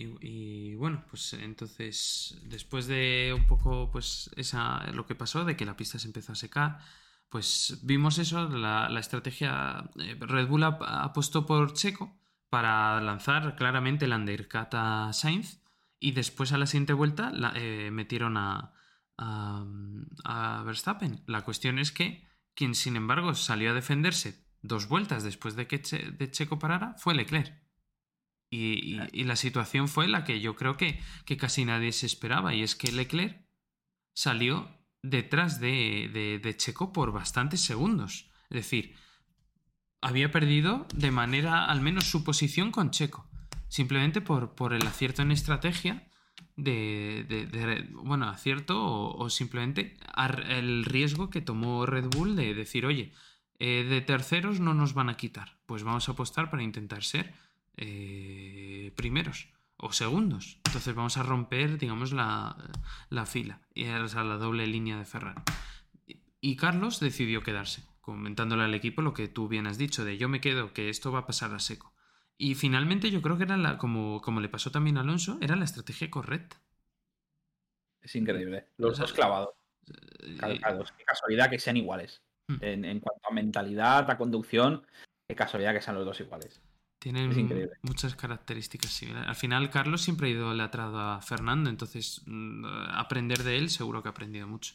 Y, 0.00 0.76
bueno, 0.76 1.04
pues 1.10 1.32
entonces, 1.32 2.38
después 2.44 2.86
de 2.86 3.34
un 3.36 3.46
poco, 3.46 3.90
pues, 3.90 4.30
esa, 4.36 4.86
lo 4.92 5.06
que 5.06 5.16
pasó, 5.16 5.44
de 5.44 5.56
que 5.56 5.64
la 5.64 5.76
pista 5.76 5.98
se 5.98 6.06
empezó 6.06 6.32
a 6.32 6.36
secar, 6.36 6.78
pues 7.28 7.80
vimos 7.82 8.18
eso, 8.18 8.48
la, 8.48 8.88
estrategia, 8.98 9.90
eh, 9.98 10.16
Red 10.18 10.48
Bull 10.48 10.64
apostó 10.64 11.44
por 11.44 11.74
Checo 11.74 12.18
para 12.48 13.00
lanzar 13.00 13.54
claramente 13.56 14.06
el 14.06 14.12
undercut 14.12 14.72
a 14.72 15.12
Sainz 15.12 15.60
y 16.00 16.12
después 16.12 16.52
a 16.52 16.58
la 16.58 16.66
siguiente 16.66 16.94
vuelta 16.94 17.30
la, 17.30 17.52
eh, 17.54 17.90
metieron 17.90 18.36
a, 18.36 18.72
a, 19.18 20.62
Verstappen. 20.64 21.22
La 21.26 21.42
cuestión 21.42 21.78
es 21.78 21.92
que 21.92 22.26
quien, 22.54 22.74
sin 22.74 22.96
embargo, 22.96 23.34
salió 23.34 23.70
a 23.70 23.74
defenderse 23.74 24.46
dos 24.62 24.88
vueltas 24.88 25.22
después 25.22 25.54
de 25.54 25.66
que 25.66 25.78
de 25.78 26.30
Checo 26.30 26.58
parara 26.58 26.94
fue 26.98 27.14
Leclerc. 27.14 27.54
Y, 28.50 28.98
y, 29.12 29.24
la 29.24 29.36
situación 29.36 29.88
fue 29.88 30.08
la 30.08 30.24
que 30.24 30.40
yo 30.40 30.56
creo 30.56 30.78
que, 30.78 30.98
que, 31.26 31.36
casi 31.36 31.66
nadie 31.66 31.92
se 31.92 32.06
esperaba, 32.06 32.54
y 32.54 32.62
es 32.62 32.76
que 32.76 32.90
Leclerc 32.90 33.46
salió 34.14 34.77
detrás 35.02 35.60
de, 35.60 36.40
de, 36.42 36.56
Checo 36.56 36.92
por 36.92 37.12
bastantes 37.12 37.60
segundos. 37.60 38.30
Es 38.50 38.56
decir, 38.56 38.94
había 40.00 40.30
perdido 40.30 40.86
de 40.94 41.10
manera 41.10 41.66
al 41.66 41.80
menos 41.80 42.04
su 42.04 42.24
posición 42.24 42.70
con 42.70 42.90
Checo, 42.90 43.28
simplemente 43.68 44.20
por, 44.20 44.54
por 44.54 44.72
el 44.72 44.86
acierto 44.86 45.22
en 45.22 45.32
estrategia 45.32 46.08
de, 46.56 47.88
bueno, 47.92 48.28
acierto 48.28 48.76
o, 48.84 49.30
simplemente 49.30 49.96
el 50.48 50.84
riesgo 50.84 51.30
que 51.30 51.40
tomó 51.40 51.86
Red 51.86 52.06
Bull 52.06 52.36
de 52.36 52.54
decir, 52.54 52.84
oye, 52.86 53.12
eh, 53.58 53.84
de 53.88 54.00
terceros 54.00 54.60
no 54.60 54.74
nos 54.74 54.94
van 54.94 55.08
a 55.08 55.16
quitar, 55.16 55.58
pues 55.66 55.82
vamos 55.82 56.08
a 56.08 56.12
apostar 56.12 56.50
para 56.50 56.62
intentar 56.62 57.02
ser 57.04 57.34
eh, 57.76 58.92
primeros 58.96 59.48
o 59.78 59.92
segundos. 59.92 60.60
Entonces 60.66 60.94
vamos 60.94 61.16
a 61.16 61.22
romper, 61.22 61.78
digamos, 61.78 62.12
la, 62.12 62.56
la 63.08 63.26
fila, 63.26 63.60
o 64.02 64.08
sea, 64.08 64.24
la 64.24 64.36
doble 64.36 64.66
línea 64.66 64.98
de 64.98 65.04
Ferrari. 65.04 65.42
Y 66.40 66.56
Carlos 66.56 67.00
decidió 67.00 67.42
quedarse, 67.42 67.84
comentándole 68.00 68.64
al 68.64 68.74
equipo 68.74 69.02
lo 69.02 69.14
que 69.14 69.28
tú 69.28 69.48
bien 69.48 69.66
has 69.66 69.78
dicho, 69.78 70.04
de 70.04 70.18
yo 70.18 70.28
me 70.28 70.40
quedo, 70.40 70.72
que 70.72 70.88
esto 70.88 71.10
va 71.10 71.20
a 71.20 71.26
pasar 71.26 71.54
a 71.54 71.58
seco. 71.58 71.94
Y 72.36 72.54
finalmente 72.54 73.10
yo 73.10 73.20
creo 73.20 73.36
que 73.36 73.44
era 73.44 73.56
la, 73.56 73.78
como, 73.78 74.20
como 74.20 74.40
le 74.40 74.48
pasó 74.48 74.70
también 74.70 74.96
a 74.98 75.00
Alonso, 75.00 75.38
era 75.40 75.56
la 75.56 75.64
estrategia 75.64 76.10
correcta. 76.10 76.60
Es 78.00 78.14
increíble. 78.14 78.68
Los 78.76 78.98
dos 78.98 79.12
clavados. 79.12 79.50
Eh, 80.22 80.36
calcados. 80.38 80.92
Qué 80.92 81.04
casualidad 81.04 81.50
que 81.50 81.58
sean 81.58 81.76
iguales. 81.76 82.22
Hmm. 82.46 82.58
En, 82.62 83.00
cuanto 83.00 83.28
a 83.28 83.34
mentalidad, 83.34 84.10
a 84.10 84.16
conducción, 84.16 84.86
qué 85.26 85.34
casualidad 85.34 85.74
que 85.74 85.82
sean 85.82 85.96
los 85.96 86.06
dos 86.06 86.20
iguales. 86.20 86.62
Tienen 86.98 87.70
muchas 87.82 88.16
características 88.16 88.90
similares. 88.90 89.28
Al 89.28 89.36
final, 89.36 89.70
Carlos 89.70 90.02
siempre 90.02 90.28
ha 90.28 90.30
ido 90.30 90.54
letrado 90.54 90.98
a 90.98 91.20
Fernando, 91.22 91.70
entonces 91.70 92.22
mm, 92.26 92.64
aprender 92.90 93.44
de 93.44 93.56
él 93.56 93.70
seguro 93.70 94.02
que 94.02 94.08
ha 94.08 94.10
aprendido 94.10 94.48
mucho. 94.48 94.74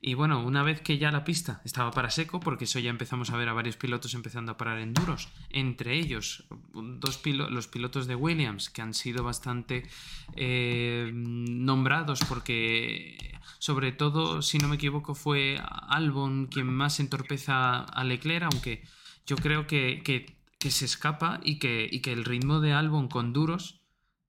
Y 0.00 0.14
bueno, 0.14 0.44
una 0.44 0.62
vez 0.62 0.80
que 0.80 0.96
ya 0.96 1.10
la 1.10 1.24
pista 1.24 1.60
estaba 1.64 1.90
para 1.90 2.10
seco, 2.10 2.38
porque 2.38 2.64
eso 2.64 2.78
ya 2.78 2.88
empezamos 2.88 3.30
a 3.30 3.36
ver 3.36 3.48
a 3.48 3.52
varios 3.52 3.76
pilotos 3.76 4.14
empezando 4.14 4.52
a 4.52 4.56
parar 4.56 4.78
en 4.78 4.94
duros, 4.94 5.28
entre 5.50 5.94
ellos 5.94 6.44
dos 6.72 7.20
los 7.26 7.66
pilotos 7.66 8.06
de 8.06 8.14
Williams, 8.14 8.70
que 8.70 8.80
han 8.80 8.94
sido 8.94 9.24
bastante 9.24 9.88
eh, 10.36 11.10
nombrados 11.12 12.20
porque, 12.28 13.18
sobre 13.58 13.90
todo, 13.90 14.40
si 14.40 14.58
no 14.58 14.68
me 14.68 14.76
equivoco, 14.76 15.16
fue 15.16 15.60
Albon 15.88 16.46
quien 16.46 16.68
más 16.68 17.00
entorpeza 17.00 17.80
a 17.80 18.04
Leclerc, 18.04 18.44
aunque 18.52 18.84
yo 19.26 19.34
creo 19.36 19.66
que, 19.66 20.02
que, 20.04 20.37
se 20.60 20.84
escapa 20.84 21.40
y 21.42 21.58
que, 21.58 21.88
y 21.90 22.00
que 22.00 22.12
el 22.12 22.24
ritmo 22.24 22.60
de 22.60 22.72
Albon 22.72 23.08
con 23.08 23.32
duros 23.32 23.82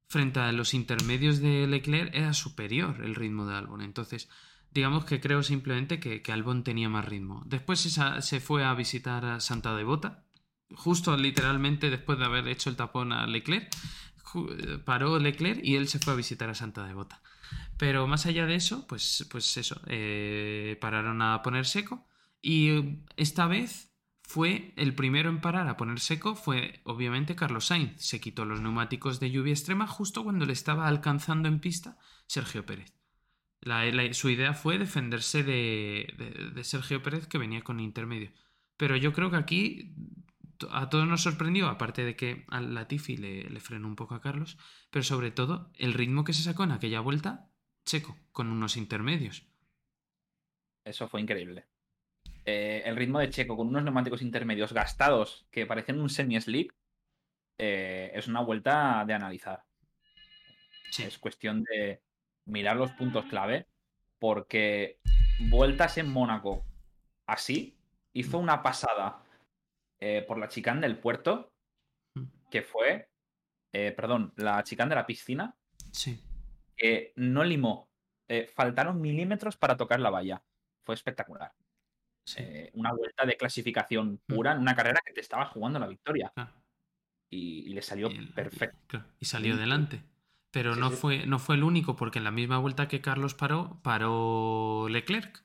frente 0.07 0.39
a 0.39 0.51
los 0.51 0.73
intermedios 0.73 1.39
de 1.39 1.67
Leclerc 1.67 2.13
era 2.13 2.33
superior 2.33 3.01
el 3.03 3.15
ritmo 3.15 3.45
de 3.45 3.55
Albon. 3.55 3.81
Entonces, 3.81 4.29
digamos 4.71 5.05
que 5.05 5.19
creo 5.19 5.43
simplemente 5.43 5.99
que, 5.99 6.23
Albon 6.31 6.63
tenía 6.63 6.89
más 6.89 7.05
ritmo. 7.05 7.43
Después 7.45 7.79
se, 7.79 8.39
fue 8.39 8.63
a 8.63 8.73
visitar 8.73 9.25
a 9.25 9.39
Santa 9.39 9.75
Devota, 9.75 10.25
justo 10.73 11.15
literalmente 11.15 11.89
después 11.89 12.19
de 12.19 12.25
haber 12.25 12.47
hecho 12.47 12.69
el 12.69 12.75
tapón 12.75 13.11
a 13.11 13.27
Leclerc, 13.27 13.69
paró 14.85 15.17
Leclerc 15.17 15.59
y 15.63 15.75
él 15.75 15.87
se 15.87 15.99
fue 15.99 16.13
a 16.13 16.15
visitar 16.15 16.49
a 16.49 16.55
Santa 16.55 16.85
Devota. 16.85 17.21
Pero 17.77 18.07
más 18.07 18.25
allá 18.25 18.45
de 18.45 18.55
eso, 18.55 18.85
pues, 18.87 19.27
pues 19.31 19.57
eso, 19.57 19.79
eh, 19.87 20.77
pararon 20.81 21.21
a 21.21 21.41
poner 21.41 21.65
seco 21.65 22.07
y 22.41 22.99
esta 23.15 23.47
vez 23.47 23.91
fue 24.29 24.73
el 24.75 24.93
primero 24.93 25.29
en 25.29 25.41
parar 25.41 25.67
a 25.67 25.75
poner 25.75 25.99
seco 25.99 26.35
fue 26.35 26.81
obviamente 26.83 27.35
Carlos 27.35 27.65
Sainz. 27.65 27.99
Se 28.01 28.21
quitó 28.21 28.45
los 28.45 28.61
neumáticos 28.61 29.19
de 29.19 29.31
lluvia 29.31 29.53
extrema 29.53 29.87
justo 29.87 30.23
cuando 30.23 30.45
le 30.45 30.53
estaba 30.53 30.87
alcanzando 30.87 31.49
en 31.49 31.59
pista 31.59 31.97
Sergio 32.27 32.63
Pérez 32.63 32.93
su 34.13 34.29
idea 34.29 34.53
fue 34.53 34.77
defenderse 34.77 35.43
de, 35.43 36.53
Sergio 36.63 37.01
Pérez 37.03 37.27
que 37.27 37.37
venía 37.37 37.61
con 37.61 37.79
intermedio. 37.79 38.31
Pero 38.77 38.95
yo 38.95 39.11
creo 39.11 39.29
que 39.29 39.37
aquí 39.37 39.95
a 40.71 40.89
todos 40.89 41.07
nos 41.07 41.23
sorprendió, 41.23 41.67
aparte 41.67 42.03
de 42.03 42.15
que 42.15 42.45
a 42.49 42.61
Latifi 42.61 43.17
le, 43.17 43.49
le 43.49 43.59
frenó 43.59 43.87
un 43.87 43.95
poco 43.95 44.15
a 44.15 44.21
Carlos, 44.21 44.57
pero 44.89 45.03
sobre 45.03 45.31
todo 45.31 45.71
el 45.75 45.93
ritmo 45.93 46.23
que 46.23 46.33
se 46.33 46.43
sacó 46.43 46.63
en 46.63 46.71
aquella 46.71 47.01
vuelta, 47.01 47.49
Checo, 47.85 48.17
con 48.31 48.47
unos 48.49 48.77
intermedios. 48.77 49.45
Eso 50.85 51.07
fue 51.07 51.21
increíble. 51.21 51.65
Eh, 52.51 52.81
el 52.83 52.95
ritmo 52.95 53.19
de 53.19 53.29
Checo 53.29 53.55
con 53.55 53.67
unos 53.67 53.83
neumáticos 53.83 54.23
intermedios 54.23 54.73
gastados 54.73 55.45
que 55.51 55.67
parecen 55.67 55.99
un 55.99 56.09
semi-slip 56.09 56.71
eh, 57.59 58.09
es 58.15 58.27
una 58.27 58.41
vuelta 58.41 59.03
de 59.05 59.13
analizar. 59.13 59.63
Es 60.97 61.19
cuestión 61.19 61.63
de, 61.63 62.01
mirar 62.45 62.75
los 62.75 62.91
puntos 62.93 63.25
clave, 63.25 63.67
porque 64.17 64.97
vueltas 65.51 65.99
en 65.99 66.09
Mónaco 66.09 66.65
así, 67.27 67.77
hizo 68.13 68.39
una 68.39 68.63
pasada 68.63 69.23
eh, 69.99 70.25
por 70.27 70.39
la 70.39 70.47
chicane 70.47 70.81
del 70.81 70.97
puerto, 70.97 71.53
que 72.49 72.63
fue, 72.63 73.11
perdón, 73.71 74.33
la 74.37 74.63
chicane 74.63 74.89
de 74.89 74.95
la 74.95 75.05
piscina, 75.05 75.55
sí. 75.91 76.19
que 76.75 77.13
no 77.15 77.43
limó. 77.43 77.91
Faltaron 78.55 78.99
milímetros 78.99 79.55
para 79.55 79.77
tocar 79.77 79.99
la 79.99 80.09
valla. 80.09 80.41
Fue 80.81 80.95
espectacular. 80.95 81.53
Una 82.73 82.93
vuelta 82.93 83.25
de 83.25 83.37
clasificación 83.37 84.19
pura 84.25 84.53
en 84.53 84.59
una 84.59 84.75
carrera 84.75 85.01
que 85.05 85.13
te 85.13 85.21
estaba 85.21 85.45
jugando 85.45 85.79
la 85.79 85.87
victoria. 85.87 86.31
Y, 87.29 87.73
le 87.73 87.81
salió 87.81 88.09
perfecto. 88.33 89.03
Y 89.19 89.25
salió 89.25 89.53
adelante. 89.53 90.01
Pero 90.51 90.75
no, 90.75 90.89
Fue, 90.89 91.27
no 91.27 91.37
fue 91.37 91.55
el 91.55 91.63
único, 91.63 91.95
porque 91.95 92.17
en 92.17 92.23
la 92.23 92.31
misma 92.31 92.57
vuelta 92.57 92.87
que 92.87 93.01
Carlos 93.01 93.35
paró, 93.35 93.79
paró 93.83 94.87
Leclerc. 94.89 95.43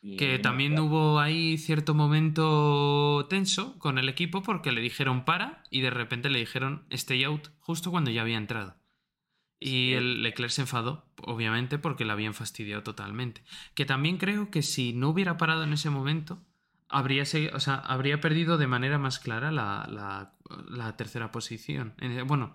que 0.00 0.38
también 0.38 0.78
hubo 0.78 1.18
ahí 1.18 1.58
cierto 1.58 1.94
momento 1.94 3.26
tenso 3.28 3.78
con 3.78 3.98
el 3.98 4.08
equipo 4.08 4.42
porque 4.42 4.72
le 4.72 4.80
dijeron 4.80 5.24
para 5.24 5.64
y 5.68 5.80
de 5.80 5.90
repente 5.90 6.30
le 6.30 6.38
dijeron 6.38 6.86
stay 6.90 7.24
out 7.24 7.48
justo 7.58 7.90
cuando 7.90 8.10
ya 8.10 8.22
había 8.22 8.38
entrado. 8.38 8.79
Y 9.62 9.92
el 9.92 10.22
Leclerc 10.22 10.50
se 10.50 10.62
enfadó, 10.62 11.04
obviamente, 11.22 11.78
porque 11.78 12.06
le 12.06 12.12
habían 12.12 12.32
fastidiado 12.32 12.82
totalmente. 12.82 13.44
Que 13.74 13.84
también 13.84 14.16
creo 14.16 14.50
que 14.50 14.62
si 14.62 14.94
no 14.94 15.10
hubiera 15.10 15.36
parado 15.36 15.64
en 15.64 15.74
ese 15.74 15.90
momento, 15.90 16.42
habría, 16.88 17.24
o 17.52 17.60
sea, 17.60 17.74
habría 17.74 18.20
perdido 18.20 18.56
de 18.56 18.66
manera 18.66 18.98
más 18.98 19.18
clara 19.18 19.52
la, 19.52 19.86
la, 19.90 20.34
la 20.68 20.96
tercera 20.96 21.30
posición. 21.30 21.94
Bueno, 22.26 22.54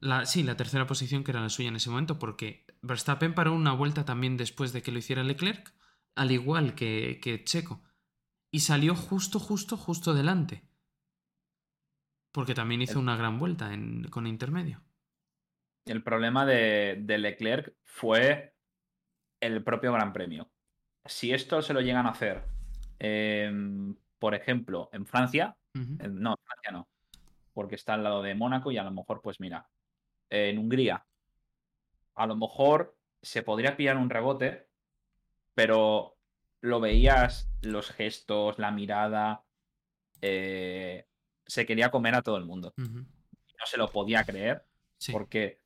la, 0.00 0.26
sí, 0.26 0.42
la 0.42 0.56
tercera 0.56 0.86
posición 0.88 1.22
que 1.22 1.30
era 1.30 1.40
la 1.40 1.48
suya 1.48 1.68
en 1.68 1.76
ese 1.76 1.90
momento, 1.90 2.18
porque 2.18 2.66
Verstappen 2.82 3.34
paró 3.34 3.54
una 3.54 3.72
vuelta 3.72 4.04
también 4.04 4.36
después 4.36 4.72
de 4.72 4.82
que 4.82 4.90
lo 4.90 4.98
hiciera 4.98 5.22
Leclerc, 5.22 5.72
al 6.16 6.32
igual 6.32 6.74
que, 6.74 7.20
que 7.22 7.44
Checo, 7.44 7.84
y 8.50 8.60
salió 8.60 8.96
justo, 8.96 9.38
justo, 9.38 9.76
justo 9.76 10.12
delante. 10.12 10.68
Porque 12.32 12.54
también 12.54 12.82
hizo 12.82 12.98
una 12.98 13.16
gran 13.16 13.38
vuelta 13.38 13.72
en, 13.72 14.04
con 14.08 14.26
intermedio. 14.26 14.82
El 15.84 16.02
problema 16.02 16.46
de, 16.46 16.98
de, 17.00 17.18
Leclerc 17.18 17.74
fue 17.82 18.54
el 19.40 19.62
propio 19.64 19.92
Gran 19.92 20.12
Premio. 20.12 20.50
Si 21.04 21.32
esto 21.32 21.60
se 21.62 21.74
lo 21.74 21.80
llegan 21.80 22.06
a 22.06 22.10
hacer, 22.10 22.44
em, 22.98 23.96
por 24.18 24.34
ejemplo, 24.34 24.88
en 24.92 25.06
Francia, 25.06 25.56
no, 25.74 25.80
en 25.80 26.44
Francia 26.44 26.70
no, 26.70 26.88
porque 27.52 27.74
está 27.74 27.94
al 27.94 28.04
lado 28.04 28.22
de 28.22 28.34
Mónaco 28.34 28.70
y 28.70 28.78
a 28.78 28.84
lo 28.84 28.92
mejor, 28.92 29.20
pues 29.20 29.40
mira, 29.40 29.68
en 30.30 30.58
Hungría, 30.58 31.04
a 32.14 32.26
lo 32.26 32.36
mejor 32.36 32.96
se 33.20 33.42
podría 33.42 33.76
pillar 33.76 33.96
un 33.96 34.10
rebote, 34.10 34.68
pero 35.54 36.16
lo 36.60 36.80
veías, 36.80 37.50
los 37.62 37.90
gestos, 37.90 38.58
la 38.58 38.70
mirada, 38.70 39.44
eh, 40.20 41.06
se 41.44 41.66
quería 41.66 41.90
comer 41.90 42.14
a 42.14 42.22
todo 42.22 42.36
el 42.36 42.44
mundo. 42.44 42.72
No 42.76 43.66
se 43.66 43.76
lo 43.76 43.90
podía 43.90 44.24
creer, 44.24 44.64
porque 45.10 45.61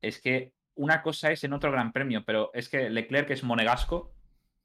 es 0.00 0.20
que 0.20 0.52
una 0.74 1.02
cosa 1.02 1.30
es 1.30 1.44
en 1.44 1.52
otro 1.52 1.70
gran 1.70 1.92
premio, 1.92 2.24
pero 2.24 2.50
es 2.54 2.68
que 2.68 2.90
Leclerc 2.90 3.30
es 3.30 3.44
monegasco 3.44 4.14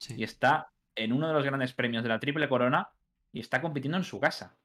y 0.09 0.23
está 0.23 0.71
en 0.95 1.11
uno 1.11 1.27
de 1.27 1.33
los 1.33 1.43
grandes 1.43 1.73
premios 1.73 2.03
de 2.03 2.09
la 2.09 2.19
Triple 2.19 2.47
Corona 2.47 2.89
y 3.31 3.39
está 3.39 3.61
compitiendo 3.61 3.97
en 3.97 4.03
su 4.03 4.19
casa. 4.19 4.57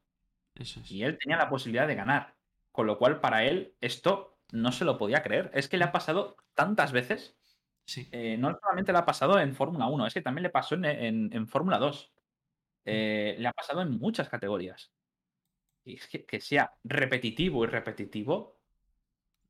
Y 0.89 1.03
él 1.03 1.19
tenía 1.19 1.37
la 1.37 1.49
posibilidad 1.49 1.89
de 1.89 1.95
ganar. 1.95 2.35
Con 2.73 2.87
lo 2.87 2.99
cual, 2.99 3.21
para 3.21 3.45
él, 3.45 3.75
esto 3.81 4.39
no 4.53 4.73
se 4.73 4.85
lo 4.85 4.99
podía 4.99 5.23
creer. 5.23 5.51
Es 5.55 5.69
que 5.69 5.77
le 5.77 5.85
ha 5.85 5.93
pasado 5.93 6.37
tantas 6.55 6.93
veces. 6.93 7.37
Sí. 7.85 8.09
Eh, 8.13 8.37
no 8.39 8.57
solamente 8.61 8.93
le 8.93 8.99
ha 8.99 9.05
pasado 9.05 9.41
en 9.41 9.55
Fórmula 9.55 9.87
1, 9.87 10.07
es 10.07 10.15
que 10.15 10.23
también 10.23 10.45
le 10.45 10.51
pasó 10.51 10.77
en, 10.77 11.49
Fórmula 11.49 11.79
2. 11.79 12.13
Eh, 12.85 13.37
le 13.39 13.49
ha 13.49 13.53
pasado 13.53 13.83
en 13.83 13.99
muchas 13.99 14.29
categorías. 14.29 14.93
Y 15.85 15.97
es 15.97 16.07
que, 16.07 16.41
sea 16.41 16.73
repetitivo 16.85 17.65
y 17.65 17.67
repetitivo. 17.67 18.60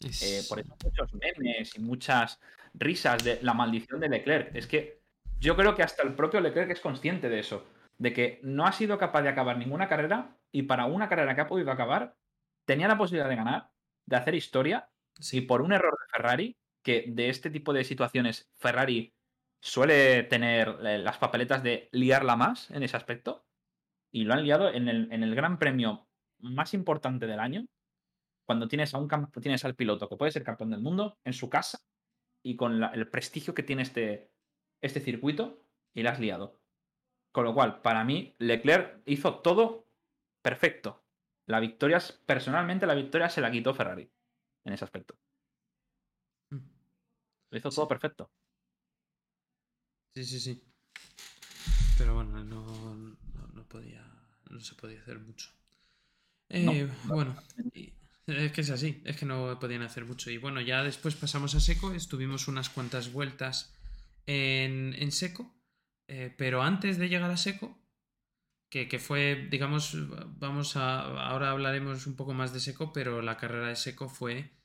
Eh, 0.02 0.42
por 0.48 0.58
eso 0.58 0.74
muchos 0.82 1.14
memes 1.14 1.76
y 1.76 1.80
muchas 1.80 2.40
risas 2.74 3.22
de 3.22 3.38
la 3.42 3.54
maldición 3.54 4.00
de 4.00 4.08
Leclerc. 4.08 4.54
Es 4.54 4.66
que 4.66 5.00
yo 5.38 5.56
creo 5.56 5.74
que 5.74 5.82
hasta 5.82 6.02
el 6.02 6.14
propio 6.14 6.40
Leclerc 6.40 6.70
es 6.70 6.80
consciente 6.80 7.28
de 7.28 7.40
eso, 7.40 7.66
de 7.98 8.12
que 8.12 8.40
no 8.42 8.66
ha 8.66 8.72
sido 8.72 8.98
capaz 8.98 9.22
de 9.22 9.28
acabar 9.28 9.58
ninguna 9.58 9.88
carrera 9.88 10.36
y 10.52 10.62
para 10.62 10.86
una 10.86 11.08
carrera 11.08 11.34
que 11.34 11.42
ha 11.42 11.48
podido 11.48 11.70
acabar, 11.70 12.16
tenía 12.64 12.88
la 12.88 12.98
posibilidad 12.98 13.28
de 13.28 13.36
ganar, 13.36 13.70
de 14.06 14.16
hacer 14.16 14.34
historia, 14.34 14.88
y 15.32 15.42
por 15.42 15.60
un 15.60 15.72
error 15.72 15.92
de 15.92 16.10
Ferrari, 16.10 16.56
que 16.82 17.04
de 17.08 17.28
este 17.28 17.50
tipo 17.50 17.72
de 17.72 17.84
situaciones 17.84 18.50
Ferrari 18.56 19.14
suele 19.60 20.22
tener 20.24 20.76
eh, 20.84 20.98
las 20.98 21.18
papeletas 21.18 21.62
de 21.62 21.88
liarla 21.92 22.36
más 22.36 22.70
en 22.70 22.82
ese 22.82 22.96
aspecto, 22.96 23.44
y 24.10 24.24
lo 24.24 24.34
han 24.34 24.44
liado 24.44 24.72
en 24.72 24.88
el, 24.88 25.12
en 25.12 25.22
el 25.22 25.34
Gran 25.34 25.58
Premio 25.58 26.08
más 26.38 26.74
importante 26.74 27.26
del 27.26 27.38
año, 27.38 27.66
cuando 28.50 28.66
tienes, 28.66 28.92
a 28.94 28.98
un 28.98 29.08
tienes 29.40 29.64
al 29.64 29.76
piloto 29.76 30.08
que 30.08 30.16
puede 30.16 30.32
ser 30.32 30.42
campeón 30.42 30.70
del 30.70 30.80
mundo 30.80 31.20
en 31.22 31.34
su 31.34 31.48
casa 31.48 31.78
y 32.42 32.56
con 32.56 32.82
el 32.82 33.08
prestigio 33.08 33.54
que 33.54 33.62
tiene 33.62 33.82
este, 33.82 34.32
este 34.80 34.98
circuito 34.98 35.62
y 35.94 36.02
la 36.02 36.10
has 36.10 36.18
liado. 36.18 36.58
Con 37.30 37.44
lo 37.44 37.54
cual, 37.54 37.80
para 37.80 38.02
mí, 38.02 38.34
Leclerc 38.38 39.02
hizo 39.06 39.38
todo 39.38 39.86
perfecto. 40.42 41.04
La 41.46 41.60
victoria, 41.60 42.00
personalmente, 42.26 42.88
la 42.88 42.96
victoria 42.96 43.28
se 43.28 43.40
la 43.40 43.52
quitó 43.52 43.72
Ferrari 43.72 44.10
en 44.64 44.72
ese 44.72 44.84
aspecto. 44.84 45.16
Mm. 46.48 46.66
Lo 47.50 47.56
hizo 47.56 47.70
todo 47.70 47.86
perfecto. 47.86 48.32
Sí, 50.12 50.24
sí, 50.24 50.40
sí. 50.40 50.64
Pero 51.96 52.16
bueno, 52.16 52.42
no, 52.42 53.16
no, 53.54 53.64
podía. 53.68 54.04
No 54.50 54.58
se 54.58 54.74
podía 54.74 55.00
hacer 55.00 55.20
mucho. 55.20 55.52
Eh, 56.48 56.90
bueno, 57.04 57.36
es 58.26 58.52
que 58.52 58.60
es 58.60 58.70
así, 58.70 59.02
es 59.04 59.16
que 59.16 59.26
no 59.26 59.58
podían 59.58 59.82
hacer 59.82 60.04
mucho. 60.04 60.30
Y 60.30 60.38
bueno, 60.38 60.60
ya 60.60 60.82
después 60.82 61.14
pasamos 61.14 61.54
a 61.54 61.60
seco, 61.60 61.92
estuvimos 61.92 62.48
unas 62.48 62.70
cuantas 62.70 63.12
vueltas 63.12 63.74
en, 64.26 65.12
seco, 65.12 65.52
eh, 66.08 66.34
pero 66.36 66.62
antes 66.62 66.98
de 66.98 67.08
llegar 67.08 67.30
a 67.30 67.36
seco, 67.36 67.76
que, 68.70 68.86
que, 68.88 68.98
fue, 68.98 69.48
digamos, 69.50 69.96
vamos 70.38 70.76
a, 70.76 71.00
ahora 71.00 71.50
hablaremos 71.50 72.06
un 72.06 72.14
poco 72.14 72.34
más 72.34 72.52
de 72.52 72.60
seco, 72.60 72.92
pero 72.92 73.20
la 73.20 73.36
carrera 73.36 73.68
de 73.68 73.76
seco 73.76 74.08
fue 74.08 74.60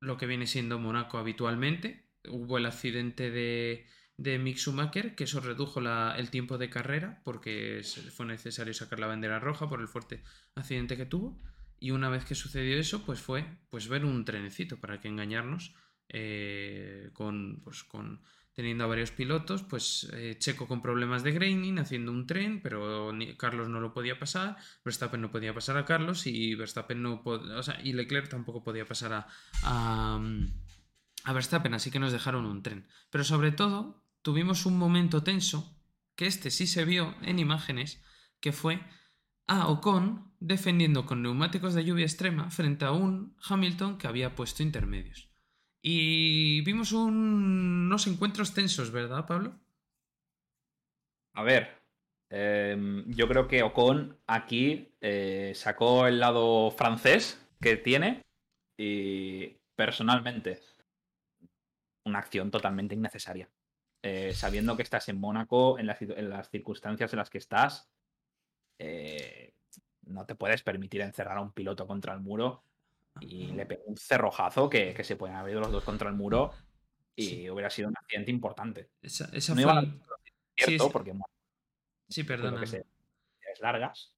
lo 0.00 0.16
que 0.16 0.26
viene 0.26 0.46
siendo 0.46 0.78
Monaco 0.78 1.18
habitualmente. 1.18 2.10
Hubo 2.28 2.58
el 2.58 2.66
accidente 2.66 3.30
de, 3.30 3.86
de 4.16 4.38
Mick 4.38 4.58
Schumacher, 4.58 5.14
que 5.14 5.24
eso 5.24 5.40
redujo 5.40 5.80
el 5.80 6.30
tiempo 6.30 6.58
de 6.58 6.68
carrera 6.68 7.22
porque 7.24 7.82
fue 8.14 8.26
necesario 8.26 8.74
sacar 8.74 8.98
la 8.98 9.06
bandera 9.06 9.38
roja 9.38 9.68
por 9.68 9.80
el 9.80 9.88
fuerte 9.88 10.22
accidente 10.56 10.96
que 10.96 11.06
tuvo. 11.06 11.40
Y 11.80 11.92
una 11.92 12.08
vez 12.08 12.24
que 12.24 12.34
sucedió 12.34 12.78
eso, 12.78 13.04
pues 13.04 13.20
fue 13.20 13.44
pues 13.70 13.88
ver 13.88 14.04
un 14.04 14.24
trenecito, 14.24 14.78
para 14.78 15.00
que 15.00 15.08
engañarnos, 15.08 15.74
eh, 16.08 17.10
con, 17.12 17.60
pues, 17.62 17.84
con 17.84 18.20
teniendo 18.58 18.82
a 18.82 18.88
varios 18.88 19.12
pilotos, 19.12 19.62
pues 19.62 20.10
eh, 20.14 20.34
Checo 20.36 20.66
con 20.66 20.82
problemas 20.82 21.22
de 21.22 21.30
graining, 21.30 21.78
haciendo 21.78 22.10
un 22.10 22.26
tren, 22.26 22.60
pero 22.60 23.12
Carlos 23.36 23.68
no 23.68 23.78
lo 23.78 23.94
podía 23.94 24.18
pasar, 24.18 24.56
Verstappen 24.84 25.20
no 25.20 25.30
podía 25.30 25.54
pasar 25.54 25.76
a 25.76 25.84
Carlos 25.84 26.26
y 26.26 26.56
Verstappen 26.56 27.00
no 27.00 27.22
o 27.24 27.62
sea, 27.62 27.80
y 27.84 27.92
Leclerc 27.92 28.28
tampoco 28.28 28.64
podía 28.64 28.84
pasar 28.84 29.12
a, 29.12 29.28
a, 29.62 30.20
a 31.22 31.32
Verstappen, 31.32 31.72
así 31.72 31.92
que 31.92 32.00
nos 32.00 32.10
dejaron 32.10 32.46
un 32.46 32.64
tren. 32.64 32.88
Pero 33.10 33.22
sobre 33.22 33.52
todo, 33.52 34.02
tuvimos 34.22 34.66
un 34.66 34.76
momento 34.76 35.22
tenso, 35.22 35.80
que 36.16 36.26
este 36.26 36.50
sí 36.50 36.66
se 36.66 36.84
vio 36.84 37.14
en 37.22 37.38
imágenes, 37.38 38.02
que 38.40 38.50
fue 38.50 38.80
a 39.48 39.68
Ocon 39.68 40.32
defendiendo 40.40 41.04
con 41.04 41.22
neumáticos 41.22 41.74
de 41.74 41.84
lluvia 41.84 42.04
extrema 42.04 42.50
frente 42.50 42.84
a 42.84 42.92
un 42.92 43.36
Hamilton 43.48 43.98
que 43.98 44.06
había 44.06 44.34
puesto 44.34 44.62
intermedios. 44.62 45.28
Y 45.82 46.60
vimos 46.62 46.92
unos 46.92 48.06
encuentros 48.06 48.54
tensos, 48.54 48.90
¿verdad, 48.90 49.26
Pablo? 49.26 49.58
A 51.34 51.42
ver, 51.42 51.68
em, 52.30 53.04
yo 53.10 53.28
creo 53.28 53.48
que 53.48 53.62
Ocon 53.62 54.18
aquí 54.26 54.92
eh, 55.00 55.52
sacó 55.54 56.06
el 56.06 56.20
lado 56.20 56.70
francés 56.70 57.44
que 57.60 57.76
tiene 57.76 58.22
y 58.76 59.56
personalmente 59.76 60.60
una 62.04 62.18
acción 62.18 62.50
totalmente 62.50 62.94
innecesaria. 62.94 63.48
Eh, 64.02 64.32
sabiendo 64.32 64.76
que 64.76 64.82
estás 64.82 65.08
en 65.08 65.18
Mónaco, 65.20 65.78
en 65.78 65.86
las, 65.86 66.50
circunstancias 66.50 67.12
en 67.12 67.18
las 67.18 67.30
que 67.30 67.38
estás, 67.38 67.90
eh, 68.78 69.54
no 70.02 70.24
te 70.26 70.34
puedes 70.34 70.62
permitir 70.62 71.00
encerrar 71.00 71.38
a 71.38 71.42
un 71.42 71.52
piloto 71.52 71.86
contra 71.86 72.14
el 72.14 72.20
muro 72.20 72.64
y 73.20 73.48
le 73.48 73.66
pegó 73.66 73.82
un 73.86 73.96
cerrojazo 73.96 74.68
que, 74.68 74.96
se 75.02 75.16
pueden 75.16 75.36
haber 75.36 75.52
ido 75.52 75.60
los 75.60 75.72
dos 75.72 75.84
contra 75.84 76.08
el 76.08 76.14
muro 76.14 76.52
y 77.16 77.50
hubiera 77.50 77.68
sido 77.68 77.88
un 77.88 77.96
accidente 77.96 78.30
importante. 78.30 78.90
Esa, 79.02 79.26
fue... 79.28 79.64
cierto, 80.56 80.90
porque 80.90 81.14
sí, 82.08 82.24
perdona. 82.24 82.62
es 82.62 83.60
largas, 83.60 84.14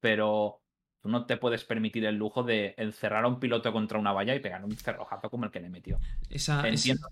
pero 0.00 0.60
tú 1.00 1.08
no 1.08 1.26
te 1.26 1.36
puedes 1.36 1.64
permitir 1.64 2.04
el 2.04 2.16
lujo 2.16 2.42
de 2.42 2.74
encerrar 2.76 3.24
a 3.24 3.28
un 3.28 3.40
piloto 3.40 3.72
contra 3.72 3.98
una 3.98 4.12
valla 4.12 4.34
y 4.34 4.40
pegar 4.40 4.64
un 4.64 4.76
cerrojazo 4.76 5.30
como 5.30 5.46
el 5.46 5.50
que 5.50 5.60
le 5.60 5.70
metió. 5.70 5.98
Esa, 6.28 6.68
Entiendo. 6.68 7.08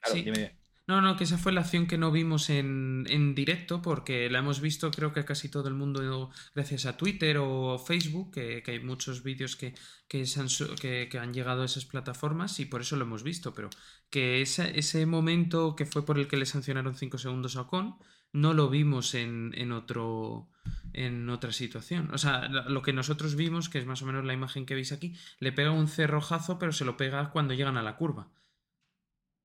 Claro, 0.00 0.14
dime. 0.16 0.61
No, 0.88 1.00
no, 1.00 1.16
que 1.16 1.24
esa 1.24 1.38
fue 1.38 1.52
la 1.52 1.60
acción 1.60 1.86
que 1.86 1.96
no 1.96 2.10
vimos 2.10 2.50
en, 2.50 3.06
en, 3.08 3.36
directo, 3.36 3.82
porque 3.82 4.28
la 4.28 4.40
hemos 4.40 4.60
visto 4.60 4.90
creo 4.90 5.12
que 5.12 5.24
casi 5.24 5.48
todo 5.48 5.68
el 5.68 5.74
mundo 5.74 6.30
gracias 6.54 6.86
a 6.86 6.96
Twitter 6.96 7.38
o 7.38 7.78
Facebook, 7.78 8.32
que, 8.32 8.62
hay 8.66 8.80
muchos 8.80 9.22
vídeos 9.22 9.54
que, 9.54 9.74
que, 10.08 11.18
han 11.20 11.32
llegado 11.32 11.62
a 11.62 11.66
esas 11.66 11.84
plataformas 11.84 12.58
y 12.58 12.66
por 12.66 12.80
eso 12.80 12.96
lo 12.96 13.04
hemos 13.04 13.22
visto, 13.22 13.54
pero 13.54 13.70
que 14.10 14.42
ese, 14.42 14.76
ese 14.76 15.06
momento 15.06 15.76
que 15.76 15.86
fue 15.86 16.04
por 16.04 16.18
el 16.18 16.26
que 16.26 16.36
le 16.36 16.46
sancionaron 16.46 16.96
5 16.96 17.16
segundos 17.16 17.56
a 17.56 17.62
Ocon, 17.62 17.96
no 18.32 18.52
lo 18.52 18.68
vimos 18.68 19.14
en, 19.14 19.52
en, 19.56 19.70
otro 19.70 20.48
en 20.94 21.28
otra 21.28 21.52
situación. 21.52 22.10
O 22.12 22.18
sea, 22.18 22.48
lo 22.48 22.82
que 22.82 22.92
nosotros 22.92 23.36
vimos, 23.36 23.68
que 23.68 23.78
es 23.78 23.86
más 23.86 24.02
o 24.02 24.06
menos 24.06 24.24
la 24.24 24.32
imagen 24.32 24.66
que 24.66 24.74
veis 24.74 24.90
aquí, 24.90 25.14
le 25.38 25.52
pega 25.52 25.70
un 25.70 25.86
cerrojazo, 25.86 26.58
pero 26.58 26.72
se 26.72 26.84
lo 26.84 26.96
pega 26.96 27.30
cuando 27.30 27.54
llegan 27.54 27.76
a 27.76 27.82
la 27.82 27.96
curva. 27.96 28.30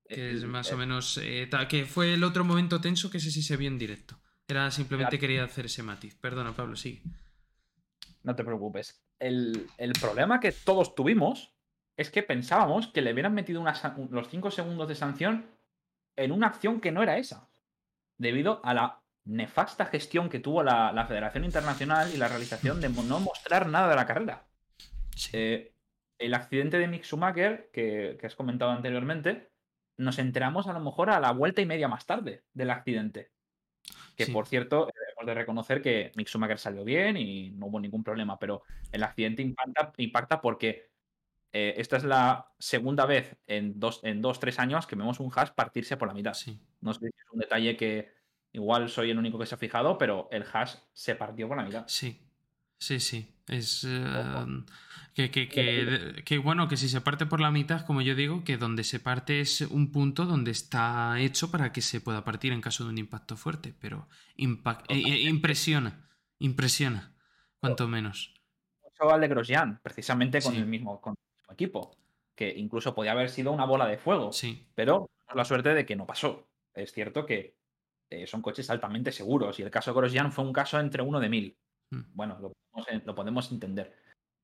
Que 0.07 0.31
es 0.31 0.45
más 0.45 0.71
o 0.71 0.75
eh, 0.75 0.77
menos. 0.77 1.19
Eh, 1.21 1.49
que 1.69 1.85
fue 1.85 2.13
el 2.13 2.23
otro 2.23 2.43
momento 2.43 2.79
tenso 2.79 3.09
que 3.09 3.17
ese 3.17 3.31
sí 3.31 3.41
se 3.41 3.57
vio 3.57 3.67
en 3.67 3.77
directo. 3.77 4.17
Era 4.47 4.71
simplemente 4.71 5.19
quería 5.19 5.43
hacer 5.43 5.65
ese 5.65 5.83
matiz. 5.83 6.15
Perdona, 6.15 6.55
Pablo, 6.55 6.75
sigue. 6.75 7.01
No 8.23 8.35
te 8.35 8.43
preocupes. 8.43 9.01
El, 9.19 9.67
problema 9.99 10.39
que 10.39 10.51
todos 10.51 10.95
tuvimos 10.95 11.53
es 11.97 12.09
que 12.11 12.23
pensábamos 12.23 12.87
que 12.87 13.01
le 13.01 13.11
hubieran 13.11 13.33
metido 13.33 13.63
los 14.11 14.29
5 14.29 14.51
segundos 14.51 14.87
de 14.87 14.95
sanción 14.95 15.45
en 16.15 16.31
una 16.31 16.47
acción 16.47 16.79
que 16.79 16.91
no 16.91 17.03
era 17.03 17.17
esa. 17.17 17.49
Debido 18.17 18.61
a 18.63 18.73
la 18.73 19.01
nefasta 19.25 19.85
gestión 19.85 20.29
que 20.29 20.39
tuvo 20.39 20.63
la, 20.63 21.05
Federación 21.07 21.43
Internacional 21.43 22.11
y 22.13 22.17
la 22.17 22.27
realización 22.27 22.79
de 22.79 22.89
no 22.89 23.19
mostrar 23.19 23.67
nada 23.67 23.89
de 23.89 23.95
la 23.95 24.05
carrera. 24.05 24.45
Eh, 25.33 25.73
el 26.19 26.33
accidente 26.33 26.79
de 26.79 26.87
Mick 26.87 27.03
Schumacher, 27.03 27.69
que, 27.73 28.17
que 28.19 28.27
has 28.27 28.35
comentado 28.35 28.71
anteriormente, 28.71 29.49
nos 29.97 30.19
enteramos 30.19 30.67
a 30.67 30.73
lo 30.73 30.79
mejor 30.79 31.09
a 31.09 31.19
la 31.19 31.31
vuelta 31.31 31.61
y 31.61 31.65
media 31.65 31.87
más 31.87 32.05
tarde 32.05 32.43
del 32.53 32.69
accidente. 32.69 33.31
Que 34.15 34.27
por 34.27 34.47
cierto, 34.47 34.87
debemos 34.87 35.25
de 35.27 35.33
reconocer 35.35 35.81
que 35.81 36.11
Mick 36.15 36.27
Schumacher 36.27 36.57
salió 36.57 36.83
bien 36.83 37.17
y 37.17 37.51
no 37.51 37.67
hubo 37.67 37.79
ningún 37.79 38.03
problema, 38.03 38.39
pero 38.39 38.63
el 38.91 39.03
accidente 39.03 39.43
impacta, 39.43 39.93
impacta 39.97 40.41
porque 40.41 40.89
eh, 41.51 41.75
esta 41.77 41.97
es 41.97 42.03
la 42.03 42.51
segunda 42.57 43.05
vez 43.05 43.37
en 43.45 43.79
dos, 43.79 43.99
en 44.03 44.21
dos, 44.21 44.39
tres 44.39 44.59
años 44.59 44.87
que 44.87 44.95
vemos 44.95 45.19
un 45.19 45.31
hash 45.33 45.51
partirse 45.51 45.97
por 45.97 46.07
la 46.07 46.15
mitad. 46.15 46.35
No 46.81 46.93
sé 46.93 46.99
si 46.99 47.05
es 47.07 47.31
un 47.31 47.39
detalle 47.39 47.77
que 47.77 48.11
igual 48.53 48.89
soy 48.89 49.11
el 49.11 49.19
único 49.19 49.37
que 49.37 49.45
se 49.45 49.55
ha 49.55 49.59
fijado, 49.59 49.97
pero 49.97 50.27
el 50.31 50.45
hash 50.51 50.75
se 50.93 51.15
partió 51.15 51.47
por 51.47 51.57
la 51.57 51.63
mitad. 51.63 51.85
Sí, 51.87 52.26
sí, 52.79 52.99
sí. 52.99 53.33
Es. 53.47 53.83
Em, 53.83 54.65
que, 55.13 55.31
que, 55.31 56.21
que, 56.23 56.37
bueno, 56.37 56.67
que 56.67 56.77
si 56.77 56.89
se 56.89 57.01
parte 57.01 57.25
por 57.25 57.39
la 57.39 57.49
mitad, 57.49 57.85
como 57.87 58.01
yo 58.01 58.13
digo, 58.13 58.43
que 58.43 58.57
donde 58.57 58.83
se 58.83 58.99
parte 58.99 59.39
es 59.39 59.61
un 59.61 59.91
punto 59.91 60.25
donde 60.25 60.51
está 60.51 61.19
hecho 61.19 61.49
para 61.49 61.71
que 61.71 61.81
se 61.81 62.01
pueda 62.01 62.23
partir 62.23 62.53
en 62.53 62.61
caso 62.61 62.83
de 62.83 62.91
un 62.91 62.99
impacto 62.99 63.35
fuerte, 63.35 63.73
pero 63.79 64.07
impact, 64.35 64.91
eh, 64.91 65.01
eh, 65.03 65.21
impresiona, 65.23 66.07
impresiona, 66.37 67.15
cuanto 67.59 67.87
menos. 67.87 68.35
Mucho 68.83 69.17
de 69.17 69.27
Grosjean, 69.27 69.79
precisamente 69.81 70.39
con, 70.39 70.55
el 70.55 70.67
mismo, 70.67 71.01
con 71.01 71.15
equipo, 71.51 71.95
que 72.35 72.53
incluso 72.55 72.93
podía 72.93 73.13
haber 73.13 73.31
sido 73.31 73.51
una 73.51 73.65
bola 73.65 73.87
de 73.87 73.97
fuego, 73.97 74.31
sí. 74.31 74.67
pero 74.75 75.09
la 75.33 75.45
suerte 75.45 75.73
de 75.73 75.83
que 75.83 75.95
no 75.95 76.05
pasó. 76.05 76.47
Es 76.75 76.91
cierto 76.91 77.25
que 77.25 77.55
eh, 78.11 78.27
son 78.27 78.43
coches 78.43 78.69
altamente 78.69 79.11
seguros 79.11 79.59
y 79.59 79.63
el 79.63 79.71
caso 79.71 79.91
de 79.91 79.97
Grosjean 79.97 80.31
fue 80.31 80.45
un 80.45 80.53
caso 80.53 80.79
entre 80.79 81.01
uno 81.01 81.19
de 81.19 81.29
mil. 81.29 81.57
Hmm. 81.91 82.03
Bueno, 82.13 82.37
lo 82.39 82.53
lo 83.05 83.15
podemos 83.15 83.51
entender. 83.51 83.93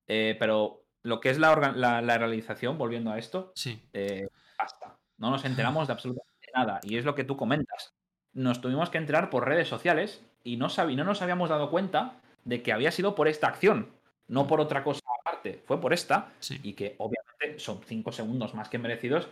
Eh, 0.08 0.36
pero 0.39 0.86
lo 1.03 1.19
que 1.19 1.29
es 1.29 1.38
la, 1.38 1.56
realización, 1.56 2.77
volviendo 2.77 3.12
a 3.12 3.19
esto, 3.19 3.51
sí. 3.56 3.82
Eh, 3.93 4.27
basta. 4.58 4.97
No 5.17 5.29
nos 5.29 5.45
enteramos 5.45 5.88
de 5.88 5.93
absolutamente 5.93 6.51
nada. 6.53 6.79
Y 6.84 6.97
es 6.97 7.06
lo 7.06 7.15
que 7.15 7.23
tú 7.23 7.38
comentas. 7.38 7.93
Nos 8.34 8.62
tuvimos 8.62 8.89
que 8.89 8.97
enterar 8.97 9.29
por 9.29 9.47
redes 9.47 9.67
sociales 9.67 10.23
y 10.43 10.58
no, 10.58 10.67
no 10.67 11.03
nos 11.03 11.21
habíamos 11.21 11.49
dado 11.49 11.69
cuenta 11.69 12.19
de 12.45 12.63
que 12.63 12.73
había 12.73 12.91
sido 12.91 13.15
por 13.15 13.27
esta 13.27 13.47
acción, 13.47 13.93
no 14.27 14.47
por 14.47 14.60
otra 14.60 14.84
cosa 14.84 15.01
aparte. 15.21 15.62
Fue 15.65 15.79
por 15.79 15.93
esta. 15.93 16.32
Y 16.63 16.73
que 16.73 16.95
obviamente 16.97 17.60
son 17.60 17.82
cinco 17.86 18.12
segundos 18.12 18.53
más 18.53 18.69
que 18.69 18.79
merecidos 18.79 19.29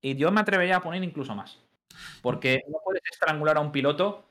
Y 0.00 0.16
yo 0.16 0.30
me 0.30 0.40
atrevería 0.40 0.76
a 0.76 0.82
poner 0.82 1.04
incluso 1.04 1.34
más. 1.34 1.58
Porque 2.22 2.62
no 2.68 2.78
puedes 2.84 3.02
estrangular 3.10 3.58
a 3.58 3.60
un 3.60 3.72
piloto 3.72 4.24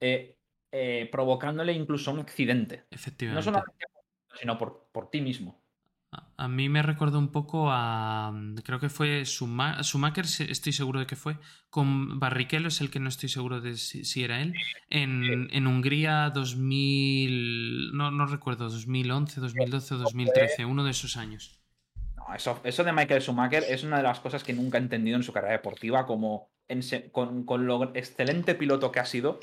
eh, 0.00 0.35
eh, 0.78 1.08
provocándole 1.10 1.72
incluso 1.72 2.12
un 2.12 2.20
accidente. 2.20 2.84
Efectivamente. 2.90 3.38
No 3.38 3.42
solamente 3.42 3.86
sino 4.38 4.58
por, 4.58 4.90
por 4.92 5.08
ti 5.08 5.22
mismo. 5.22 5.58
A 6.36 6.48
mí 6.48 6.68
me 6.68 6.82
recordó 6.82 7.18
un 7.18 7.32
poco 7.32 7.68
a. 7.70 8.30
Creo 8.62 8.78
que 8.78 8.90
fue 8.90 9.24
Schumacher, 9.24 10.26
estoy 10.48 10.72
seguro 10.72 11.00
de 11.00 11.06
que 11.06 11.16
fue. 11.16 11.38
Con 11.70 12.20
Barrichello 12.20 12.68
es 12.68 12.82
el 12.82 12.90
que 12.90 13.00
no 13.00 13.08
estoy 13.08 13.30
seguro 13.30 13.62
de 13.62 13.76
si, 13.76 14.22
era 14.22 14.42
él. 14.42 14.54
En, 14.90 15.48
en, 15.50 15.66
Hungría 15.66 16.30
2000. 16.30 17.92
No, 17.94 18.10
no 18.10 18.26
recuerdo, 18.26 18.68
2011, 18.68 19.40
2012 19.40 19.94
o 19.94 19.98
2013, 19.98 20.64
uno 20.66 20.84
de 20.84 20.90
esos 20.90 21.16
años. 21.16 21.58
No, 22.16 22.34
eso, 22.34 22.60
eso 22.64 22.84
de 22.84 22.92
Michael 22.92 23.22
Schumacher 23.22 23.64
es 23.66 23.82
una 23.82 23.96
de 23.96 24.02
las 24.02 24.20
cosas 24.20 24.44
que 24.44 24.52
nunca 24.52 24.76
he 24.76 24.82
entendido 24.82 25.16
en 25.16 25.22
su 25.22 25.32
carrera 25.32 25.54
deportiva, 25.54 26.06
como 26.06 26.50
con, 27.12 27.44
con, 27.44 27.66
lo 27.66 27.94
excelente 27.94 28.54
piloto 28.54 28.92
que 28.92 29.00
ha 29.00 29.06
sido, 29.06 29.40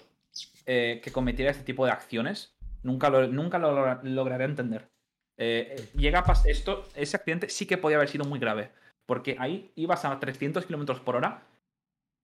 eh, 0.66 1.02
que 1.04 1.12
cometiera 1.12 1.52
este 1.52 1.64
tipo 1.64 1.86
de 1.86 1.92
acciones. 1.92 2.56
Nunca 2.84 3.10
lo, 3.10 3.28
nunca 3.28 3.60
lo 3.60 4.02
lograré 4.04 4.46
entender. 4.46 4.90
Eh, 5.38 5.90
llega 5.96 6.20
a 6.20 6.34
esto, 6.46 6.88
ese 6.96 7.18
accidente 7.18 7.50
sí 7.50 7.66
que 7.66 7.78
podía 7.78 7.98
haber 7.98 8.10
sido 8.10 8.26
muy 8.26 8.40
grave, 8.40 8.72
porque 9.06 9.36
ahí 9.40 9.72
ibas 9.76 10.06
a 10.06 10.20
300 10.20 10.66
kilómetros 10.66 11.00
por 11.00 11.16
hora 11.16 11.44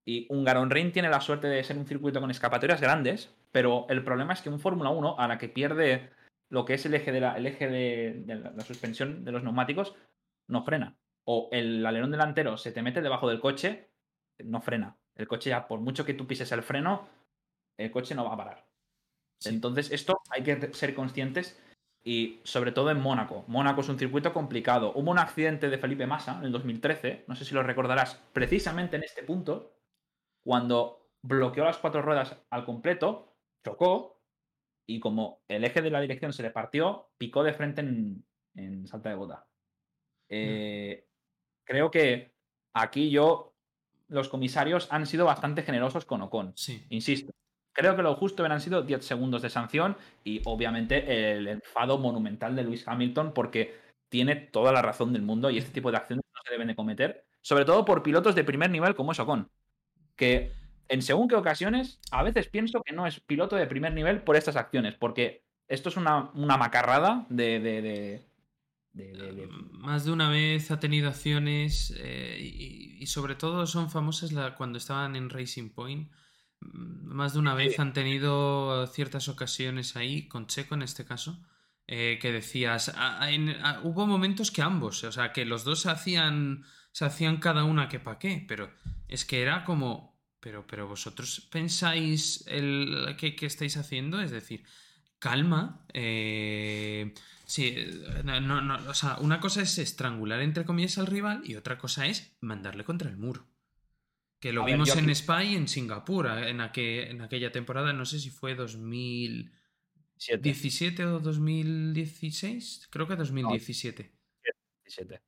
y 0.09 0.25
un 0.29 0.43
Garon 0.43 0.69
Ring 0.69 0.91
tiene 0.91 1.09
la 1.09 1.21
suerte 1.21 1.47
de 1.47 1.63
ser 1.63 1.77
un 1.77 1.85
circuito 1.85 2.19
con 2.19 2.31
escapatorias 2.31 2.81
grandes, 2.81 3.31
pero 3.51 3.85
el 3.89 4.03
problema 4.03 4.33
es 4.33 4.41
que 4.41 4.49
un 4.49 4.59
Fórmula 4.59 4.89
1, 4.89 5.19
a 5.19 5.27
la 5.27 5.37
que 5.37 5.49
pierde 5.49 6.09
lo 6.49 6.65
que 6.65 6.73
es 6.73 6.85
el 6.87 6.95
eje 6.95 7.11
de 7.11 7.19
la, 7.21 7.37
el 7.37 7.45
eje 7.45 7.67
de, 7.67 8.23
la 8.25 8.63
suspensión 8.63 9.23
de 9.23 9.31
los 9.31 9.43
neumáticos, 9.43 9.95
no 10.47 10.63
frena. 10.63 10.97
O 11.25 11.49
el 11.51 11.85
alerón 11.85 12.09
delantero 12.09 12.57
se 12.57 12.71
te 12.71 12.81
mete 12.81 13.01
debajo 13.01 13.29
del 13.29 13.39
coche, 13.39 13.89
no 14.43 14.61
frena. 14.61 14.97
El 15.15 15.27
coche 15.27 15.51
ya, 15.51 15.67
por 15.67 15.79
mucho 15.79 16.05
que 16.05 16.15
tú 16.15 16.25
pises 16.25 16.51
el 16.53 16.63
freno, 16.63 17.07
el 17.79 17.91
coche 17.91 18.15
no 18.15 18.25
va 18.25 18.33
a 18.33 18.37
parar. 18.37 18.65
Entonces, 19.45 19.91
esto 19.91 20.21
hay 20.29 20.43
que 20.43 20.73
ser 20.73 20.93
conscientes 20.93 21.61
y 22.03 22.39
sobre 22.43 22.71
todo 22.71 22.91
en 22.91 22.99
Mónaco. 22.99 23.45
Mónaco 23.47 23.81
es 23.81 23.89
un 23.89 23.97
circuito 23.97 24.33
complicado. 24.33 24.91
Hubo 24.95 25.11
un 25.11 25.19
accidente 25.19 25.69
de 25.69 25.77
Felipe 25.77 26.07
Massa 26.07 26.37
en 26.39 26.45
el 26.45 26.51
2013, 26.51 27.25
no 27.27 27.35
sé 27.35 27.45
si 27.45 27.53
lo 27.53 27.63
recordarás, 27.63 28.21
precisamente 28.33 28.97
en 28.97 29.03
este 29.03 29.23
punto, 29.23 29.73
cuando 30.43 31.09
bloqueó 31.21 31.63
las 31.63 31.77
cuatro 31.77 32.01
ruedas 32.01 32.35
al 32.49 32.65
completo, 32.65 33.35
chocó 33.65 34.21
y 34.87 34.99
como 34.99 35.43
el 35.47 35.63
eje 35.63 35.81
de 35.81 35.91
la 35.91 36.01
dirección 36.01 36.33
se 36.33 36.43
le 36.43 36.51
partió, 36.51 37.11
picó 37.17 37.43
de 37.43 37.53
frente 37.53 37.81
en, 37.81 38.87
Salta 38.87 39.09
de 39.09 39.15
Bota. 39.15 39.47
Eh, 40.27 41.07
creo 41.63 41.89
que 41.91 42.33
aquí 42.73 43.09
yo, 43.09 43.55
los 44.07 44.27
comisarios 44.27 44.91
han 44.91 45.05
sido 45.05 45.25
bastante 45.25 45.61
generosos 45.61 46.05
con 46.05 46.21
Ocon. 46.23 46.53
Sí. 46.57 46.85
Insisto, 46.89 47.31
Creo 47.79 47.95
que 47.95 48.01
lo 48.01 48.13
justo 48.15 48.43
hubieran 48.43 48.59
sido 48.59 48.81
10 48.81 49.05
segundos 49.05 49.41
de 49.41 49.49
sanción 49.49 49.95
y 50.25 50.41
obviamente 50.43 51.31
el 51.31 51.47
enfado 51.47 51.97
monumental 51.97 52.53
de 52.53 52.63
Lewis 52.63 52.85
Hamilton 52.85 53.33
porque 53.33 53.73
tiene 54.09 54.35
toda 54.35 54.73
la 54.73 54.81
razón 54.81 55.13
del 55.13 55.21
mundo 55.21 55.49
y 55.49 55.59
este 55.59 55.71
tipo 55.71 55.89
de 55.89 55.95
acciones 55.95 56.25
no 56.35 56.41
se 56.43 56.51
deben 56.51 56.67
de 56.67 56.75
cometer, 56.75 57.25
sobre 57.41 57.63
todo 57.63 57.85
por 57.85 58.03
pilotos 58.03 58.35
de 58.35 58.43
primer 58.43 58.69
nivel 58.69 58.95
como 58.95 59.13
es 59.13 59.19
Ocon, 59.21 59.49
que 60.17 60.51
en 60.89 61.01
según 61.01 61.29
qué 61.29 61.35
ocasiones 61.35 62.01
a 62.11 62.21
veces 62.21 62.49
pienso 62.49 62.81
que 62.83 62.91
no 62.91 63.07
es 63.07 63.21
piloto 63.21 63.55
de 63.55 63.65
primer 63.65 63.93
nivel 63.93 64.23
por 64.23 64.35
estas 64.35 64.57
acciones, 64.57 64.95
porque 64.95 65.45
esto 65.69 65.87
es 65.87 65.95
una, 65.95 66.31
macarrada 66.33 67.27
de, 67.29 67.61
de, 67.61 68.25
Más 69.71 70.03
de 70.03 70.11
una 70.11 70.29
vez 70.29 70.69
ha 70.71 70.81
tenido 70.81 71.07
acciones 71.07 71.93
eh, 71.97 72.39
y, 72.41 73.07
sobre 73.07 73.35
todo 73.35 73.65
son 73.67 73.89
famosas 73.89 74.33
cuando 74.57 74.77
estaban 74.77 75.15
en 75.15 75.29
Racing 75.29 75.69
Point 75.69 76.11
más 76.61 77.33
de 77.33 77.39
una 77.39 77.53
vez 77.53 77.79
han 77.79 77.93
tenido 77.93 78.85
ciertas 78.87 79.27
ocasiones 79.27 79.95
ahí, 79.95 80.27
con 80.27 80.47
Checo 80.47 80.75
en 80.75 80.81
este 80.81 81.05
caso, 81.05 81.41
eh, 81.87 82.19
que 82.21 82.31
decías, 82.31 82.93
hubo 83.83 84.05
momentos 84.05 84.51
que 84.51 84.61
ambos, 84.61 85.03
o 85.03 85.11
sea, 85.11 85.33
que 85.33 85.45
los 85.45 85.63
dos 85.63 85.81
se 85.81 85.89
hacían, 85.89 86.63
se 86.91 87.05
hacían 87.05 87.37
cada 87.37 87.63
una 87.63 87.89
que 87.89 87.99
pa' 87.99 88.19
qué, 88.19 88.45
pero 88.47 88.71
es 89.07 89.25
que 89.25 89.41
era 89.41 89.63
como, 89.63 90.21
pero, 90.39 90.67
pero 90.67 90.87
vosotros 90.87 91.47
pensáis 91.51 92.43
el 92.47 93.15
que, 93.17 93.35
estáis 93.41 93.77
haciendo, 93.77 94.21
es 94.21 94.31
decir, 94.31 94.63
calma, 95.17 95.83
eh, 95.93 97.13
sí, 97.45 97.75
no, 98.23 98.61
no, 98.61 98.89
o 98.89 98.93
sea, 98.93 99.17
una 99.19 99.39
cosa 99.39 99.61
es 99.63 99.77
estrangular 99.79 100.41
entre 100.41 100.65
comillas 100.65 100.99
al 100.99 101.07
rival 101.07 101.41
y 101.43 101.55
otra 101.55 101.77
cosa 101.79 102.05
es 102.05 102.37
mandarle 102.41 102.83
contra 102.83 103.09
el 103.09 103.17
muro. 103.17 103.47
Que 104.39 104.53
lo 104.53 104.63
vimos 104.63 104.95
en 104.95 105.13
Spy 105.13 105.47
y 105.47 105.55
en 105.55 105.67
Singapur, 105.67 106.27
en, 106.27 106.61
en 106.61 107.21
aquella 107.21 107.51
temporada, 107.51 107.91
no 107.91 108.05
sé 108.05 108.19
si 108.19 108.29
fue 108.29 108.55
2017 108.55 111.05
o 111.05 111.19
2016, 111.19 112.87
creo 112.89 113.05
que 113.05 113.17
2017. 113.17 114.13
2017. 114.85 115.21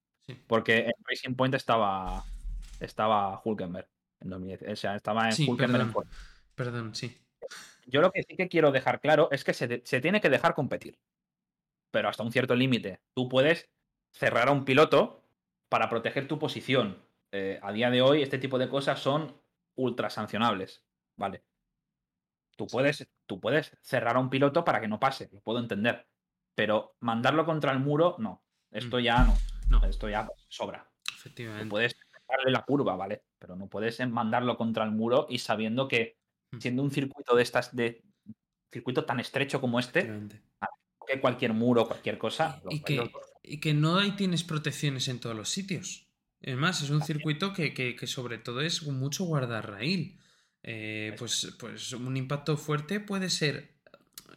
Porque 0.48 0.86
en 0.86 0.94
Racing 1.04 1.36
Point 1.36 1.56
estaba, 1.56 2.24
estaba 2.80 3.42
Hulkenberg 3.44 3.90
en 4.22 4.30
2017. 4.30 4.72
O 4.72 4.76
sea, 4.78 4.96
estaba 4.96 5.30
en 5.30 5.50
Hulkenberg 5.50 5.88
perdón, 5.88 6.08
Perdón, 6.56 6.96
sí. 6.96 7.18
Yo 7.88 8.00
lo 8.00 8.14
que 8.14 8.24
sí 8.24 8.38
que 8.38 8.48
quiero 8.48 8.72
dejar 8.72 9.02
claro 9.02 9.28
es 9.32 9.44
que 9.44 9.54
se, 9.54 9.82
se 9.84 10.00
tiene 10.00 10.22
que 10.22 10.30
dejar 10.30 10.54
competir. 10.54 10.98
Pero 11.92 12.08
hasta 12.08 12.24
un 12.24 12.32
cierto 12.32 12.56
límite. 12.56 13.02
Tú 13.14 13.28
puedes 13.28 13.70
cerrar 14.12 14.48
a 14.48 14.52
un 14.52 14.64
piloto 14.64 15.26
para 15.68 15.90
proteger 15.90 16.30
tu 16.30 16.40
posición 16.40 17.11
eh, 17.32 17.60
a 17.62 17.72
día 17.72 17.90
de 17.90 18.02
hoy 18.02 18.22
este 18.22 18.38
tipo 18.38 18.58
de 18.58 18.70
cosas 18.70 19.00
son 19.00 19.42
ultra 19.76 20.10
sancionables, 20.10 20.86
¿vale? 21.16 21.44
Tú 22.58 22.68
puedes, 22.68 23.08
tú 23.26 23.40
puedes 23.40 23.78
cerrar 23.82 24.18
a 24.18 24.20
un 24.20 24.30
piloto 24.30 24.64
para 24.64 24.82
que 24.82 24.88
no 24.88 25.00
pase, 25.00 25.30
lo 25.32 25.42
puedo 25.42 25.60
entender. 25.60 26.08
Pero 26.56 26.96
mandarlo 27.00 27.46
contra 27.46 27.72
el 27.72 27.80
muro, 27.80 28.16
no. 28.20 28.44
Esto 28.70 28.98
mm. 28.98 29.02
ya 29.02 29.24
no. 29.24 29.34
no. 29.70 29.86
Esto 29.86 30.10
ya 30.10 30.28
sobra. 30.50 30.92
Efectivamente. 31.16 31.70
puedes 31.70 31.96
darle 32.28 32.52
la 32.52 32.64
curva, 32.64 32.96
¿vale? 32.96 33.24
Pero 33.40 33.56
no 33.56 33.68
puedes 33.68 34.00
mandarlo 34.08 34.58
contra 34.58 34.84
el 34.84 34.92
muro 34.92 35.28
y 35.30 35.40
sabiendo 35.40 35.88
que 35.88 36.18
mm. 36.52 36.60
siendo 36.60 36.84
un 36.84 36.92
circuito 36.92 37.36
de 37.36 37.44
estas, 37.44 37.76
de 37.76 38.04
circuito 38.70 39.06
tan 39.06 39.20
estrecho 39.20 39.62
como 39.62 39.80
este, 39.80 40.30
que 41.08 41.20
cualquier 41.22 41.54
muro, 41.54 41.88
cualquier 41.88 42.18
cosa. 42.18 42.62
Y, 42.70 42.82
que, 42.82 43.10
y 43.44 43.60
que 43.60 43.74
no 43.74 43.98
hay, 43.98 44.12
tienes 44.12 44.44
protecciones 44.44 45.08
en 45.08 45.20
todos 45.20 45.36
los 45.36 45.50
sitios. 45.50 46.11
Es 46.42 46.58
más, 46.58 46.82
es 46.82 46.90
un 46.90 47.04
circuito 47.04 47.54
que, 47.54 47.96
sobre 48.06 48.40
todo 48.40 48.62
es 48.62 48.84
mucho 48.84 49.26
guardarraíl. 49.26 50.20
Eh, 50.64 51.16
pues, 51.18 51.56
pues 51.60 51.94
un 51.94 52.18
impacto 52.18 52.58
fuerte 52.58 53.00
puede 53.00 53.30
ser 53.30 53.80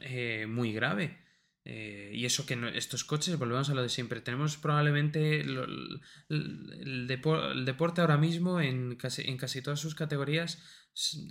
eh, 0.01 0.47
muy 0.49 0.73
grave. 0.73 1.19
Eh, 1.67 2.13
y 2.15 2.27
eso 2.27 2.45
que 2.45 2.59
estos 2.75 3.05
coches, 3.05 3.39
volvemos 3.39 3.71
a 3.71 3.75
lo 3.75 3.83
de 3.83 3.89
siempre, 3.89 4.21
tenemos 4.21 4.59
probablemente 4.59 5.41
el, 5.41 7.07
deporte 7.09 8.03
ahora 8.03 8.19
mismo 8.19 8.61
en 8.61 8.97
casi, 8.97 9.23
en 9.23 9.39
casi 9.39 9.63
todas 9.63 9.81
sus 9.81 9.95
categorías 9.95 10.63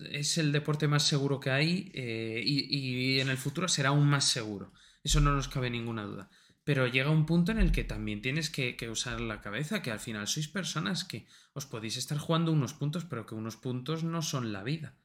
es 0.10 0.40
el 0.40 0.52
deporte 0.52 0.88
más 0.88 1.08
seguro 1.08 1.40
que 1.40 1.52
hay 1.52 1.92
y, 1.94 3.16
y 3.16 3.20
en 3.20 3.30
el 3.30 3.38
futuro 3.38 3.68
será 3.68 3.90
aún 3.90 4.08
más 4.08 4.26
seguro. 4.26 4.74
Eso 5.04 5.20
no 5.20 5.36
nos 5.36 5.48
cabe 5.50 5.70
ninguna 5.70 6.04
duda. 6.04 6.32
Pero 6.64 6.88
llega 6.88 7.10
un 7.10 7.26
punto 7.26 7.52
en 7.52 7.60
el 7.60 7.72
que 7.72 7.84
también 7.84 8.22
tienes 8.22 8.50
que, 8.50 8.78
usar 8.90 9.20
la 9.20 9.42
cabeza, 9.42 9.82
que 9.82 9.92
al 9.92 10.00
final 10.00 10.28
sois 10.28 10.48
personas 10.48 11.04
que 11.04 11.28
os 11.54 11.66
podéis 11.66 11.98
estar 11.98 12.18
jugando 12.18 12.52
unos 12.52 12.74
puntos, 12.74 13.04
pero 13.04 13.26
que 13.26 13.36
unos 13.36 13.58
puntos 13.58 14.04
no 14.04 14.22
son 14.22 14.54
la 14.54 14.64
vida. 14.64 14.96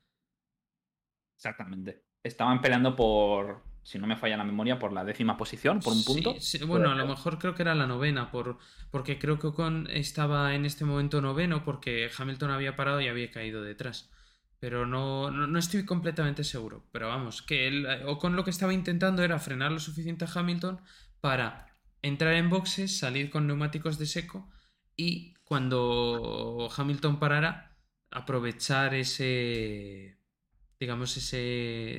Exactamente. 1.34 2.04
Estaban 2.22 2.60
peleando 2.60 2.94
por, 2.94 3.62
si 3.82 3.98
no 3.98 4.06
me 4.06 4.16
falla 4.16 4.36
la 4.36 4.44
memoria, 4.44 4.78
por 4.78 4.92
la 4.92 5.04
décima 5.04 5.36
posición, 5.36 5.80
por 5.80 5.94
un 5.94 6.04
punto. 6.04 6.36
bueno, 6.66 6.90
a 6.90 6.94
lo 6.94 7.06
mejor 7.06 7.38
creo 7.38 7.54
que 7.54 7.62
era 7.62 7.74
la 7.74 7.86
novena, 7.86 8.30
por, 8.30 8.58
porque 8.90 9.18
creo 9.18 9.40
que 9.40 9.48
Ocon 9.48 9.88
estaba 9.90 10.54
en 10.54 10.64
este 10.64 10.84
momento 10.84 11.20
noveno 11.20 11.64
porque 11.64 12.08
Hamilton 12.16 12.50
había 12.50 12.76
parado 12.76 13.00
y 13.00 13.08
había 13.08 13.30
caído 13.30 13.62
detrás. 13.62 14.10
Pero 14.60 14.86
no, 14.86 15.30
no, 15.30 15.58
estoy 15.58 15.84
completamente 15.84 16.42
seguro. 16.44 16.84
Pero 16.92 17.08
vamos, 17.08 17.42
que 17.42 17.86
Ocon 18.06 18.36
lo 18.36 18.44
que 18.44 18.50
estaba 18.50 18.74
intentando 18.74 19.22
era 19.22 19.38
frenar 19.38 19.72
lo 19.72 19.78
suficiente 19.78 20.24
a 20.24 20.28
Hamilton 20.32 20.80
para 21.20 21.66
entrar 22.02 22.34
en 22.34 22.50
boxes, 22.50 22.98
salir 22.98 23.30
con 23.30 23.46
neumáticos 23.46 23.98
de 23.98 24.06
seco 24.06 24.48
y 24.96 25.34
cuando 25.44 26.68
Hamilton 26.76 27.18
parara, 27.18 27.76
aprovechar 28.10 28.94
ese, 28.94 30.18
digamos, 30.78 31.16
ese, 31.16 31.98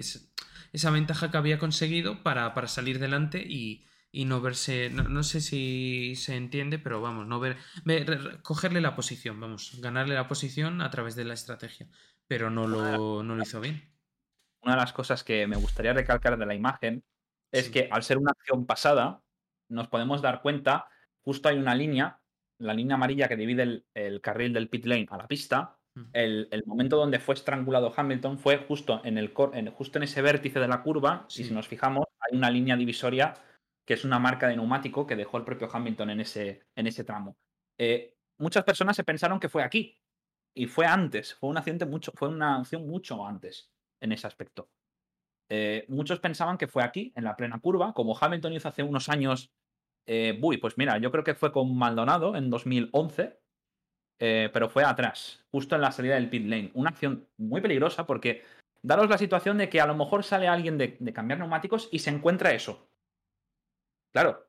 esa 0.74 0.92
ventaja 0.92 1.32
que 1.32 1.38
había 1.38 1.60
conseguido 1.60 2.24
para, 2.24 2.68
salir 2.68 3.00
delante 3.00 3.40
y, 3.40 3.86
no 4.26 4.42
verse, 4.42 4.90
no, 4.90 5.24
sé 5.24 5.42
si 5.42 6.14
se 6.16 6.36
entiende, 6.36 6.80
pero 6.80 7.02
vamos, 7.02 7.28
no 7.28 7.40
ver, 7.40 7.58
cogerle 8.44 8.82
la 8.82 8.96
posición, 8.96 9.40
vamos, 9.40 9.80
ganarle 9.82 10.16
la 10.16 10.28
posición 10.28 10.82
a 10.82 10.92
través 10.92 11.16
de 11.16 11.26
la 11.26 11.34
estrategia, 11.34 11.88
pero 12.28 12.50
no 12.50 12.68
lo, 12.68 13.24
no 13.24 13.36
lo 13.36 13.44
hizo 13.44 13.62
bien. 13.62 13.90
Una 14.62 14.74
de 14.74 14.82
las 14.82 14.94
cosas 14.94 15.24
que 15.24 15.48
me 15.48 15.56
gustaría 15.56 15.94
recalcar 15.94 16.38
de 16.38 16.46
la 16.46 16.54
imagen 16.54 17.04
es 17.52 17.70
que 17.70 17.90
al 17.92 18.04
ser 18.04 18.18
una 18.18 18.32
acción 18.32 18.66
pasada, 18.66 19.24
nos 19.70 19.88
podemos 19.88 20.22
dar 20.22 20.42
cuenta, 20.42 20.90
justo 21.22 21.50
hay 21.50 21.58
una 21.58 21.76
línea 21.76 22.20
la 22.60 22.74
línea 22.74 22.96
amarilla 22.96 23.28
que 23.28 23.38
divide 23.38 23.84
el, 23.94 24.22
carril 24.22 24.54
del 24.54 24.70
pit 24.70 24.86
lane 24.86 25.08
a 25.10 25.18
la 25.18 25.28
pista, 25.28 25.78
el, 26.14 26.64
momento 26.66 26.98
donde 26.98 27.20
fue 27.20 27.36
estrangulado 27.36 27.94
Hamilton 27.96 28.38
fue 28.38 28.58
justo 28.58 29.02
en, 29.04 29.18
el, 29.18 29.34
justo 29.74 29.98
en 29.98 30.04
ese 30.04 30.22
vértice 30.22 30.60
de 30.60 30.68
la 30.68 30.82
curva. 30.82 31.26
Y 31.30 31.44
si 31.44 31.54
nos 31.54 31.68
fijamos, 31.68 32.06
hay 32.20 32.38
una 32.38 32.50
línea 32.50 32.76
divisoria 32.76 33.34
que 33.86 33.96
es 33.96 34.06
una 34.06 34.20
marca 34.20 34.48
de 34.48 34.56
neumático 34.56 35.08
que 35.08 35.16
dejó 35.16 35.38
el 35.38 35.44
propio 35.44 35.68
Hamilton 35.72 36.12
en 36.12 36.20
ese, 36.22 36.62
en 36.76 36.88
ese 36.88 37.04
tramo. 37.04 37.38
Eh, 37.78 38.16
muchas 38.38 38.64
personas 38.64 38.96
se 38.96 39.04
pensaron 39.04 39.40
que 39.40 39.50
fue 39.50 39.64
aquí. 39.64 39.98
Y 40.54 40.68
fue 40.68 40.86
antes. 40.86 41.34
Fue 41.34 41.50
un 41.50 41.58
accidente 41.58 41.86
mucho, 41.86 42.12
fue 42.14 42.30
una 42.30 42.58
acción 42.58 42.88
mucho 42.88 43.26
antes 43.26 43.72
en 44.00 44.12
ese 44.12 44.28
aspecto. 44.28 44.70
Eh, 45.50 45.86
muchos 45.88 46.20
pensaban 46.20 46.58
que 46.58 46.68
fue 46.68 46.84
aquí, 46.84 47.12
en 47.16 47.24
la 47.24 47.36
plena 47.36 47.60
curva, 47.60 47.94
como 47.94 48.18
Hamilton 48.18 48.54
hizo 48.54 48.70
hace 48.70 48.84
unos 48.84 49.10
años. 49.10 49.52
Eh, 50.06 50.40
uy, 50.42 50.58
pues 50.58 50.78
mira, 50.78 50.98
yo 51.00 51.12
creo 51.12 51.24
que 51.24 51.36
fue 51.36 51.52
con 51.52 51.76
Maldonado 51.76 52.36
en 52.36 52.50
2011, 52.50 53.40
eh, 54.20 54.50
pero 54.54 54.70
fue 54.70 54.84
atrás, 54.84 55.44
justo 55.52 55.76
en 55.76 55.82
la 55.82 55.92
salida 55.92 56.16
del 56.16 56.30
pit 56.30 56.46
lane. 56.46 56.72
Una 56.76 56.92
acción 56.92 57.28
muy 57.38 57.62
peligrosa 57.62 58.06
porque 58.06 58.44
daros 58.82 59.10
la 59.10 59.18
situación 59.18 59.58
de 59.58 59.70
que 59.70 59.82
a 59.82 59.88
lo 59.88 59.96
mejor 59.96 60.24
sale 60.24 60.48
alguien 60.48 60.78
de, 60.78 60.98
cambiar 61.14 61.40
neumáticos 61.40 61.90
y 61.92 62.00
se 62.00 62.12
encuentra 62.12 62.54
eso. 62.54 62.88
Claro, 64.12 64.48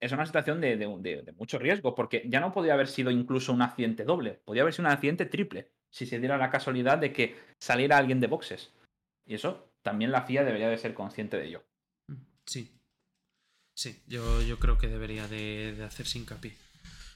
es 0.00 0.12
una 0.12 0.26
situación 0.26 0.60
de, 0.60 0.76
de, 0.76 1.32
mucho 1.36 1.58
riesgo, 1.58 1.94
porque 1.94 2.24
ya 2.26 2.40
no 2.40 2.52
podía 2.52 2.74
haber 2.74 2.88
sido 2.88 3.10
incluso 3.10 3.52
un 3.52 3.62
accidente 3.62 4.04
doble, 4.04 4.40
podía 4.44 4.62
haber 4.62 4.74
sido 4.74 4.86
un 4.86 4.92
accidente 4.92 5.26
triple, 5.26 5.72
si 5.90 6.06
se 6.06 6.18
diera 6.18 6.36
la 6.36 6.50
casualidad 6.50 6.98
de 6.98 7.12
que 7.12 7.36
saliera 7.60 7.98
alguien 7.98 8.20
de 8.20 8.26
boxes. 8.26 8.72
Y 9.26 9.34
eso 9.34 9.73
también 9.84 10.10
la 10.10 10.22
FIA 10.22 10.44
debería 10.44 10.68
de 10.68 10.78
ser 10.78 10.94
consciente 10.94 11.36
de 11.36 11.46
ello. 11.46 11.64
Sí. 12.46 12.80
Sí, 13.74 14.02
yo, 14.06 14.40
yo 14.42 14.58
creo 14.58 14.78
que 14.78 14.88
debería 14.88 15.28
de, 15.28 15.78
hacerse 15.84 16.18
hincapié. 16.18 16.56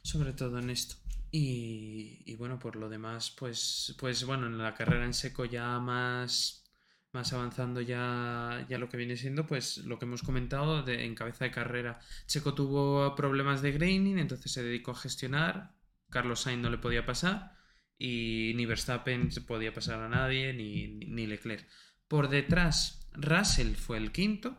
Sobre 0.03 0.33
todo 0.33 0.59
en 0.59 0.71
esto. 0.71 0.97
Y, 1.31 2.35
bueno, 2.37 2.59
por 2.59 2.77
lo 2.77 2.89
demás, 2.89 3.35
pues, 3.37 3.97
pues 3.99 4.25
bueno, 4.25 4.47
en 4.47 4.59
la 4.59 4.75
carrera 4.75 5.05
en 5.05 5.15
seco 5.15 5.45
ya 5.45 5.79
más, 5.79 6.65
más 7.13 7.33
avanzando 7.33 7.81
ya, 7.81 8.67
ya 8.69 8.79
lo 8.79 8.89
que 8.89 8.97
viene 8.97 9.17
siendo, 9.17 9.47
pues 9.47 9.79
lo 9.79 9.99
que 9.99 10.05
hemos 10.05 10.23
comentado 10.23 10.83
de, 10.83 11.05
en 11.05 11.15
cabeza 11.15 11.45
de 11.45 11.51
carrera. 11.51 12.01
Checo 12.27 12.55
tuvo 12.55 13.15
problemas 13.15 13.63
de 13.63 13.73
graining, 13.73 14.19
entonces 14.19 14.53
se 14.53 14.63
dedicó 14.63 14.91
a 14.91 14.97
gestionar. 14.97 15.75
Carlos 16.11 16.41
Sainz 16.41 16.63
no 16.63 16.71
le 16.71 16.79
podía 16.79 17.07
pasar 17.07 17.57
y 17.99 18.53
ni 18.57 18.67
Verstappen 18.67 19.31
podía 19.47 19.73
pasar 19.75 20.01
a 20.01 20.09
nadie, 20.09 20.53
ni, 20.53 20.87
ni 20.89 21.27
Leclerc. 21.27 21.67
Por 22.09 22.31
detrás, 22.31 23.07
Russell 23.13 23.75
fue 23.75 23.99
el 23.99 24.13
quinto, 24.13 24.57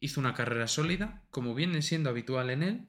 hizo 0.00 0.20
una 0.20 0.34
carrera 0.34 0.66
sólida, 0.66 1.24
como 1.30 1.54
viene 1.54 1.82
siendo 1.82 2.10
habitual 2.10 2.50
en 2.50 2.62
él, 2.62 2.88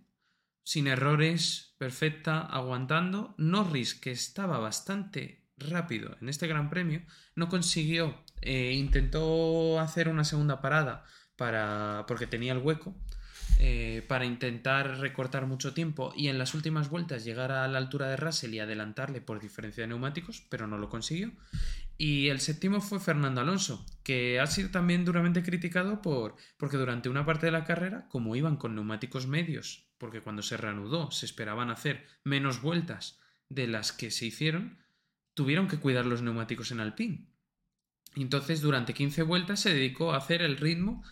sin 0.63 0.88
errores, 0.88 1.75
perfecta, 1.77 2.41
aguantando. 2.41 3.36
Norris, 3.38 3.93
que 3.93 4.11
estaba 4.11 4.57
bastante 4.57 5.45
rápido 5.57 6.17
en 6.19 6.29
este 6.29 6.47
Gran 6.47 6.69
Premio, 6.69 7.05
no 7.36 7.47
consiguió, 7.47 8.23
eh, 8.41 8.73
intentó 8.73 9.79
hacer 9.79 10.09
una 10.09 10.23
segunda 10.23 10.61
parada 10.61 11.05
para, 11.36 12.05
porque 12.07 12.27
tenía 12.27 12.53
el 12.53 12.59
hueco, 12.59 12.95
eh, 13.59 14.03
para 14.07 14.25
intentar 14.25 14.99
recortar 14.99 15.45
mucho 15.45 15.73
tiempo 15.73 16.13
y 16.15 16.27
en 16.27 16.37
las 16.37 16.53
últimas 16.53 16.89
vueltas 16.89 17.23
llegar 17.23 17.51
a 17.51 17.67
la 17.67 17.77
altura 17.77 18.07
de 18.09 18.17
Russell 18.17 18.53
y 18.53 18.59
adelantarle 18.59 19.21
por 19.21 19.39
diferencia 19.39 19.83
de 19.83 19.87
neumáticos, 19.87 20.45
pero 20.49 20.67
no 20.67 20.77
lo 20.77 20.89
consiguió. 20.89 21.31
Y 21.97 22.27
el 22.27 22.41
séptimo 22.41 22.81
fue 22.81 22.99
Fernando 22.99 23.39
Alonso, 23.39 23.85
que 24.03 24.39
ha 24.41 24.47
sido 24.47 24.69
también 24.69 25.05
duramente 25.05 25.43
criticado 25.43 26.01
por 26.01 26.35
porque 26.57 26.77
durante 26.77 27.07
una 27.07 27.25
parte 27.25 27.45
de 27.45 27.53
la 27.53 27.63
carrera, 27.63 28.07
como 28.09 28.35
iban 28.35 28.57
con 28.57 28.75
neumáticos 28.75 29.27
medios, 29.27 29.89
porque 29.97 30.21
cuando 30.21 30.41
se 30.41 30.57
reanudó 30.57 31.11
se 31.11 31.25
esperaban 31.25 31.69
hacer 31.69 32.05
menos 32.25 32.61
vueltas 32.61 33.19
de 33.47 33.67
las 33.67 33.93
que 33.93 34.11
se 34.11 34.25
hicieron, 34.25 34.79
tuvieron 35.33 35.67
que 35.67 35.79
cuidar 35.79 36.05
los 36.05 36.21
neumáticos 36.21 36.71
en 36.71 36.81
Alpine. 36.81 37.29
Entonces, 38.15 38.61
durante 38.61 38.93
15 38.93 39.23
vueltas 39.23 39.59
se 39.59 39.73
dedicó 39.73 40.13
a 40.13 40.17
hacer 40.17 40.41
el 40.41 40.57
ritmo 40.57 41.03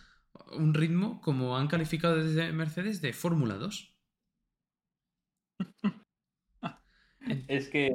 un 0.52 0.74
ritmo, 0.74 1.20
como 1.20 1.56
han 1.56 1.68
calificado 1.68 2.16
desde 2.16 2.52
Mercedes, 2.52 3.00
de 3.00 3.12
Fórmula 3.12 3.54
2. 3.54 3.94
es 7.48 7.68
que, 7.68 7.92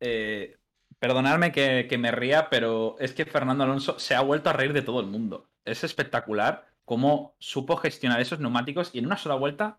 eh, 0.00 0.58
perdonadme 0.98 1.52
que, 1.52 1.98
me 1.98 2.10
ría, 2.10 2.48
pero 2.50 2.96
es 2.98 3.12
que 3.12 3.24
Fernando 3.24 3.64
Alonso 3.64 3.98
se 3.98 4.14
ha 4.14 4.20
vuelto 4.20 4.50
a 4.50 4.52
reír 4.52 4.72
de 4.72 4.82
todo 4.82 5.00
el 5.00 5.06
mundo. 5.06 5.50
Es 5.64 5.84
espectacular 5.84 6.66
cómo 6.84 7.36
supo 7.38 7.76
gestionar 7.76 8.20
esos 8.20 8.40
neumáticos 8.40 8.90
y 8.92 8.98
en 8.98 9.06
una 9.06 9.16
sola 9.16 9.36
vuelta 9.36 9.78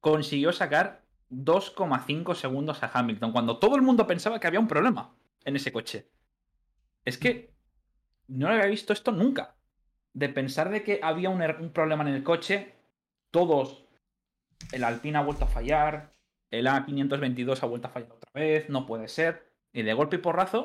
consiguió 0.00 0.52
sacar 0.52 1.04
2,5 1.30 2.34
segundos 2.34 2.82
a 2.82 2.90
Hamilton, 2.92 3.32
cuando 3.32 3.58
todo 3.58 3.76
el 3.76 3.82
mundo 3.82 4.06
pensaba 4.06 4.38
que 4.38 4.46
había 4.46 4.60
un 4.60 4.68
problema 4.68 5.16
en 5.44 5.56
ese 5.56 5.72
coche. 5.72 6.08
Es 7.04 7.18
que 7.18 7.54
no 8.28 8.48
había 8.48 8.66
visto 8.66 8.92
esto 8.92 9.12
nunca 9.12 9.55
de 10.16 10.30
pensar 10.30 10.70
de 10.70 10.82
que 10.82 10.98
había 11.02 11.30
er-, 11.30 11.60
un, 11.60 11.70
problema 11.70 12.02
en 12.08 12.14
el 12.14 12.24
coche, 12.24 12.74
todos, 13.30 13.84
el 14.72 14.82
Alpine 14.82 15.18
ha 15.18 15.22
vuelto 15.22 15.44
a 15.44 15.48
fallar, 15.48 16.14
el 16.50 16.66
A522 16.66 17.62
ha 17.62 17.66
vuelto 17.66 17.88
a 17.88 17.90
fallar 17.90 18.12
otra 18.12 18.30
vez, 18.34 18.70
no 18.70 18.86
puede 18.86 19.08
ser, 19.08 19.52
y 19.74 19.82
de 19.82 19.92
golpe 19.92 20.16
y 20.16 20.20
porrazo, 20.20 20.64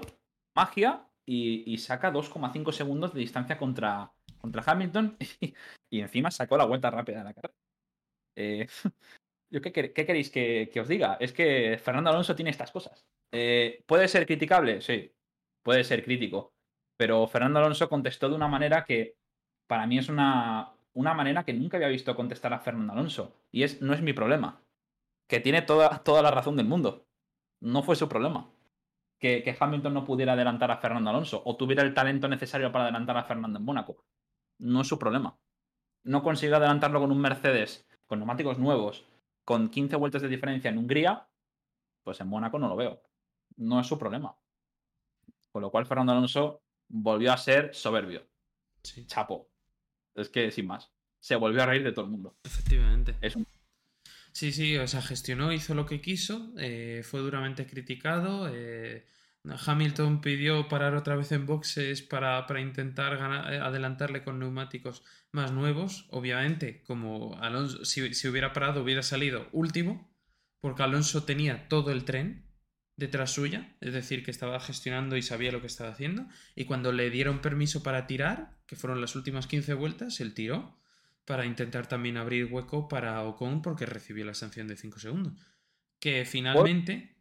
magia, 0.56 1.06
y, 1.26 1.78
saca 1.78 2.12
2,5 2.12 2.72
segundos 2.72 3.14
de 3.14 3.20
distancia 3.20 3.58
contra, 3.58 4.14
contra 4.39 4.64
Hamilton, 4.66 5.18
y, 5.89 5.99
encima 5.99 6.32
sacó 6.32 6.56
la 6.56 6.66
vuelta 6.66 6.89
rápida 6.89 7.18
de 7.18 7.24
la 7.26 7.34
carrera. 7.34 7.56
Eh, 8.38 8.68
¿yo 9.52 9.62
qué, 9.62 9.74
queréis 9.74 10.30
que, 10.30 10.72
os 10.80 10.88
diga? 10.88 11.18
Es 11.20 11.34
que 11.34 11.78
Fernando 11.78 12.10
Alonso 12.10 12.36
tiene 12.36 12.52
estas 12.52 12.72
cosas. 12.72 13.06
Eh, 13.34 13.84
¿Puede 13.86 14.08
ser 14.08 14.26
criticable? 14.26 14.80
Sí, 14.80 15.14
puede 15.62 15.84
ser 15.84 16.06
crítico. 16.06 16.54
Pero 16.97 17.28
Fernando 17.28 17.60
Alonso 17.60 17.89
contestó 17.89 18.30
de 18.30 18.36
una 18.36 18.47
manera 18.47 18.86
que 18.86 19.18
para 19.72 19.88
mí 19.88 19.98
es 19.98 20.10
una, 20.10 20.74
una 20.92 21.14
manera 21.14 21.46
que 21.46 21.54
nunca 21.54 21.78
había 21.78 21.88
visto 21.88 22.14
contestar 22.14 22.52
a 22.52 22.60
Fernando 22.60 22.92
Alonso. 22.92 23.38
Y 23.54 23.64
es, 23.64 23.82
no 23.82 23.94
es 23.94 24.02
mi 24.02 24.12
problema. 24.12 24.62
Que 25.30 25.40
tiene 25.40 25.62
toda, 25.62 26.04
toda 26.04 26.22
la 26.22 26.30
razón 26.30 26.58
del 26.58 26.68
mundo. 26.68 27.08
No 27.62 27.82
fue 27.82 27.96
su 27.96 28.10
problema. 28.10 28.52
Que, 29.18 29.44
que, 29.44 29.56
Hamilton 29.58 29.94
no 29.94 30.04
pudiera 30.04 30.34
adelantar 30.34 30.72
a 30.72 30.76
Fernando 30.76 31.10
Alonso 31.10 31.42
o 31.46 31.56
tuviera 31.56 31.84
el 31.84 31.94
talento 31.94 32.28
necesario 32.28 32.70
para 32.74 32.84
adelantar 32.84 33.16
a 33.16 33.24
Fernando 33.24 33.60
en 33.60 33.64
Mónaco. 33.64 34.04
No 34.60 34.82
es 34.82 34.90
su 34.90 35.00
problema. 35.00 35.40
No 36.04 36.22
consiguió 36.22 36.58
adelantarlo 36.58 37.00
con 37.00 37.14
un 37.14 37.22
Mercedes, 37.22 37.88
con 38.08 38.20
neumáticos 38.20 38.60
nuevos, 38.60 39.06
con 39.46 39.70
15 39.70 39.96
vueltas 39.96 40.22
de 40.22 40.28
diferencia 40.28 40.70
en 40.70 40.80
Hungría, 40.80 41.30
pues 42.04 42.20
en 42.20 42.28
Mónaco 42.28 42.60
no 42.60 42.68
lo 42.68 42.76
veo. 42.76 43.02
No 43.56 43.80
es 43.80 43.88
su 43.88 43.98
problema. 43.98 44.36
Con 45.50 45.62
lo 45.62 45.72
cual 45.72 45.86
Fernando 45.86 46.12
Alonso 46.12 46.62
volvió 46.90 47.32
a 47.32 47.38
ser 47.38 47.74
soberbio. 47.74 48.28
Chapo. 49.08 49.51
Es 50.16 50.30
que 50.30 50.51
sin 50.51 50.68
más. 50.68 50.91
Se 51.20 51.36
volvió 51.36 51.64
a 51.64 51.66
reír 51.68 51.84
de 51.84 51.91
todo 51.91 52.05
el 52.05 52.12
mundo. 52.12 52.38
Efectivamente. 52.43 53.16
Sí, 54.32 54.51
sí, 54.51 54.78
o 54.78 54.88
sea, 54.88 55.01
gestionó, 55.01 55.51
hizo 55.51 55.76
lo 55.76 55.86
que 55.86 56.01
quiso, 56.01 56.53
eh, 56.57 57.01
fue 57.03 57.20
duramente 57.20 57.68
criticado. 57.68 58.49
Eh, 58.51 59.05
Hamilton 59.43 60.22
pidió 60.22 60.68
parar 60.68 60.95
otra 60.95 61.16
vez 61.16 61.32
en 61.32 61.45
boxes 61.45 62.01
para, 62.01 62.45
intentar 62.59 63.14
eh, 63.51 63.57
adelantarle 63.57 64.24
con 64.24 64.39
neumáticos 64.39 65.03
más 65.32 65.51
nuevos. 65.51 66.07
Obviamente, 66.12 66.82
como 66.84 67.38
Alonso, 67.41 67.84
si, 67.86 68.14
si 68.14 68.28
hubiera 68.28 68.53
parado, 68.53 68.84
hubiera 68.84 69.03
salido 69.03 69.47
último, 69.51 70.09
porque 70.62 70.84
Alonso 70.84 71.24
tenía 71.24 71.68
todo 71.68 71.91
el 71.91 72.05
tren 72.05 72.51
detrás 73.02 73.32
suya, 73.32 73.76
es 73.82 73.91
decir, 73.91 74.24
que 74.24 74.32
estaba 74.32 74.60
gestionando 74.62 75.18
y 75.18 75.22
sabía 75.22 75.52
lo 75.52 75.60
que 75.60 75.68
estaba 75.68 75.89
haciendo, 75.89 76.28
y 76.56 76.64
cuando 76.64 76.93
le 76.93 77.10
dieron 77.10 77.41
permiso 77.41 77.84
para 77.84 78.08
tirar, 78.08 78.52
que 78.66 78.78
fueron 78.78 79.02
las 79.02 79.16
últimas 79.18 79.47
15 79.47 79.74
vueltas, 79.74 80.22
él 80.22 80.34
tiró 80.34 80.78
para 81.26 81.45
intentar 81.45 81.88
también 81.88 82.18
abrir 82.18 82.45
hueco 82.45 82.88
para 82.88 83.24
Ocon 83.24 83.62
porque 83.62 83.86
recibió 83.86 84.24
la 84.24 84.34
sanción 84.34 84.68
de 84.68 84.78
5 84.78 84.99
segundos. 84.99 85.34
Que 85.99 86.26
finalmente... 86.26 87.16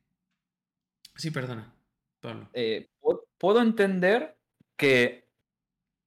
Sí, 1.16 1.30
perdona, 1.30 1.74
Pablo. 2.20 2.48
Eh, 2.52 2.88
puedo 3.38 3.60
entender 3.60 4.36
que, 4.76 5.28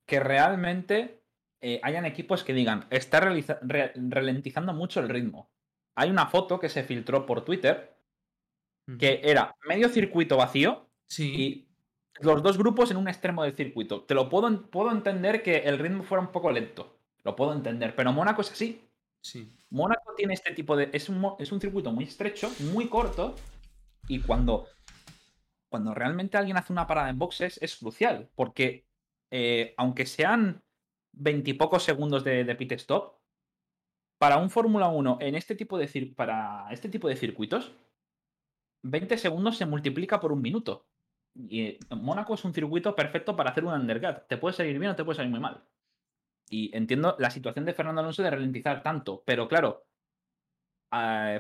que 0.06 0.20
realmente 0.20 1.22
eh, 1.62 1.80
hayan 1.84 2.06
equipos 2.06 2.44
que 2.44 2.54
digan, 2.54 2.88
está 2.90 3.20
ralentizando 3.20 4.74
mucho 4.74 5.00
el 5.00 5.10
ritmo. 5.10 5.52
Hay 5.96 6.10
una 6.10 6.28
foto 6.28 6.60
que 6.60 6.70
se 6.70 6.84
filtró 6.84 7.26
por 7.26 7.46
Twitter 7.46 7.93
que 9.00 9.22
era 9.24 9.56
medio 9.68 9.90
circuito 9.90 10.38
vacío 10.38 10.90
y 11.18 11.68
los 12.20 12.44
dos 12.44 12.58
grupos 12.58 12.92
en 12.92 12.98
un 12.98 13.08
extremo 13.08 13.44
del 13.44 13.56
circuito. 13.56 14.04
Te 14.04 14.14
lo 14.14 14.30
puedo, 14.30 14.70
puedo 14.70 14.92
entender 14.92 15.42
que 15.42 15.58
el 15.60 15.80
ritmo 15.80 16.04
fuera 16.04 16.22
un 16.22 16.32
poco 16.32 16.52
lento. 16.52 16.98
Lo 17.24 17.36
puedo 17.36 17.54
entender. 17.54 17.96
Pero 17.96 18.12
Mónaco 18.12 18.42
es 18.42 18.52
así. 18.52 18.82
Sí. 19.22 19.56
Mónaco 19.70 20.14
tiene 20.16 20.34
este 20.34 20.54
tipo 20.54 20.76
de. 20.76 20.90
Es 20.94 21.10
un, 21.10 21.34
es 21.40 21.52
un 21.52 21.62
circuito 21.62 21.92
muy 21.92 22.04
estrecho, 22.04 22.52
muy 22.72 22.88
corto. 22.88 23.36
Y 24.08 24.20
cuando. 24.20 24.68
Cuando 25.70 25.94
realmente 25.94 26.38
alguien 26.38 26.58
hace 26.58 26.72
una 26.72 26.86
parada 26.86 27.10
en 27.10 27.18
boxes 27.18 27.58
es 27.62 27.76
crucial. 27.78 28.30
Porque 28.36 28.86
eh, 29.32 29.74
aunque 29.78 30.06
sean 30.06 30.62
veintipocos 31.12 31.84
segundos 31.84 32.24
de, 32.24 32.44
de, 32.44 32.56
pit 32.56 32.74
stop, 32.74 33.16
para 34.20 34.38
un 34.38 34.52
Fórmula 34.52 34.90
1 34.90 35.18
en 35.22 35.36
este 35.36 35.56
tipo 35.56 35.78
de 35.78 36.14
para 36.16 36.68
este 36.72 36.90
tipo 36.90 37.08
de 37.08 37.16
circuitos, 37.16 37.72
20 38.84 39.18
segundos 39.18 39.58
se 39.58 39.66
multiplica 39.66 40.20
por 40.20 40.32
un 40.32 40.42
minuto. 40.42 40.88
Y 41.36 41.80
Mónaco 41.90 42.36
es 42.36 42.46
un 42.46 42.54
circuito 42.54 42.96
perfecto 42.96 43.36
para 43.36 43.52
hacer 43.52 43.66
un 43.66 43.74
undercut. 43.74 44.28
Te 44.28 44.38
puede 44.38 44.56
salir 44.56 44.78
bien 44.78 44.92
o 44.92 44.96
te 44.96 45.04
puede 45.04 45.18
salir 45.18 45.32
muy 45.32 45.40
mal. 45.40 45.64
Y 46.50 46.76
entiendo 46.76 47.16
la 47.20 47.32
situación 47.32 47.66
de 47.66 47.74
Fernando 47.74 48.02
Alonso 48.02 48.22
de 48.22 48.30
ralentizar 48.30 48.84
tanto, 48.84 49.24
pero 49.26 49.48
claro, 49.48 49.86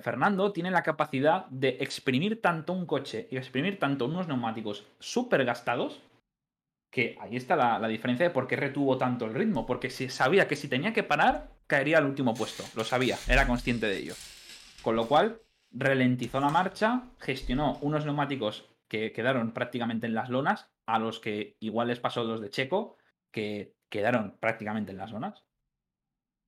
Fernando 0.01 0.51
tiene 0.51 0.71
la 0.71 0.81
capacidad 0.81 1.45
de 1.47 1.77
exprimir 1.79 2.41
tanto 2.41 2.73
un 2.73 2.87
coche 2.87 3.27
y 3.29 3.37
exprimir 3.37 3.77
tanto 3.77 4.05
unos 4.05 4.27
neumáticos 4.27 4.87
súper 4.99 5.45
gastados 5.45 6.01
que 6.89 7.17
ahí 7.19 7.35
está 7.35 7.55
la, 7.55 7.87
diferencia 7.87 8.27
de 8.27 8.33
por 8.33 8.47
qué 8.47 8.55
retuvo 8.55 8.97
tanto 8.97 9.25
el 9.25 9.33
ritmo, 9.33 9.65
porque 9.65 9.89
si 9.89 10.09
sabía 10.09 10.47
que 10.47 10.55
si 10.55 10.67
tenía 10.67 10.93
que 10.93 11.01
parar, 11.01 11.49
caería 11.65 11.97
al 11.97 12.05
último 12.05 12.35
puesto, 12.35 12.63
lo 12.75 12.83
sabía, 12.83 13.17
era 13.27 13.47
consciente 13.47 13.87
de 13.87 13.97
ello. 13.97 14.13
Con 14.83 14.95
lo 14.95 15.07
cual, 15.07 15.41
ralentizó 15.73 16.39
la 16.39 16.49
marcha, 16.49 17.09
gestionó 17.19 17.77
unos 17.81 18.05
neumáticos 18.05 18.69
que 18.87 19.11
quedaron 19.11 19.53
prácticamente 19.53 20.07
en 20.07 20.13
las 20.13 20.29
lonas, 20.29 20.69
a 20.85 20.99
los 20.99 21.19
que 21.19 21.57
igual 21.59 21.87
les 21.87 21.99
pasó 21.99 22.23
los 22.23 22.41
de 22.41 22.49
Checo, 22.49 22.97
que 23.31 23.75
quedaron 23.89 24.37
prácticamente 24.39 24.91
en 24.91 24.97
las 24.97 25.11
lonas. 25.11 25.43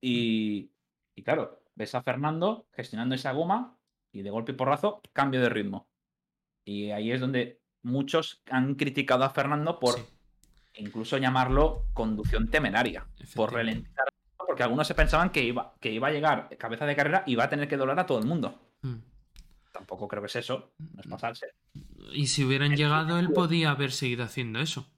Y, 0.01 0.71
y 1.15 1.23
claro, 1.23 1.63
ves 1.75 1.95
a 1.95 2.03
Fernando 2.03 2.67
gestionando 2.71 3.15
esa 3.15 3.31
goma 3.31 3.77
y 4.11 4.21
de 4.21 4.29
golpe 4.29 4.51
y 4.51 4.55
porrazo, 4.55 5.01
cambio 5.13 5.41
de 5.41 5.49
ritmo. 5.49 5.89
Y 6.63 6.91
ahí 6.91 7.11
es 7.11 7.21
donde 7.21 7.61
muchos 7.81 8.43
han 8.49 8.75
criticado 8.75 9.23
a 9.23 9.29
Fernando 9.29 9.79
por 9.79 9.95
incluso 10.73 11.17
llamarlo 11.17 11.85
conducción 11.93 12.49
temeraria, 12.49 13.07
por 13.35 13.53
ralentizar, 13.53 14.07
porque 14.37 14.63
algunos 14.63 14.87
se 14.87 14.95
pensaban 14.95 15.31
que 15.31 15.43
iba, 15.43 15.75
que 15.79 15.91
iba 15.91 16.07
a 16.07 16.11
llegar 16.11 16.49
cabeza 16.57 16.85
de 16.85 16.95
carrera 16.95 17.23
y 17.25 17.35
va 17.35 17.45
a 17.45 17.49
tener 17.49 17.67
que 17.67 17.77
doblar 17.77 17.99
a 17.99 18.05
todo 18.05 18.19
el 18.19 18.25
mundo. 18.25 18.59
Hmm. 18.81 18.97
Tampoco 19.75 20.07
creo 20.07 20.21
que 20.21 20.27
es 20.27 20.37
eso, 20.37 20.73
no 20.77 21.01
es 21.01 21.07
pasarse. 21.07 21.47
Y 22.13 22.27
si 22.27 22.45
hubieran 22.45 22.77
llegado, 22.77 23.19
él 23.19 23.33
podía 23.33 23.71
haber 23.71 23.91
seguido 23.91 24.23
haciendo 24.23 24.61
eso. 24.61 24.89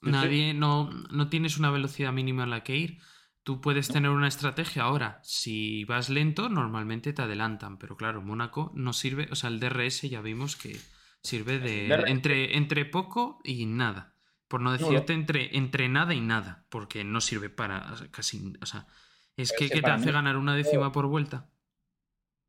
Nadie, 0.00 0.54
no, 0.54 0.90
no 0.90 1.28
tienes 1.28 1.56
una 1.56 1.70
velocidad 1.70 2.12
mínima 2.12 2.42
en 2.42 2.50
la 2.50 2.64
que 2.64 2.76
ir. 2.76 2.98
Tú 3.44 3.60
puedes 3.60 3.86
tener 3.86 4.10
una 4.10 4.26
estrategia 4.26 4.82
ahora. 4.82 5.20
Si 5.22 5.84
vas 5.84 6.10
lento, 6.10 6.48
normalmente 6.48 7.12
te 7.12 7.22
adelantan. 7.22 7.78
Pero 7.78 7.96
claro, 7.96 8.22
Mónaco 8.22 8.72
no 8.74 8.92
sirve. 8.92 9.28
O 9.30 9.36
sea, 9.36 9.50
el 9.50 9.60
DRS 9.60 10.02
ya 10.02 10.20
vimos 10.20 10.56
que 10.56 10.76
sirve 11.22 11.60
de 11.60 11.86
entre, 12.08 12.56
entre 12.56 12.84
poco 12.84 13.40
y 13.44 13.66
nada. 13.66 14.16
Por 14.48 14.62
no 14.62 14.72
decirte 14.72 15.12
entre, 15.12 15.56
entre 15.56 15.88
nada 15.88 16.12
y 16.12 16.20
nada, 16.20 16.66
porque 16.70 17.04
no 17.04 17.20
sirve 17.20 17.50
para 17.50 17.94
casi. 18.10 18.52
O 18.60 18.66
sea, 18.66 18.88
es 19.36 19.52
que, 19.56 19.68
te 19.68 19.88
hace 19.88 20.10
ganar 20.10 20.36
una 20.36 20.56
décima 20.56 20.90
por 20.90 21.06
vuelta. 21.06 21.48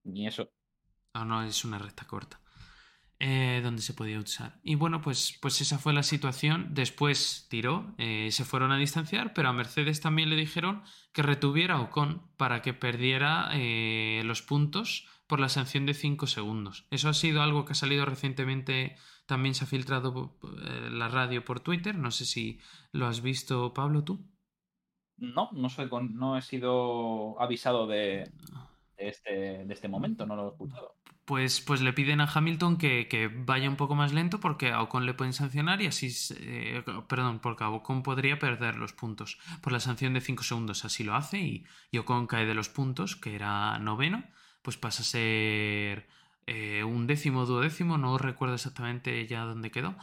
Ni 0.04 0.26
eso. 0.26 0.52
Ah, 1.14 1.26
no, 1.26 1.44
es 1.44 1.64
una 1.64 1.78
recta 1.78 2.06
corta. 2.06 2.40
Eh, 3.26 3.62
donde 3.64 3.82
se 3.82 3.94
podía 3.94 4.20
usar. 4.20 4.60
Y 4.64 4.76
bueno, 4.76 5.02
pues, 5.02 5.38
pues 5.42 5.62
esa 5.62 5.78
fue 5.78 5.94
la 5.94 6.04
situación. 6.04 6.74
Después 6.74 7.48
tiró, 7.50 7.94
eh, 7.98 8.30
se 8.32 8.44
fueron 8.44 8.74
a 8.74 8.78
distanciar, 8.78 9.34
pero 9.34 9.48
a 9.48 9.54
Mercedes 9.54 10.02
también 10.02 10.30
le 10.30 10.36
dijeron 10.36 10.84
que 11.14 11.22
retuviera 11.22 11.80
Ocon 11.80 12.22
para 12.36 12.62
que 12.62 12.74
perdiera 12.74 13.50
eh, 13.54 14.24
los 14.26 14.42
puntos 14.42 15.08
por 15.26 15.40
la 15.40 15.48
sanción 15.48 15.86
de 15.86 15.94
5 15.94 16.28
segundos. 16.28 16.86
Eso 16.92 17.08
ha 17.08 17.14
sido 17.14 17.42
algo 17.42 17.64
que 17.64 17.72
ha 17.72 17.76
salido 17.76 18.04
recientemente 18.06 18.98
también 19.26 19.56
se 19.56 19.64
ha 19.64 19.68
filtrado 19.68 20.38
la 20.92 21.08
radio 21.08 21.46
por 21.46 21.62
Twitter. 21.62 21.98
No 21.98 22.12
sé 22.12 22.26
si 22.26 22.60
lo 22.92 23.08
has 23.08 23.22
visto, 23.22 23.74
Pablo, 23.74 24.04
tú. 24.04 24.20
No, 25.16 25.50
no, 25.54 25.70
soy 25.70 25.90
no 26.10 26.38
he 26.38 26.42
sido 26.42 27.40
avisado 27.42 27.88
de, 27.88 28.30
este, 29.10 29.66
de 29.66 29.74
este 29.74 29.88
momento, 29.88 30.26
no 30.26 30.36
lo 30.36 30.48
he 30.48 30.52
escuchado. 30.52 30.96
Pues, 31.26 31.62
pues 31.62 31.82
le 31.82 31.94
piden 31.94 32.20
a 32.20 32.30
Hamilton 32.32 32.78
que, 32.78 33.32
vaya 33.34 33.70
un 33.70 33.78
poco 33.78 33.96
más 33.96 34.12
lento 34.12 34.42
porque 34.42 34.72
a 34.72 34.82
Ocon 34.82 35.06
le 35.06 35.14
pueden 35.14 35.32
sancionar 35.32 35.82
y 35.82 35.88
así, 35.88 36.12
eh, 36.38 36.84
perdón, 37.08 37.40
porque 37.40 37.64
a 37.64 37.70
Ocon 37.70 38.04
podría 38.04 38.40
perder 38.40 38.76
los 38.76 38.92
puntos 38.92 39.40
por 39.62 39.72
la 39.72 39.80
sanción 39.80 40.14
de 40.14 40.22
5 40.22 40.44
segundos. 40.44 40.84
Así 40.84 41.04
lo 41.04 41.16
hace 41.16 41.40
y, 41.40 41.66
y 41.92 41.98
Ocon 42.00 42.28
cae 42.28 42.46
de 42.46 42.54
los 42.54 42.68
puntos, 42.68 43.16
que 43.16 43.36
era 43.36 43.80
noveno, 43.80 44.26
pues 44.62 44.76
pasa 44.76 45.02
a 45.02 45.06
ser 45.06 46.08
eh, 46.46 46.84
un 46.84 47.08
décimo, 47.08 47.46
duodécimo, 47.46 47.98
no 47.98 48.18
recuerdo 48.18 48.56
exactamente 48.56 49.26
ya 49.28 49.46
dónde 49.46 49.72
quedó. 49.72 49.96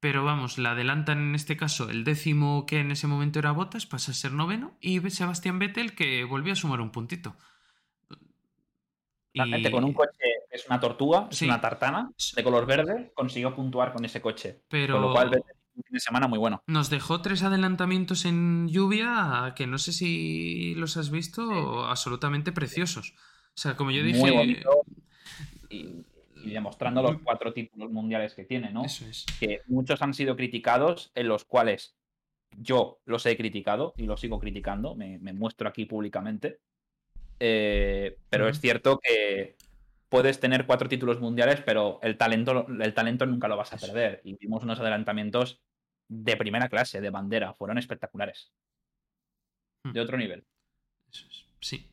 Pero 0.00 0.24
vamos, 0.24 0.58
la 0.58 0.72
adelantan 0.72 1.18
en 1.18 1.34
este 1.34 1.56
caso 1.56 1.90
el 1.90 2.04
décimo 2.04 2.66
que 2.66 2.78
en 2.78 2.92
ese 2.92 3.08
momento 3.08 3.40
era 3.40 3.50
Botas, 3.50 3.86
pasa 3.86 4.12
a 4.12 4.14
ser 4.14 4.32
noveno, 4.32 4.76
y 4.80 5.00
Sebastián 5.10 5.58
Vettel 5.58 5.96
que 5.96 6.22
volvió 6.24 6.52
a 6.52 6.56
sumar 6.56 6.80
un 6.80 6.92
puntito. 6.92 7.36
Realmente 9.34 9.70
con 9.70 9.84
un 9.84 9.92
coche 9.92 10.10
que 10.50 10.56
es 10.56 10.66
una 10.66 10.80
tortuga, 10.80 11.28
es 11.30 11.42
una 11.42 11.60
tartana, 11.60 12.10
de 12.34 12.42
color 12.42 12.66
verde, 12.66 13.12
consiguió 13.14 13.54
puntuar 13.54 13.92
con 13.92 14.04
ese 14.04 14.20
coche. 14.20 14.62
Pero... 14.68 14.94
Con 14.94 15.02
lo 15.02 15.12
cual, 15.12 15.30
un 15.78 15.84
fin 15.84 15.94
de 15.94 16.00
semana 16.00 16.26
muy 16.26 16.38
bueno. 16.38 16.62
Nos 16.66 16.90
dejó 16.90 17.22
tres 17.22 17.44
adelantamientos 17.44 18.24
en 18.24 18.68
lluvia 18.68 19.52
que 19.54 19.68
no 19.68 19.78
sé 19.78 19.92
si 19.92 20.74
los 20.74 20.96
has 20.96 21.10
visto, 21.10 21.84
absolutamente 21.84 22.50
preciosos. 22.50 23.14
O 23.54 23.60
sea, 23.60 23.76
como 23.76 23.92
yo 23.92 24.02
dije, 24.02 24.32
muy 24.32 24.62
y, 25.70 26.04
demostrando 26.50 27.02
los 27.02 27.18
cuatro 27.22 27.52
títulos 27.52 27.90
mundiales 27.90 28.34
que 28.34 28.44
tiene, 28.44 28.70
¿no? 28.72 28.82
Que 29.40 29.62
muchos 29.66 30.00
han 30.02 30.14
sido 30.14 30.36
criticados, 30.36 31.12
en 31.14 31.28
los 31.28 31.44
cuales 31.44 31.96
yo 32.56 33.00
los 33.04 33.26
he 33.26 33.36
criticado 33.36 33.94
y 33.96 34.04
los 34.04 34.20
sigo 34.20 34.38
criticando, 34.38 34.94
me, 34.94 35.18
muestro 35.32 35.68
aquí 35.68 35.84
públicamente. 35.84 36.60
Eh, 37.40 38.16
pero 38.30 38.48
es 38.48 38.60
cierto 38.60 38.98
que 38.98 39.56
puedes 40.08 40.40
tener 40.40 40.66
cuatro 40.66 40.88
títulos 40.88 41.20
mundiales, 41.20 41.60
pero 41.64 42.00
el 42.02 42.16
talento, 42.16 42.66
el 42.68 42.94
talento 42.94 43.26
nunca 43.26 43.48
lo 43.48 43.56
vas 43.56 43.72
a 43.72 43.78
perder. 43.78 44.20
Y 44.24 44.36
vimos 44.36 44.62
unos 44.62 44.80
adelantamientos 44.80 45.60
de 46.08 46.36
primera 46.36 46.68
clase, 46.68 47.00
de 47.00 47.10
bandera, 47.10 47.54
fueron 47.54 47.78
espectaculares. 47.78 48.52
Hmm. 49.84 49.92
De 49.92 50.00
otro 50.00 50.16
nivel. 50.16 50.44
Sí. 51.60 51.90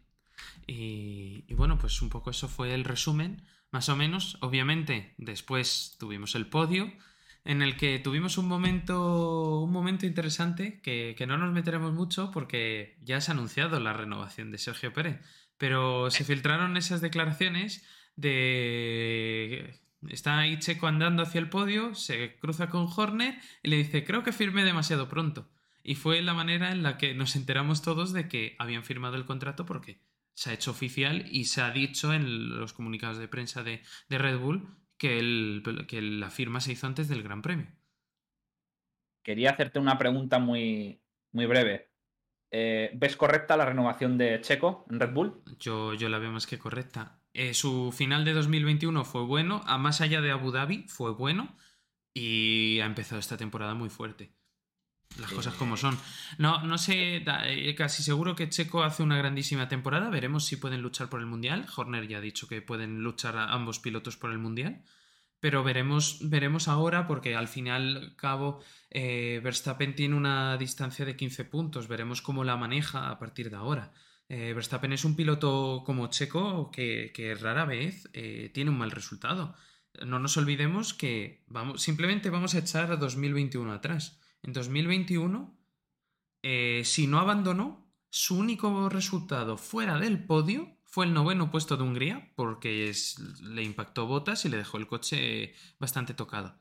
y, 0.67 1.53
bueno, 1.53 1.77
pues 1.77 2.01
un 2.01 2.09
poco 2.09 2.29
eso 2.29 2.47
fue 2.47 2.73
el 2.73 2.83
resumen 2.83 3.41
más 3.71 3.89
o 3.89 3.95
menos. 3.95 4.37
Obviamente, 4.41 5.13
después 5.17 5.95
tuvimos 5.99 6.35
el 6.35 6.47
podio, 6.47 6.91
en 7.45 7.61
el 7.61 7.77
que 7.77 7.99
tuvimos 7.99 8.37
un 8.37 8.47
momento, 8.47 9.61
un 9.61 9.71
momento 9.71 10.05
interesante 10.05 10.81
que, 10.81 11.15
no 11.27 11.37
nos 11.37 11.53
meteremos 11.53 11.93
mucho 11.93 12.31
porque 12.31 12.97
ya 13.03 13.21
se 13.21 13.31
ha 13.31 13.35
anunciado 13.35 13.79
la 13.79 13.93
renovación 13.93 14.51
de 14.51 14.57
Sergio 14.57 14.91
Pérez, 14.91 15.21
pero 15.57 16.09
se 16.11 16.25
filtraron 16.25 16.75
esas 16.75 17.01
declaraciones 17.01 17.85
de... 18.15 19.79
Está 20.09 20.39
ahí 20.39 20.59
Checo 20.59 20.87
andando 20.87 21.23
hacia 21.23 21.39
el 21.39 21.49
podio, 21.49 21.95
se 21.95 22.37
cruza 22.37 22.69
con 22.69 22.87
Horner 22.95 23.39
y 23.63 23.69
le 23.69 23.77
dice, 23.77 24.03
creo 24.03 24.23
que 24.23 24.31
firmé 24.31 24.63
demasiado 24.63 25.09
pronto. 25.09 25.49
Y 25.83 25.95
fue 25.95 26.21
la 26.21 26.33
manera 26.33 26.71
en 26.71 26.83
la 26.83 26.97
que 26.97 27.13
nos 27.15 27.35
enteramos 27.35 27.81
todos 27.81 28.13
de 28.13 28.27
que 28.27 28.55
habían 28.59 28.83
firmado 28.83 29.15
el 29.15 29.25
contrato 29.25 29.65
porque 29.65 29.99
se 30.35 30.49
ha 30.49 30.53
hecho 30.53 30.71
oficial 30.71 31.25
y 31.31 31.45
se 31.45 31.61
ha 31.61 31.71
dicho 31.71 32.13
en 32.13 32.59
los 32.59 32.73
comunicados 32.73 33.17
de 33.17 33.27
prensa 33.27 33.63
de, 33.63 33.81
Red 34.09 34.37
Bull 34.37 34.67
que, 34.97 35.21
la 35.21 36.29
firma 36.29 36.59
se 36.61 36.71
hizo 36.71 36.87
antes 36.87 37.07
del 37.07 37.23
Gran 37.23 37.41
Premio. 37.41 37.67
Quería 39.23 39.51
hacerte 39.51 39.79
una 39.79 39.97
pregunta 39.97 40.39
muy, 40.39 41.01
muy 41.31 41.45
breve. 41.45 41.89
Eh, 42.51 42.91
¿Ves 42.93 43.15
correcta 43.15 43.57
la 43.57 43.65
renovación 43.65 44.17
de 44.17 44.39
Checo 44.41 44.85
en 44.89 44.99
Red 44.99 45.13
Bull? 45.13 45.43
Yo, 45.59 45.93
yo 45.93 46.09
la 46.09 46.19
veo 46.19 46.31
más 46.31 46.47
que 46.47 46.59
correcta. 46.59 47.19
Eh, 47.33 47.53
su 47.53 47.91
final 47.91 48.23
de 48.23 48.33
2021 48.33 49.03
fue 49.03 49.23
bueno, 49.23 49.61
a 49.65 49.77
más 49.77 49.99
allá 49.99 50.21
de 50.21 50.31
Abu 50.31 50.51
Dhabi 50.51 50.85
fue 50.87 51.11
bueno 51.11 51.57
y 52.13 52.79
ha 52.79 52.85
empezado 52.85 53.19
esta 53.19 53.35
temporada 53.35 53.73
muy 53.73 53.89
fuerte. 53.89 54.31
Las 55.19 55.31
cosas 55.31 55.55
como 55.55 55.77
son. 55.77 55.97
No, 56.37 56.61
no 56.63 56.77
sé, 56.77 57.23
eh, 57.25 57.75
casi 57.75 58.03
seguro 58.03 58.35
que 58.35 58.49
Checo 58.49 58.83
hace 58.83 59.01
una 59.01 59.17
grandísima 59.17 59.69
temporada. 59.69 60.09
Veremos 60.09 60.45
si 60.45 60.57
pueden 60.57 60.81
luchar 60.81 61.09
por 61.09 61.21
el 61.21 61.25
Mundial. 61.25 61.65
Horner 61.73 62.07
ya 62.07 62.17
ha 62.17 62.21
dicho 62.21 62.47
que 62.47 62.61
pueden 62.61 63.01
luchar 63.01 63.37
a 63.37 63.53
ambos 63.53 63.79
pilotos 63.79 64.17
por 64.17 64.31
el 64.31 64.39
Mundial. 64.39 64.83
Pero 65.39 65.63
veremos, 65.63 66.19
veremos 66.21 66.67
ahora, 66.67 67.07
porque 67.07 67.35
al 67.35 67.47
final 67.47 68.13
cabo 68.17 68.61
eh, 68.89 69.39
Verstappen 69.43 69.95
tiene 69.95 70.15
una 70.15 70.57
distancia 70.57 71.05
de 71.05 71.15
15 71.15 71.45
puntos. 71.45 71.87
Veremos 71.87 72.21
cómo 72.21 72.43
la 72.43 72.57
maneja 72.57 73.09
a 73.09 73.17
partir 73.17 73.49
de 73.49 73.55
ahora. 73.55 73.93
Eh, 74.27 74.53
Verstappen 74.53 74.91
es 74.91 75.05
un 75.05 75.15
piloto 75.15 75.83
como 75.85 76.07
Checo 76.07 76.71
que, 76.71 77.11
que 77.13 77.35
rara 77.35 77.63
vez 77.63 78.09
tiene 78.11 78.69
un 78.69 78.77
mal 78.77 78.91
resultado. 78.91 79.55
No 80.05 80.19
nos 80.19 80.35
olvidemos 80.35 80.93
que 80.93 81.45
vamos, 81.47 81.81
simplemente 81.81 82.29
vamos 82.29 82.53
a 82.55 82.59
echar 82.59 82.91
a 82.91 82.97
2021 82.97 83.71
atrás. 83.71 84.19
En 84.45 84.53
2021, 84.53 85.57
eh, 86.43 86.83
si 86.85 87.07
no 87.07 87.17
abandonó, 87.17 87.91
su 88.11 88.37
único 88.37 88.89
resultado 88.89 89.57
fuera 89.57 89.97
del 89.97 90.23
podio 90.23 90.77
fue 90.83 91.07
el 91.07 91.13
noveno 91.13 91.49
puesto 91.49 91.77
de 91.77 91.83
Hungría, 91.83 92.31
porque 92.35 92.93
le 93.41 93.63
impactó 93.63 94.05
botas 94.05 94.45
y 94.45 94.49
le 94.49 94.57
dejó 94.57 94.77
el 94.77 94.85
coche 94.85 95.55
bastante 95.79 96.13
tocado. 96.13 96.59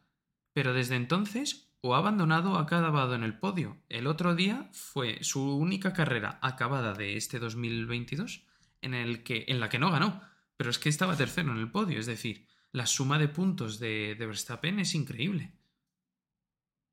Pero 0.55 0.73
desde 0.73 0.97
entonces, 0.97 1.69
o 1.83 1.95
ha 1.95 1.99
abandonado 1.99 2.53
o 2.53 2.57
ha 2.57 2.63
acabado 2.63 3.15
en 3.15 3.23
el 3.23 3.39
podio. 3.39 3.77
El 3.91 4.07
otro 4.07 4.35
día 4.35 4.71
fue 4.73 5.23
su 5.23 5.57
única 5.59 5.93
carrera 5.93 6.39
acabada 6.41 6.95
de 6.95 7.19
este 7.19 7.39
2022 7.39 8.47
en, 8.81 8.95
el 8.95 9.23
que, 9.23 9.45
en 9.49 9.61
la 9.61 9.69
que 9.69 9.79
no 9.79 9.91
ganó, 9.91 10.23
pero 10.57 10.71
es 10.71 10.79
que 10.79 10.89
estaba 10.89 11.19
tercero 11.19 11.53
en 11.53 11.59
el 11.59 11.71
podio, 11.71 12.01
es 12.01 12.07
decir, 12.07 12.47
la 12.73 12.87
suma 12.87 13.19
de 13.19 13.29
puntos 13.29 13.79
de, 13.79 14.17
Verstappen 14.19 14.81
es 14.81 14.95
increíble. 14.95 15.53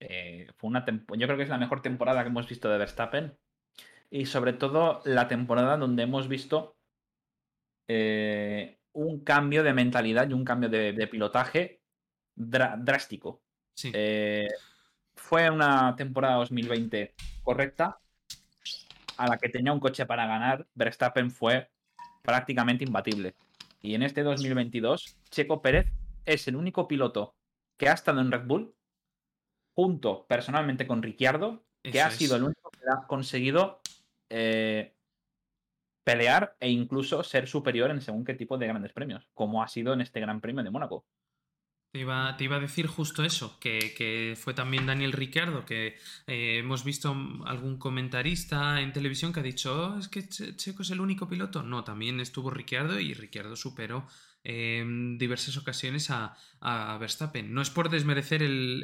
Eh, 0.04 0.48
fue 0.58 0.68
una 0.68 0.84
yo 0.86 1.28
creo 1.28 1.38
que 1.38 1.44
es 1.44 1.50
la 1.50 1.60
mejor 1.60 1.84
temporada 1.84 2.24
que 2.24 2.30
hemos 2.30 2.50
visto 2.50 2.70
de 2.70 2.78
Verstappen. 2.78 3.38
Y 4.10 4.26
sobre 4.26 4.54
todo 4.54 5.02
la 5.06 5.28
temporada 5.28 5.78
donde 5.78 6.04
hemos 6.04 6.28
visto 6.28 6.76
eh, 7.88 8.80
un 8.94 9.24
cambio 9.24 9.64
de 9.64 9.74
mentalidad 9.74 10.28
y 10.30 10.34
un 10.34 10.44
cambio 10.44 10.70
de, 10.70 11.08
pilotaje 11.08 11.82
drástico. 12.36 13.42
Eh, 13.94 14.48
fue 15.16 15.50
una 15.50 15.96
temporada 15.96 16.36
2020 16.38 17.14
correcta, 17.44 18.00
a 19.18 19.28
la 19.28 19.38
que 19.38 19.50
tenía 19.50 19.72
un 19.72 19.80
coche 19.80 20.06
para 20.06 20.26
ganar, 20.26 20.68
Verstappen 20.74 21.30
fue 21.30 21.70
prácticamente 22.24 22.84
imbatible. 22.84 23.36
Y 23.82 23.94
en 23.94 24.04
este 24.04 24.24
2022, 24.24 25.18
Checo 25.30 25.62
Pérez 25.62 25.92
es 26.26 26.48
el 26.48 26.56
único 26.56 26.88
piloto 26.88 27.36
que 27.78 27.88
ha 27.88 27.94
estado 27.94 28.20
en 28.20 28.32
Red 28.32 28.46
Bull, 28.46 28.74
junto 29.74 30.26
personalmente 30.28 30.88
con 30.88 31.02
Ricciardo, 31.02 31.64
que 31.84 32.02
ha 32.02 32.12
sido 32.12 32.36
el 32.36 32.44
único 32.44 32.70
que 32.70 32.80
ha 32.92 33.08
conseguido 33.08 33.82
eh, 34.30 34.94
pelear 36.04 36.56
e 36.60 36.70
incluso 36.70 37.24
ser 37.24 37.48
superior 37.48 37.92
en 37.92 38.02
según 38.02 38.26
qué 38.26 38.34
tipo 38.34 38.58
de 38.58 38.68
grandes 38.68 38.94
premios, 38.94 39.28
como 39.34 39.64
ha 39.64 39.68
sido 39.68 39.94
en 39.94 40.02
este 40.02 40.20
Gran 40.20 40.42
Premio 40.42 40.64
de 40.64 40.72
Mónaco. 40.72 41.06
Te 41.94 42.00
iba, 42.00 42.30
a 42.30 42.60
decir 42.62 42.88
justo 42.88 43.22
eso, 43.26 43.60
que, 43.60 44.38
fue 44.40 44.54
también 44.54 44.86
Daniel 44.86 45.12
Ricciardo, 45.12 45.66
que 45.66 45.98
eh, 46.26 46.60
hemos 46.60 46.86
visto 46.86 47.14
algún 47.46 47.78
comentarista 47.78 48.80
en 48.80 48.94
televisión 48.94 49.34
que 49.34 49.42
ha 49.42 49.44
dicho, 49.44 49.96
oh, 49.96 50.00
es 50.00 50.08
que 50.08 50.26
Checo 50.30 50.84
es 50.84 50.92
el 50.92 51.02
único 51.02 51.28
piloto. 51.28 51.64
No, 51.64 51.84
también 51.84 52.22
estuvo 52.22 52.50
Ricciardo 52.50 52.98
y 52.98 53.14
Ricciardo 53.14 53.58
superó 53.58 54.08
en 54.44 55.18
diversas 55.18 55.58
ocasiones 55.58 56.10
a, 56.10 56.38
Verstappen. 57.00 57.54
No 57.54 57.62
es 57.62 57.70
por 57.70 57.90
desmerecer 57.90 58.44
el, 58.44 58.84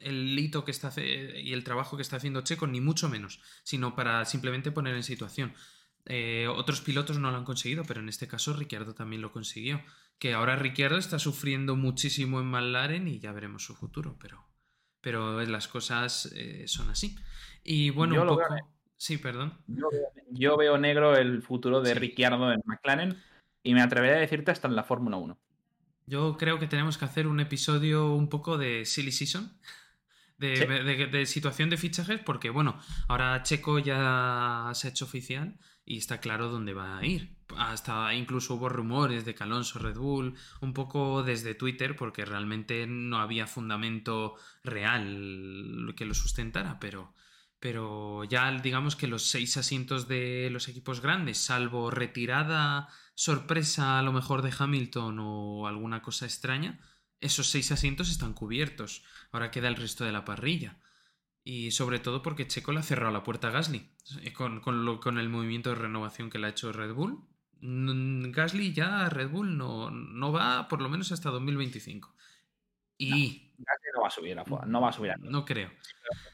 el, 0.00 0.38
hito 0.38 0.64
que 0.64 0.70
está 0.70 0.92
y 0.98 1.52
el 1.52 1.64
trabajo 1.64 1.96
que 1.96 2.02
está 2.02 2.16
haciendo 2.16 2.42
Checo, 2.42 2.66
ni 2.66 2.80
mucho 2.80 3.08
menos, 3.08 3.40
sino 3.62 3.94
para 3.94 4.24
simplemente 4.24 4.70
poner 4.72 4.94
en 4.94 5.02
situación. 5.02 5.54
Eh, 6.06 6.48
otros 6.48 6.80
pilotos 6.80 7.18
no 7.18 7.30
lo 7.30 7.36
han 7.36 7.44
conseguido, 7.44 7.84
pero 7.84 8.00
en 8.00 8.08
este 8.08 8.26
caso 8.26 8.54
Ricciardo 8.54 8.94
también 8.94 9.22
lo 9.22 9.32
consiguió 9.32 9.82
que 10.20 10.34
ahora 10.34 10.54
Ricciardo 10.54 10.98
está 10.98 11.18
sufriendo 11.18 11.74
muchísimo 11.76 12.40
en 12.40 12.46
McLaren 12.46 13.08
y 13.08 13.18
ya 13.18 13.32
veremos 13.32 13.64
su 13.64 13.74
futuro, 13.74 14.16
pero, 14.20 14.46
pero 15.00 15.40
las 15.40 15.66
cosas 15.66 16.30
eh, 16.36 16.68
son 16.68 16.90
así. 16.90 17.16
Y 17.64 17.88
bueno, 17.88 18.20
un 18.20 18.28
poco... 18.28 18.42
Sí, 18.98 19.16
perdón. 19.16 19.54
Yo 20.28 20.58
veo, 20.58 20.76
negro 20.76 21.16
el 21.16 21.42
futuro 21.42 21.80
de 21.80 21.94
Ricciardo 21.94 22.52
en 22.52 22.60
McLaren 22.66 23.16
y 23.62 23.74
me 23.74 23.82
atrevería 23.82 24.16
a 24.16 24.20
decirte 24.20 24.50
hasta 24.50 24.68
en 24.68 24.76
la 24.76 24.84
Fórmula 24.84 25.16
1. 25.16 25.38
Yo 26.06 26.36
creo 26.36 26.58
que 26.58 26.66
tenemos 26.66 26.98
que 26.98 27.04
hacer 27.04 27.26
un 27.26 27.40
episodio 27.40 28.12
un 28.12 28.28
poco 28.28 28.58
de 28.58 28.84
Silly 28.84 29.12
Season. 29.12 29.52
De, 30.38 31.06
de, 31.12 31.26
situación 31.26 31.68
de 31.68 31.76
fichajes, 31.76 32.18
porque 32.18 32.48
bueno, 32.48 32.80
ahora 33.08 33.42
Checo 33.42 33.78
ya 33.78 34.70
se 34.72 34.88
ha 34.88 34.90
hecho 34.90 35.04
oficial 35.04 35.58
y 35.84 35.98
está 35.98 36.18
claro 36.18 36.48
dónde 36.48 36.72
va 36.72 36.96
a 36.96 37.04
ir. 37.04 37.36
Hasta 37.58 38.14
incluso 38.14 38.54
hubo 38.54 38.68
rumores 38.68 39.24
de 39.24 39.34
que 39.34 39.42
Alonso 39.42 39.80
Red 39.80 39.96
Bull, 39.96 40.34
un 40.60 40.72
poco 40.72 41.22
desde 41.22 41.54
Twitter, 41.54 41.94
porque 41.94 42.24
realmente 42.24 42.86
no 42.86 43.18
había 43.18 43.46
fundamento 43.46 44.36
real 44.64 45.92
que 45.94 46.06
lo 46.06 46.14
sustentara, 46.14 46.78
pero, 46.80 47.12
pero 47.60 48.24
ya 48.24 48.50
digamos 48.52 48.96
que 48.96 49.06
los 49.06 49.26
seis 49.26 49.56
asientos 49.58 50.08
de 50.08 50.48
los 50.50 50.68
equipos 50.68 51.00
grandes, 51.00 51.38
salvo 51.38 51.90
retirada 51.90 52.88
sorpresa 53.14 53.98
a 53.98 54.02
lo 54.02 54.12
mejor 54.12 54.40
de 54.40 54.52
Hamilton 54.58 55.18
o 55.20 55.66
alguna 55.66 56.00
cosa 56.00 56.24
extraña, 56.24 56.80
esos 57.20 57.48
seis 57.48 57.70
asientos 57.70 58.10
están 58.10 58.32
cubiertos. 58.32 59.04
Ahora 59.30 59.50
queda 59.50 59.68
el 59.68 59.76
resto 59.76 60.04
de 60.04 60.12
la 60.12 60.24
parrilla. 60.24 60.80
Y 61.44 61.70
sobre 61.72 61.98
todo 61.98 62.22
porque 62.22 62.46
Checo 62.46 62.72
le 62.72 62.80
ha 62.80 62.82
cerrado 62.82 63.12
la 63.12 63.22
puerta 63.22 63.48
a 63.48 63.50
Gasly. 63.50 63.90
Eh, 64.22 64.32
con, 64.32 64.60
con, 64.60 65.18
el 65.18 65.28
movimiento 65.28 65.68
de 65.70 65.76
renovación 65.76 66.30
que 66.30 66.38
le 66.38 66.46
ha 66.46 66.50
hecho 66.50 66.72
Red 66.72 66.94
Bull. 66.94 67.26
Gasly 67.60 68.72
ya 68.72 69.10
Red 69.10 69.28
Bull 69.28 69.58
no, 69.58 69.90
no 69.90 70.32
va 70.32 70.66
por 70.68 70.80
lo 70.80 70.88
menos 70.88 71.12
hasta 71.12 71.28
2025. 71.28 72.14
Y. 72.96 73.49
No 73.94 74.02
va 74.02 74.08
a 74.08 74.10
subir 74.10 74.38
a 74.38 74.44
no 74.44 74.80
va 74.80 74.88
a 74.88 74.92
subir 74.92 75.14
No 75.20 75.44
creo. 75.44 75.70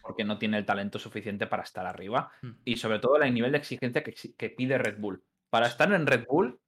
Porque 0.02 0.24
no 0.24 0.38
tiene 0.38 0.58
el 0.58 0.66
talento 0.66 0.98
suficiente 0.98 1.46
para 1.46 1.62
estar 1.62 1.86
arriba. 1.86 2.30
Hmm. 2.42 2.52
Y 2.64 2.76
sobre 2.76 2.98
todo 2.98 3.16
el 3.16 3.32
nivel 3.32 3.52
de 3.52 3.58
exigencia 3.58 4.02
que, 4.02 4.50
pide 4.50 4.78
Red 4.78 4.98
Bull. 4.98 5.22
Para 5.50 5.66
estar 5.66 5.92
en 5.92 6.06
Red 6.06 6.26
Bull, 6.26 6.58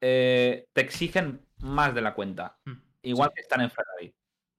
eh, 0.00 0.66
te 0.72 0.80
exigen 0.80 1.46
más 1.58 1.94
de 1.94 2.02
la 2.02 2.14
cuenta. 2.14 2.58
Hmm. 2.64 2.80
Igual 3.02 3.32
que 3.34 3.42
están 3.42 3.60
en 3.60 3.70
Ferrari. 3.70 4.14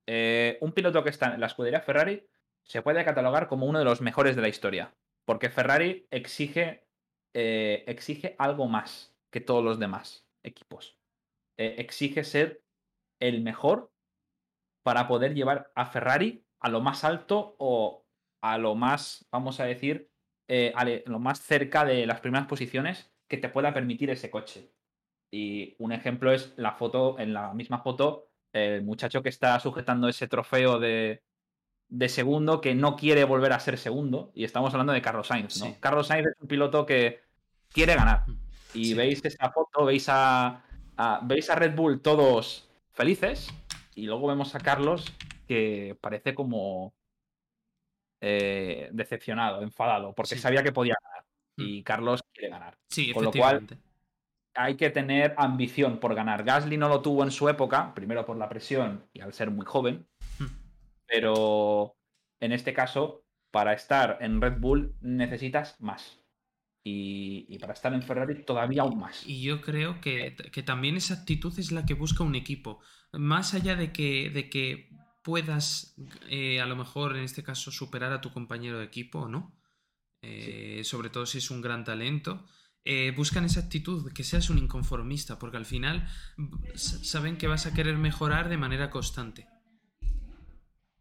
Eh, 0.07 0.57
un 0.61 0.71
piloto 0.71 1.03
que 1.03 1.09
está 1.09 1.33
en 1.33 1.41
la 1.41 1.47
escudería 1.47 1.81
Ferrari 1.81 2.27
se 2.63 2.81
puede 2.81 3.03
catalogar 3.03 3.47
como 3.47 3.65
uno 3.65 3.79
de 3.79 3.85
los 3.85 4.01
mejores 4.01 4.35
de 4.35 4.41
la 4.41 4.49
historia. 4.49 4.93
Porque 5.25 5.49
Ferrari 5.49 6.07
exige, 6.11 6.87
eh, 7.33 7.83
exige 7.87 8.35
algo 8.37 8.67
más 8.67 9.15
que 9.31 9.41
todos 9.41 9.63
los 9.63 9.79
demás 9.79 10.27
equipos. 10.43 10.97
Exige 11.57 12.23
ser 12.23 12.61
el 13.19 13.41
mejor 13.41 13.94
para 14.85 15.07
poder 15.07 15.33
llevar 15.33 15.71
a 15.73 15.87
Ferrari 15.87 16.45
a 16.59 16.69
lo 16.69 16.79
más 16.79 17.03
alto 17.03 17.55
o 17.57 18.05
a 18.41 18.59
lo 18.59 18.75
más, 18.75 19.25
vamos 19.31 19.59
a 19.59 19.65
decir, 19.65 20.11
eh, 20.47 20.71
a 20.75 20.85
lo 21.09 21.17
más 21.17 21.41
cerca 21.41 21.83
de 21.83 22.05
las 22.05 22.19
primeras 22.19 22.45
posiciones 22.45 23.11
que 23.27 23.37
te 23.37 23.49
pueda 23.49 23.73
permitir 23.73 24.11
ese 24.11 24.29
coche. 24.29 24.69
Y 25.31 25.75
un 25.79 25.91
ejemplo 25.91 26.31
es 26.31 26.53
la 26.57 26.73
foto, 26.73 27.17
en 27.17 27.33
la 27.33 27.51
misma 27.55 27.79
foto, 27.79 28.29
el 28.53 28.83
muchacho 28.83 29.23
que 29.23 29.29
está 29.29 29.59
sujetando 29.59 30.07
ese 30.07 30.27
trofeo 30.27 30.77
de, 30.77 31.23
de 31.87 32.07
segundo 32.07 32.61
que 32.61 32.75
no 32.75 32.95
quiere 32.95 33.23
volver 33.23 33.53
a 33.53 33.59
ser 33.59 33.79
segundo. 33.79 34.31
Y 34.35 34.43
estamos 34.43 34.71
hablando 34.71 34.93
de 34.93 35.01
Carlos 35.01 35.25
Sainz, 35.25 35.59
¿no? 35.63 35.75
Carlos 35.79 36.05
Sainz 36.05 36.27
es 36.27 36.39
un 36.39 36.47
piloto 36.47 36.85
que 36.85 37.21
quiere 37.73 37.95
ganar. 37.95 38.27
Mm, 38.27 38.37
y 38.75 38.93
veis 38.93 39.25
esa 39.25 39.49
foto, 39.49 39.85
veis 39.85 40.05
a, 40.09 40.63
veis 41.23 41.49
a 41.49 41.55
Red 41.55 41.75
Bull 41.75 42.03
todos 42.03 42.69
felices. 42.93 43.51
Y 43.95 44.05
luego 44.05 44.27
vemos 44.27 44.53
a 44.53 44.59
Carlos 44.59 45.11
que 45.47 45.97
parece 46.01 46.35
como 46.35 46.93
eh, 48.21 48.89
decepcionado, 48.91 49.61
enfadado, 49.61 50.13
porque 50.13 50.37
sabía 50.37 50.63
que 50.63 50.71
podía 50.71 50.95
ganar. 51.01 51.25
Mm. 51.57 51.63
Y 51.63 51.83
Carlos 51.83 52.21
quiere 52.33 52.49
ganar. 52.49 52.77
Sí, 52.89 53.13
Con 53.13 53.23
lo 53.23 53.31
cual 53.31 53.65
hay 54.55 54.75
que 54.75 54.89
tener 54.89 55.33
ambición 55.37 55.99
por 55.99 56.15
ganar. 56.15 56.43
Gasly 56.43 56.77
no 56.77 56.89
lo 56.89 57.01
tuvo 57.01 57.23
en 57.23 57.31
su 57.31 57.49
época, 57.49 57.93
primero 57.93 58.25
por 58.25 58.37
la 58.37 58.49
presión 58.49 59.05
y 59.13 59.21
al 59.21 59.33
ser 59.33 59.51
muy 59.51 59.65
joven. 59.65 60.07
Pero 61.07 61.95
en 62.39 62.51
este 62.51 62.73
caso, 62.73 63.23
para 63.51 63.73
estar 63.73 64.17
en 64.21 64.41
Red 64.41 64.59
Bull 64.59 64.95
necesitas 65.01 65.79
más. 65.79 66.24
Y, 66.87 67.57
para 67.57 67.73
estar 67.73 67.91
en 67.95 68.03
Ferrari 68.03 68.43
todavía 68.43 68.83
aún 68.83 68.99
más. 68.99 69.25
Y 69.25 69.41
yo 69.41 69.59
creo 69.59 69.99
que, 70.01 70.35
también 70.63 70.97
esa 70.97 71.15
actitud 71.15 71.57
es 71.57 71.71
la 71.71 71.83
que 71.83 71.95
busca 71.95 72.23
un 72.23 72.35
equipo. 72.35 72.79
Más 73.11 73.55
allá 73.55 73.75
de 73.75 73.91
que, 73.91 74.29
de 74.29 74.51
que 74.51 74.91
puedas, 75.23 75.95
eh, 76.29 76.61
a 76.61 76.67
lo 76.67 76.75
mejor 76.75 77.17
en 77.17 77.23
este 77.23 77.41
caso, 77.41 77.71
superar 77.71 78.13
a 78.13 78.21
tu 78.21 78.31
compañero 78.31 78.77
de 78.77 78.85
equipo 78.85 79.21
o 79.21 79.27
no, 79.27 79.57
eh, 80.21 80.81
sobre 80.83 81.09
todo 81.09 81.25
si 81.25 81.39
es 81.39 81.49
un 81.49 81.61
gran 81.61 81.83
talento, 81.83 82.45
eh, 82.83 83.11
buscan 83.17 83.45
esa 83.45 83.61
actitud, 83.61 84.13
que 84.13 84.23
seas 84.23 84.51
un 84.51 84.59
inconformista, 84.59 85.39
porque 85.39 85.57
al 85.57 85.65
final 85.65 86.07
saben 86.75 87.37
que 87.37 87.47
vas 87.47 87.65
a 87.65 87.73
querer 87.73 87.97
mejorar 87.97 88.47
de 88.47 88.57
manera 88.57 88.91
constante. 88.91 89.47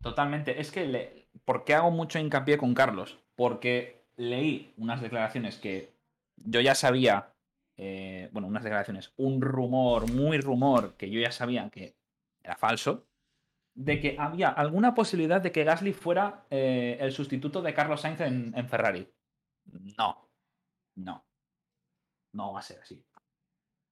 Totalmente. 0.00 0.58
Es 0.58 0.70
que, 0.70 0.86
le... 0.86 1.28
¿por 1.44 1.64
qué 1.64 1.74
hago 1.74 1.90
mucho 1.90 2.18
hincapié 2.18 2.56
con 2.56 2.72
Carlos? 2.72 3.18
Porque 3.36 4.03
leí 4.16 4.74
unas 4.76 5.00
declaraciones 5.00 5.58
que 5.58 5.94
yo 6.36 6.60
ya 6.60 6.74
sabía, 6.74 7.34
eh, 7.76 8.28
bueno, 8.32 8.48
unas 8.48 8.64
declaraciones, 8.64 9.12
un 9.16 9.40
rumor, 9.40 10.10
muy 10.10 10.38
rumor, 10.40 10.96
que 10.96 11.10
yo 11.10 11.20
ya 11.20 11.32
sabía 11.32 11.70
que 11.70 11.96
era 12.42 12.56
falso, 12.56 13.06
de 13.74 14.00
que 14.00 14.16
había 14.18 14.50
alguna 14.50 14.94
posibilidad 14.94 15.40
de 15.40 15.50
que 15.50 15.64
Gasly 15.64 15.92
fuera 15.92 16.46
eh, 16.50 16.96
el 17.00 17.12
sustituto 17.12 17.60
de 17.60 17.74
Carlos 17.74 18.00
Sainz 18.00 18.20
en, 18.20 18.52
en 18.56 18.68
Ferrari. 18.68 19.08
No, 19.98 20.30
no, 20.96 21.26
no 22.32 22.52
va 22.52 22.60
a 22.60 22.62
ser 22.62 22.80
así. 22.80 23.04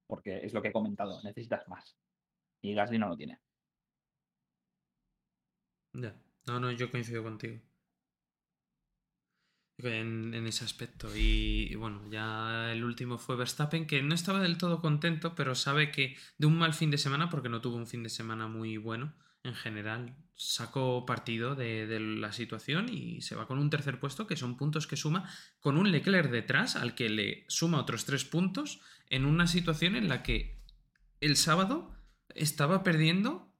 Porque 0.07 0.45
es 0.45 0.53
lo 0.53 0.63
que 0.63 0.69
he 0.69 0.73
comentado, 0.73 1.21
necesitas 1.23 1.67
más. 1.69 1.97
Y 2.61 2.75
Gasly 2.75 2.99
no 2.99 3.09
lo 3.09 3.17
tiene. 3.17 3.41
Ya. 5.95 6.15
No, 6.47 6.61
no, 6.61 6.71
yo 6.73 6.91
coincido 6.91 7.23
contigo. 7.23 7.61
En, 9.83 10.35
ese 10.47 10.65
aspecto. 10.65 11.09
Y, 11.17 11.75
bueno, 11.75 12.03
ya 12.11 12.73
el 12.73 12.85
último 12.85 13.19
fue 13.19 13.37
Verstappen, 13.37 13.87
que 13.87 14.03
no 14.03 14.15
estaba 14.15 14.41
del 14.41 14.59
todo 14.59 14.81
contento, 14.81 15.35
pero 15.35 15.55
sabe 15.55 15.91
que 15.91 16.17
de 16.39 16.47
un 16.47 16.57
mal 16.57 16.75
fin 16.75 16.91
de 16.91 16.99
semana, 16.99 17.31
porque 17.31 17.49
no 17.49 17.61
tuvo 17.61 17.77
un 17.77 17.87
fin 17.87 18.03
de 18.03 18.09
semana 18.09 18.49
muy 18.49 18.77
bueno 18.77 19.15
en 19.45 19.55
general, 19.55 20.15
sacó 20.37 21.05
partido 21.05 21.57
de, 21.57 21.99
la 21.99 22.33
situación 22.33 22.89
y 22.89 23.23
se 23.23 23.35
va 23.35 23.47
con 23.47 23.59
un 23.59 23.71
tercer 23.71 23.99
puesto, 23.99 24.27
que 24.27 24.37
son 24.37 24.57
puntos 24.57 24.87
que 24.87 24.97
suma 24.97 25.29
con 25.59 25.77
un 25.77 25.91
Leclerc 25.91 26.31
detrás, 26.31 26.77
al 26.77 26.95
que 26.95 27.09
le 27.09 27.45
suma 27.49 27.81
otros 27.81 28.05
tres 28.05 28.25
puntos, 28.25 28.81
en 29.11 29.25
una 29.25 29.47
situación 29.47 29.97
en 29.97 30.09
la 30.09 30.23
que 30.23 30.63
el 31.21 31.37
sábado 31.37 31.93
estaba 32.35 32.83
perdiendo 32.83 33.53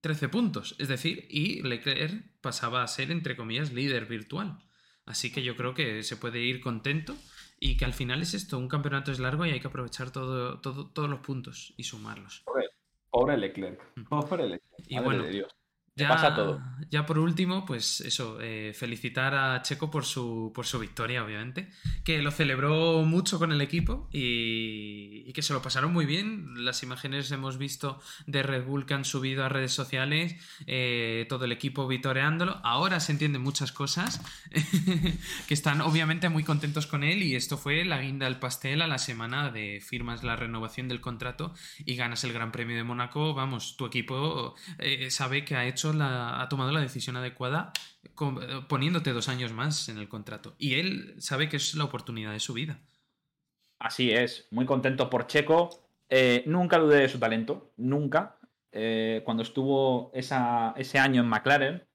13 0.00 0.28
puntos. 0.28 0.76
Es 0.78 0.88
decir, 0.88 1.26
y 1.30 1.62
Leclerc 1.62 2.40
pasaba 2.40 2.82
a 2.82 2.88
ser, 2.88 3.10
entre 3.10 3.36
comillas, 3.36 3.72
líder 3.72 4.06
virtual. 4.06 4.58
Así 5.06 5.32
que 5.32 5.42
yo 5.42 5.56
creo 5.56 5.74
que 5.74 6.02
se 6.02 6.16
puede 6.16 6.40
ir 6.40 6.60
contento 6.60 7.14
y 7.60 7.76
que 7.76 7.84
al 7.84 7.92
final 7.92 8.22
es 8.22 8.34
esto, 8.34 8.58
un 8.58 8.68
campeonato 8.68 9.12
es 9.12 9.18
largo 9.18 9.44
y 9.46 9.50
hay 9.50 9.60
que 9.60 9.68
aprovechar 9.68 10.10
todo, 10.10 10.60
todos 10.60 11.10
los 11.10 11.20
puntos 11.20 11.74
y 11.76 11.84
sumarlos. 11.84 12.44
Pobre, 13.10 13.36
Leclerc. 13.36 13.80
Mm. 13.96 14.04
Pobre 14.04 14.48
Leclerc. 14.48 14.86
Y 14.88 14.98
bueno, 14.98 15.22
de 15.22 15.30
Dios. 15.30 15.56
Ya, 15.96 16.08
pasa 16.08 16.34
todo. 16.34 16.60
Ya 16.90 17.06
por 17.06 17.18
último, 17.20 17.64
pues 17.64 18.00
eso, 18.00 18.38
eh, 18.40 18.72
felicitar 18.74 19.32
a 19.34 19.62
Checo 19.62 19.92
por 19.92 20.04
su, 20.04 20.50
por 20.52 20.66
su 20.66 20.80
victoria, 20.80 21.22
obviamente, 21.22 21.70
que 22.04 22.20
lo 22.20 22.32
celebró 22.32 23.02
mucho 23.04 23.38
con 23.38 23.52
el 23.52 23.60
equipo 23.60 24.08
y, 24.12 25.32
que 25.32 25.42
se 25.42 25.52
lo 25.52 25.62
pasaron 25.62 25.92
muy 25.92 26.04
bien. 26.04 26.64
Las 26.64 26.82
imágenes 26.82 27.30
hemos 27.30 27.58
visto 27.58 28.00
de 28.26 28.42
Red 28.42 28.64
Bull 28.64 28.86
que 28.86 28.94
han 28.94 29.04
subido 29.04 29.44
a 29.44 29.48
redes 29.48 29.72
sociales, 29.72 30.36
eh, 30.66 31.26
todo 31.28 31.44
el 31.44 31.52
equipo 31.52 31.86
vitoreándolo. 31.86 32.60
Ahora 32.64 32.98
se 32.98 33.12
entienden 33.12 33.42
muchas 33.42 33.70
cosas, 33.70 34.20
que 35.48 35.54
están 35.54 35.80
obviamente 35.80 36.28
muy 36.28 36.42
contentos 36.42 36.86
con 36.88 37.04
él 37.04 37.22
y 37.22 37.36
esto 37.36 37.56
fue 37.56 37.84
la 37.84 38.00
guinda 38.00 38.26
del 38.26 38.38
pastel 38.38 38.82
a 38.82 38.88
la 38.88 38.98
semana 38.98 39.50
de 39.50 39.80
firmas 39.80 40.24
la 40.24 40.36
renovación 40.36 40.88
del 40.88 41.00
contrato 41.00 41.54
y 41.84 41.94
ganas 41.94 42.24
el 42.24 42.32
Gran 42.32 42.50
Premio 42.50 42.76
de 42.76 42.84
Mónaco. 42.84 43.34
Vamos, 43.34 43.76
tu 43.76 43.86
equipo 43.86 44.54
eh, 44.78 45.10
sabe 45.10 45.44
que 45.44 45.56
ha 45.56 45.66
hecho 45.66 45.83
ha 45.84 46.46
tomado 46.48 46.72
la 46.72 46.80
decisión 46.80 47.16
adecuada 47.16 47.72
poniéndote 48.68 49.12
dos 49.12 49.28
años 49.28 49.52
más 49.52 49.88
en 49.88 49.98
el 49.98 50.08
contrato. 50.08 50.54
Y 50.58 50.74
él 50.74 51.14
sabe 51.18 51.48
que 51.48 51.56
es 51.56 51.74
la 51.74 51.84
oportunidad 51.84 52.32
de 52.32 52.40
su 52.40 52.52
vida. 52.52 52.78
Así 53.78 54.12
es, 54.12 54.46
muy 54.50 54.66
contento 54.66 55.10
por 55.10 55.26
Checo. 55.26 55.70
Eh, 56.08 56.44
nunca 56.46 56.78
dudé 56.78 57.00
de 57.00 57.08
su 57.08 57.18
talento, 57.18 57.72
nunca. 57.76 58.38
Eh, 58.72 59.22
cuando 59.24 59.42
estuvo 59.42 60.10
ese 60.14 60.98
año 60.98 61.22
en 61.22 61.28
McLaren, 61.28 61.86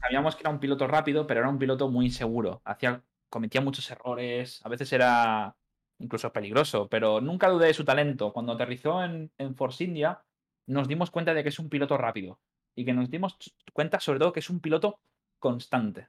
sabíamos 0.00 0.36
que 0.36 0.42
era 0.42 0.50
un 0.50 0.60
piloto 0.60 0.86
rápido, 0.86 1.26
pero 1.26 1.40
era 1.40 1.48
un 1.48 1.58
piloto 1.58 1.88
muy 1.88 2.06
inseguro. 2.06 2.62
Hacía, 2.64 3.02
cometía 3.28 3.60
muchos 3.60 3.90
errores, 3.90 4.60
a 4.64 4.68
veces 4.68 4.92
era 4.92 5.56
incluso 5.98 6.32
peligroso, 6.32 6.88
pero 6.88 7.20
nunca 7.20 7.48
dudé 7.48 7.68
de 7.68 7.74
su 7.74 7.84
talento. 7.84 8.32
Cuando 8.32 8.52
aterrizó 8.52 9.02
en, 9.02 9.30
en 9.38 9.54
Force 9.54 9.82
India, 9.84 10.22
nos 10.66 10.88
dimos 10.88 11.10
cuenta 11.10 11.34
de 11.34 11.42
que 11.42 11.48
es 11.48 11.58
un 11.58 11.68
piloto 11.68 11.96
rápido 11.96 12.38
y 12.76 12.84
que 12.84 12.92
nos 12.92 13.10
dimos 13.10 13.36
cuenta 13.72 13.98
sobre 13.98 14.20
todo 14.20 14.32
que 14.32 14.40
es 14.40 14.50
un 14.50 14.60
piloto 14.60 15.00
constante. 15.40 16.08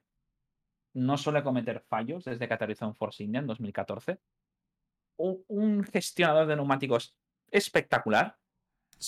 No 0.93 1.17
suele 1.17 1.41
cometer 1.41 1.79
fallos 1.79 2.25
desde 2.25 2.47
que 2.47 2.53
aterrizó 2.53 2.85
en 2.85 2.93
Force 2.93 3.23
India 3.23 3.39
en 3.39 3.47
2014. 3.47 4.19
Un, 5.17 5.83
gestionador 5.85 6.45
de 6.45 6.55
neumáticos 6.55 7.15
espectacular. 7.49 8.37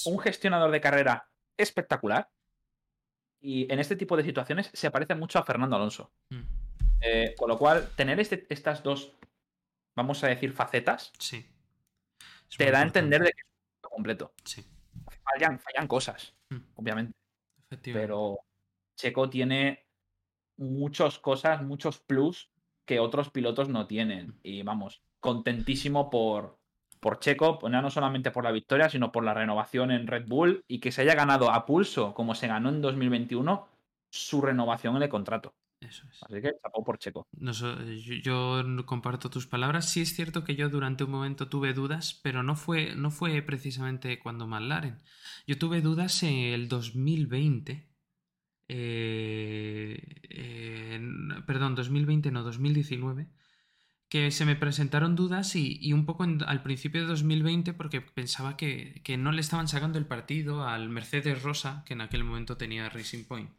Un 0.05 0.19
gestionador 0.19 0.71
de 0.71 0.81
carrera 0.81 1.29
espectacular. 1.57 2.29
Y 3.41 3.71
en 3.71 3.79
este 3.79 3.95
tipo 3.95 4.15
de 4.15 4.23
situaciones 4.23 4.69
se 4.73 4.91
parece 4.91 5.15
mucho 5.15 5.37
a 5.37 5.43
Fernando 5.43 5.75
Alonso. 5.75 6.11
Mm. 6.29 6.41
Eh, 7.01 7.35
con 7.37 7.49
lo 7.49 7.57
cual, 7.57 7.89
tener 7.95 8.19
este, 8.19 8.45
estas 8.49 8.83
dos, 8.83 9.13
vamos 9.95 10.23
a 10.23 10.27
decir, 10.27 10.53
facetas, 10.53 11.13
sí. 11.17 11.45
te 12.57 12.71
da 12.71 12.79
a 12.79 12.83
entender 12.83 13.21
de 13.21 13.31
que 13.31 13.41
es 13.41 13.89
completo. 13.89 14.33
Sí. 14.43 14.65
Fallan, 15.23 15.59
fallan 15.59 15.87
cosas, 15.87 16.35
mm. 16.49 16.57
obviamente. 16.75 17.18
Pero 17.83 18.39
Checo 18.95 19.29
tiene 19.29 19.85
muchas 20.57 21.19
cosas, 21.19 21.61
muchos 21.61 21.99
plus 21.99 22.49
que 22.85 22.99
otros 22.99 23.29
pilotos 23.29 23.69
no 23.69 23.87
tienen. 23.87 24.39
Y 24.43 24.63
vamos, 24.63 25.01
contentísimo 25.19 26.09
por, 26.09 26.57
por 26.99 27.19
Checo, 27.19 27.59
no 27.69 27.89
solamente 27.89 28.31
por 28.31 28.43
la 28.43 28.51
victoria, 28.51 28.89
sino 28.89 29.11
por 29.11 29.23
la 29.23 29.33
renovación 29.33 29.91
en 29.91 30.07
Red 30.07 30.27
Bull 30.27 30.63
y 30.67 30.79
que 30.79 30.91
se 30.91 31.03
haya 31.03 31.15
ganado 31.15 31.51
a 31.51 31.65
pulso, 31.65 32.13
como 32.13 32.35
se 32.35 32.47
ganó 32.47 32.69
en 32.69 32.81
2021, 32.81 33.67
su 34.09 34.41
renovación 34.41 34.95
en 34.97 35.03
el 35.03 35.09
contrato. 35.09 35.53
Eso 35.81 36.05
es. 36.11 36.23
Así 36.23 36.41
que 36.41 36.53
chapó 36.61 36.83
por 36.83 36.99
Checo. 36.99 37.27
yo, 37.31 38.63
comparto 38.85 39.29
tus 39.29 39.47
palabras. 39.47 39.89
Sí 39.89 40.01
es 40.01 40.13
cierto 40.13 40.43
que 40.43 40.55
yo 40.55 40.69
durante 40.69 41.03
un 41.03 41.11
momento 41.11 41.47
tuve 41.47 41.73
dudas, 41.73 42.19
pero 42.21 42.43
no 42.43 42.55
fue, 42.55 42.95
no 42.95 43.11
fue 43.11 43.41
precisamente 43.41 44.19
cuando 44.19 44.47
McLaren. 44.47 44.97
Yo 45.47 45.57
tuve 45.57 45.81
dudas 45.81 46.21
en 46.23 46.35
el 46.35 46.67
2020. 46.67 47.87
Eh, 48.71 49.99
perdón, 51.47 51.75
2020 51.75 52.31
no, 52.31 52.43
2019 52.43 53.27
que 54.09 54.31
se 54.31 54.43
me 54.43 54.55
presentaron 54.55 55.15
dudas 55.15 55.55
y, 55.55 55.93
un 55.93 56.05
poco 56.05 56.23
al 56.23 56.63
principio 56.63 57.01
de 57.01 57.07
2020 57.07 57.73
porque 57.73 58.01
pensaba 58.01 58.57
que, 58.57 59.01
que, 59.03 59.17
no 59.17 59.31
le 59.31 59.41
estaban 59.41 59.67
sacando 59.67 59.99
el 59.99 60.07
partido 60.07 60.67
al 60.67 60.89
Mercedes 60.89 61.43
Rosa, 61.43 61.83
que 61.85 61.93
en 61.93 62.01
aquel 62.01 62.23
momento 62.23 62.57
tenía 62.57 62.89
Racing 62.89 63.25
Point. 63.25 63.51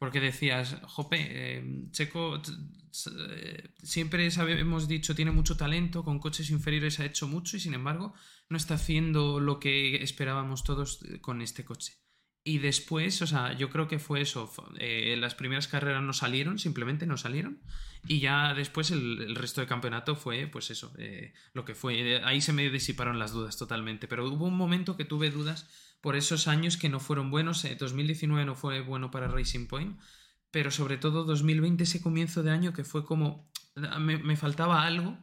Porque 0.00 0.18
decías, 0.18 0.78
Jope, 0.84 1.18
em, 1.58 1.90
Checo 1.90 2.40
eh, 2.40 3.74
siempre 3.82 4.26
hemos 4.26 4.88
dicho 4.88 5.14
tiene 5.14 5.30
mucho 5.30 5.58
talento, 5.58 6.02
con 6.02 6.18
coches 6.18 6.48
inferiores 6.48 7.00
ha 7.00 7.04
hecho 7.04 7.28
mucho 7.28 7.58
y 7.58 7.60
sin 7.60 7.74
embargo 7.74 8.14
no 8.48 8.56
está 8.56 8.74
haciendo 8.74 9.40
lo 9.40 9.60
que 9.60 10.02
esperábamos 10.02 10.64
todos 10.64 11.02
eh, 11.02 11.20
con 11.20 11.42
este 11.42 11.66
coche. 11.66 11.98
Y 12.42 12.60
después, 12.60 13.20
o 13.20 13.26
sea, 13.26 13.52
yo 13.52 13.68
creo 13.68 13.88
que 13.88 13.98
fue 13.98 14.22
eso. 14.22 14.50
Eh, 14.78 15.14
las 15.18 15.34
primeras 15.34 15.68
carreras 15.68 16.02
no 16.02 16.14
salieron, 16.14 16.58
simplemente 16.58 17.04
no 17.04 17.18
salieron. 17.18 17.60
Y 18.08 18.20
ya 18.20 18.54
después 18.54 18.90
el, 18.90 19.36
resto 19.36 19.60
del 19.60 19.68
campeonato 19.68 20.16
fue, 20.16 20.46
pues 20.46 20.70
eso, 20.70 20.94
lo 21.52 21.66
que 21.66 21.74
fue. 21.74 22.22
Ahí 22.24 22.40
se 22.40 22.54
me 22.54 22.70
disiparon 22.70 23.18
las 23.18 23.32
dudas 23.32 23.58
totalmente. 23.58 24.08
Pero 24.08 24.26
hubo 24.26 24.46
un 24.46 24.56
momento 24.56 24.96
que 24.96 25.04
tuve 25.04 25.30
dudas 25.30 25.68
por 26.00 26.16
esos 26.16 26.48
años 26.48 26.76
que 26.76 26.88
no 26.88 27.00
fueron 27.00 27.30
buenos. 27.30 27.66
2019 27.78 28.42
eh, 28.42 28.46
no 28.46 28.54
fue 28.54 28.80
bueno 28.80 29.10
para 29.10 29.28
Racing 29.28 29.66
Point, 29.66 29.98
pero 30.50 30.70
sobre 30.70 30.96
todo 30.96 31.24
2020, 31.24 31.84
ese 31.84 32.02
comienzo 32.02 32.42
de 32.42 32.50
año 32.50 32.72
que 32.72 32.84
fue 32.84 33.04
como. 33.04 33.50
Me, 33.98 34.36
faltaba 34.36 34.84
algo. 34.84 35.18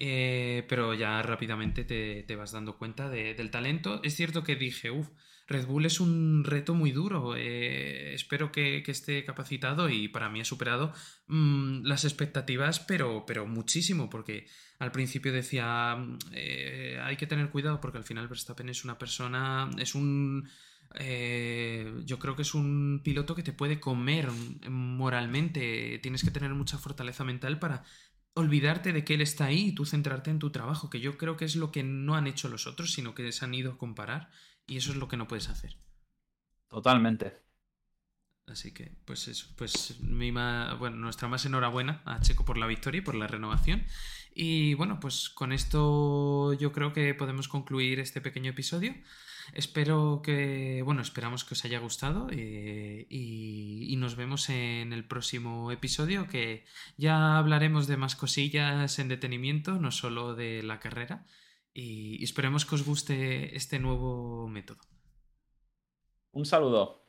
Eh, 0.00 0.64
pero 0.68 0.94
ya 0.94 1.20
rápidamente 1.22 1.82
te, 1.84 2.36
vas 2.36 2.52
dando 2.52 2.78
cuenta 2.78 3.08
del 3.08 3.50
talento. 3.50 4.00
Es 4.04 4.14
cierto 4.14 4.44
que 4.44 4.54
dije, 4.54 4.90
uff, 4.90 5.08
Red 5.48 5.66
Bull 5.66 5.86
es 5.86 5.98
un 5.98 6.44
reto 6.44 6.74
muy 6.74 6.92
duro. 6.92 7.34
Eh, 7.34 8.14
espero 8.14 8.52
que, 8.52 8.84
esté 8.86 9.24
capacitado 9.24 9.88
y 9.88 10.08
para 10.08 10.28
mí 10.28 10.40
ha 10.40 10.44
superado 10.44 10.92
mm, 11.26 11.84
las 11.84 12.04
expectativas, 12.04 12.80
pero, 12.80 13.24
pero 13.26 13.46
muchísimo, 13.46 14.10
porque 14.10 14.46
al 14.78 14.92
principio 14.92 15.32
decía, 15.32 15.96
mm, 15.96 16.18
eh, 16.32 17.00
hay 17.02 17.16
que 17.16 17.26
tener 17.26 17.50
cuidado 17.50 17.80
porque 17.80 17.98
al 17.98 18.04
final 18.04 18.28
Verstappen 18.28 18.68
es 18.68 18.84
una 18.84 18.98
persona, 18.98 19.70
es 19.78 19.94
un... 19.94 20.48
Eh, 20.94 21.94
yo 22.04 22.18
creo 22.18 22.34
que 22.36 22.42
es 22.42 22.54
un 22.54 23.00
piloto 23.04 23.34
que 23.34 23.42
te 23.42 23.52
puede 23.52 23.80
comer 23.80 24.28
moralmente. 24.68 25.98
Tienes 26.02 26.24
que 26.24 26.30
tener 26.30 26.52
mucha 26.54 26.78
fortaleza 26.78 27.24
mental 27.24 27.58
para 27.58 27.84
olvidarte 28.34 28.92
de 28.92 29.04
que 29.04 29.14
él 29.14 29.20
está 29.22 29.46
ahí 29.46 29.68
y 29.68 29.72
tú 29.72 29.84
centrarte 29.84 30.30
en 30.30 30.38
tu 30.38 30.50
trabajo, 30.50 30.90
que 30.90 31.00
yo 31.00 31.18
creo 31.18 31.36
que 31.36 31.44
es 31.44 31.56
lo 31.56 31.72
que 31.72 31.82
no 31.82 32.14
han 32.16 32.26
hecho 32.26 32.48
los 32.48 32.66
otros, 32.66 32.92
sino 32.92 33.14
que 33.14 33.32
se 33.32 33.44
han 33.44 33.54
ido 33.54 33.72
a 33.72 33.78
comparar 33.78 34.30
y 34.68 34.76
eso 34.76 34.92
es 34.92 34.96
lo 34.96 35.08
que 35.08 35.16
no 35.16 35.26
puedes 35.26 35.48
hacer. 35.48 35.76
Totalmente. 36.68 37.48
Así 38.46 38.72
que, 38.72 38.92
pues 39.04 39.28
eso, 39.28 39.48
pues 39.56 40.00
mi 40.00 40.30
bueno, 40.30 40.96
nuestra 40.96 41.28
más 41.28 41.44
enhorabuena 41.44 42.02
a 42.04 42.20
Checo 42.20 42.44
por 42.44 42.56
la 42.56 42.66
victoria 42.66 43.00
y 43.00 43.02
por 43.02 43.14
la 43.14 43.26
renovación. 43.26 43.84
Y 44.34 44.74
bueno, 44.74 45.00
pues 45.00 45.28
con 45.28 45.52
esto 45.52 46.54
yo 46.54 46.72
creo 46.72 46.92
que 46.92 47.14
podemos 47.14 47.48
concluir 47.48 48.00
este 48.00 48.20
pequeño 48.20 48.50
episodio. 48.50 48.94
Espero 49.52 50.20
que, 50.22 50.82
bueno, 50.84 51.00
esperamos 51.02 51.44
que 51.44 51.54
os 51.54 51.64
haya 51.64 51.78
gustado 51.78 52.28
eh, 52.30 53.06
y, 53.08 53.96
nos 53.96 54.14
vemos 54.14 54.48
en 54.48 54.92
el 54.92 55.04
próximo 55.04 55.72
episodio 55.72 56.28
que 56.28 56.64
ya 56.96 57.36
hablaremos 57.36 57.88
de 57.88 57.96
más 57.96 58.14
cosillas 58.14 58.98
en 59.00 59.08
detenimiento, 59.08 59.80
no 59.80 59.90
solo 59.90 60.36
de 60.36 60.62
la 60.62 60.78
carrera 60.78 61.26
y 61.78 62.24
esperemos 62.24 62.66
que 62.66 62.74
os 62.74 62.84
guste 62.84 63.54
este 63.56 63.78
nuevo 63.78 64.48
método. 64.48 64.80
Un 66.32 66.44
saludo. 66.44 67.07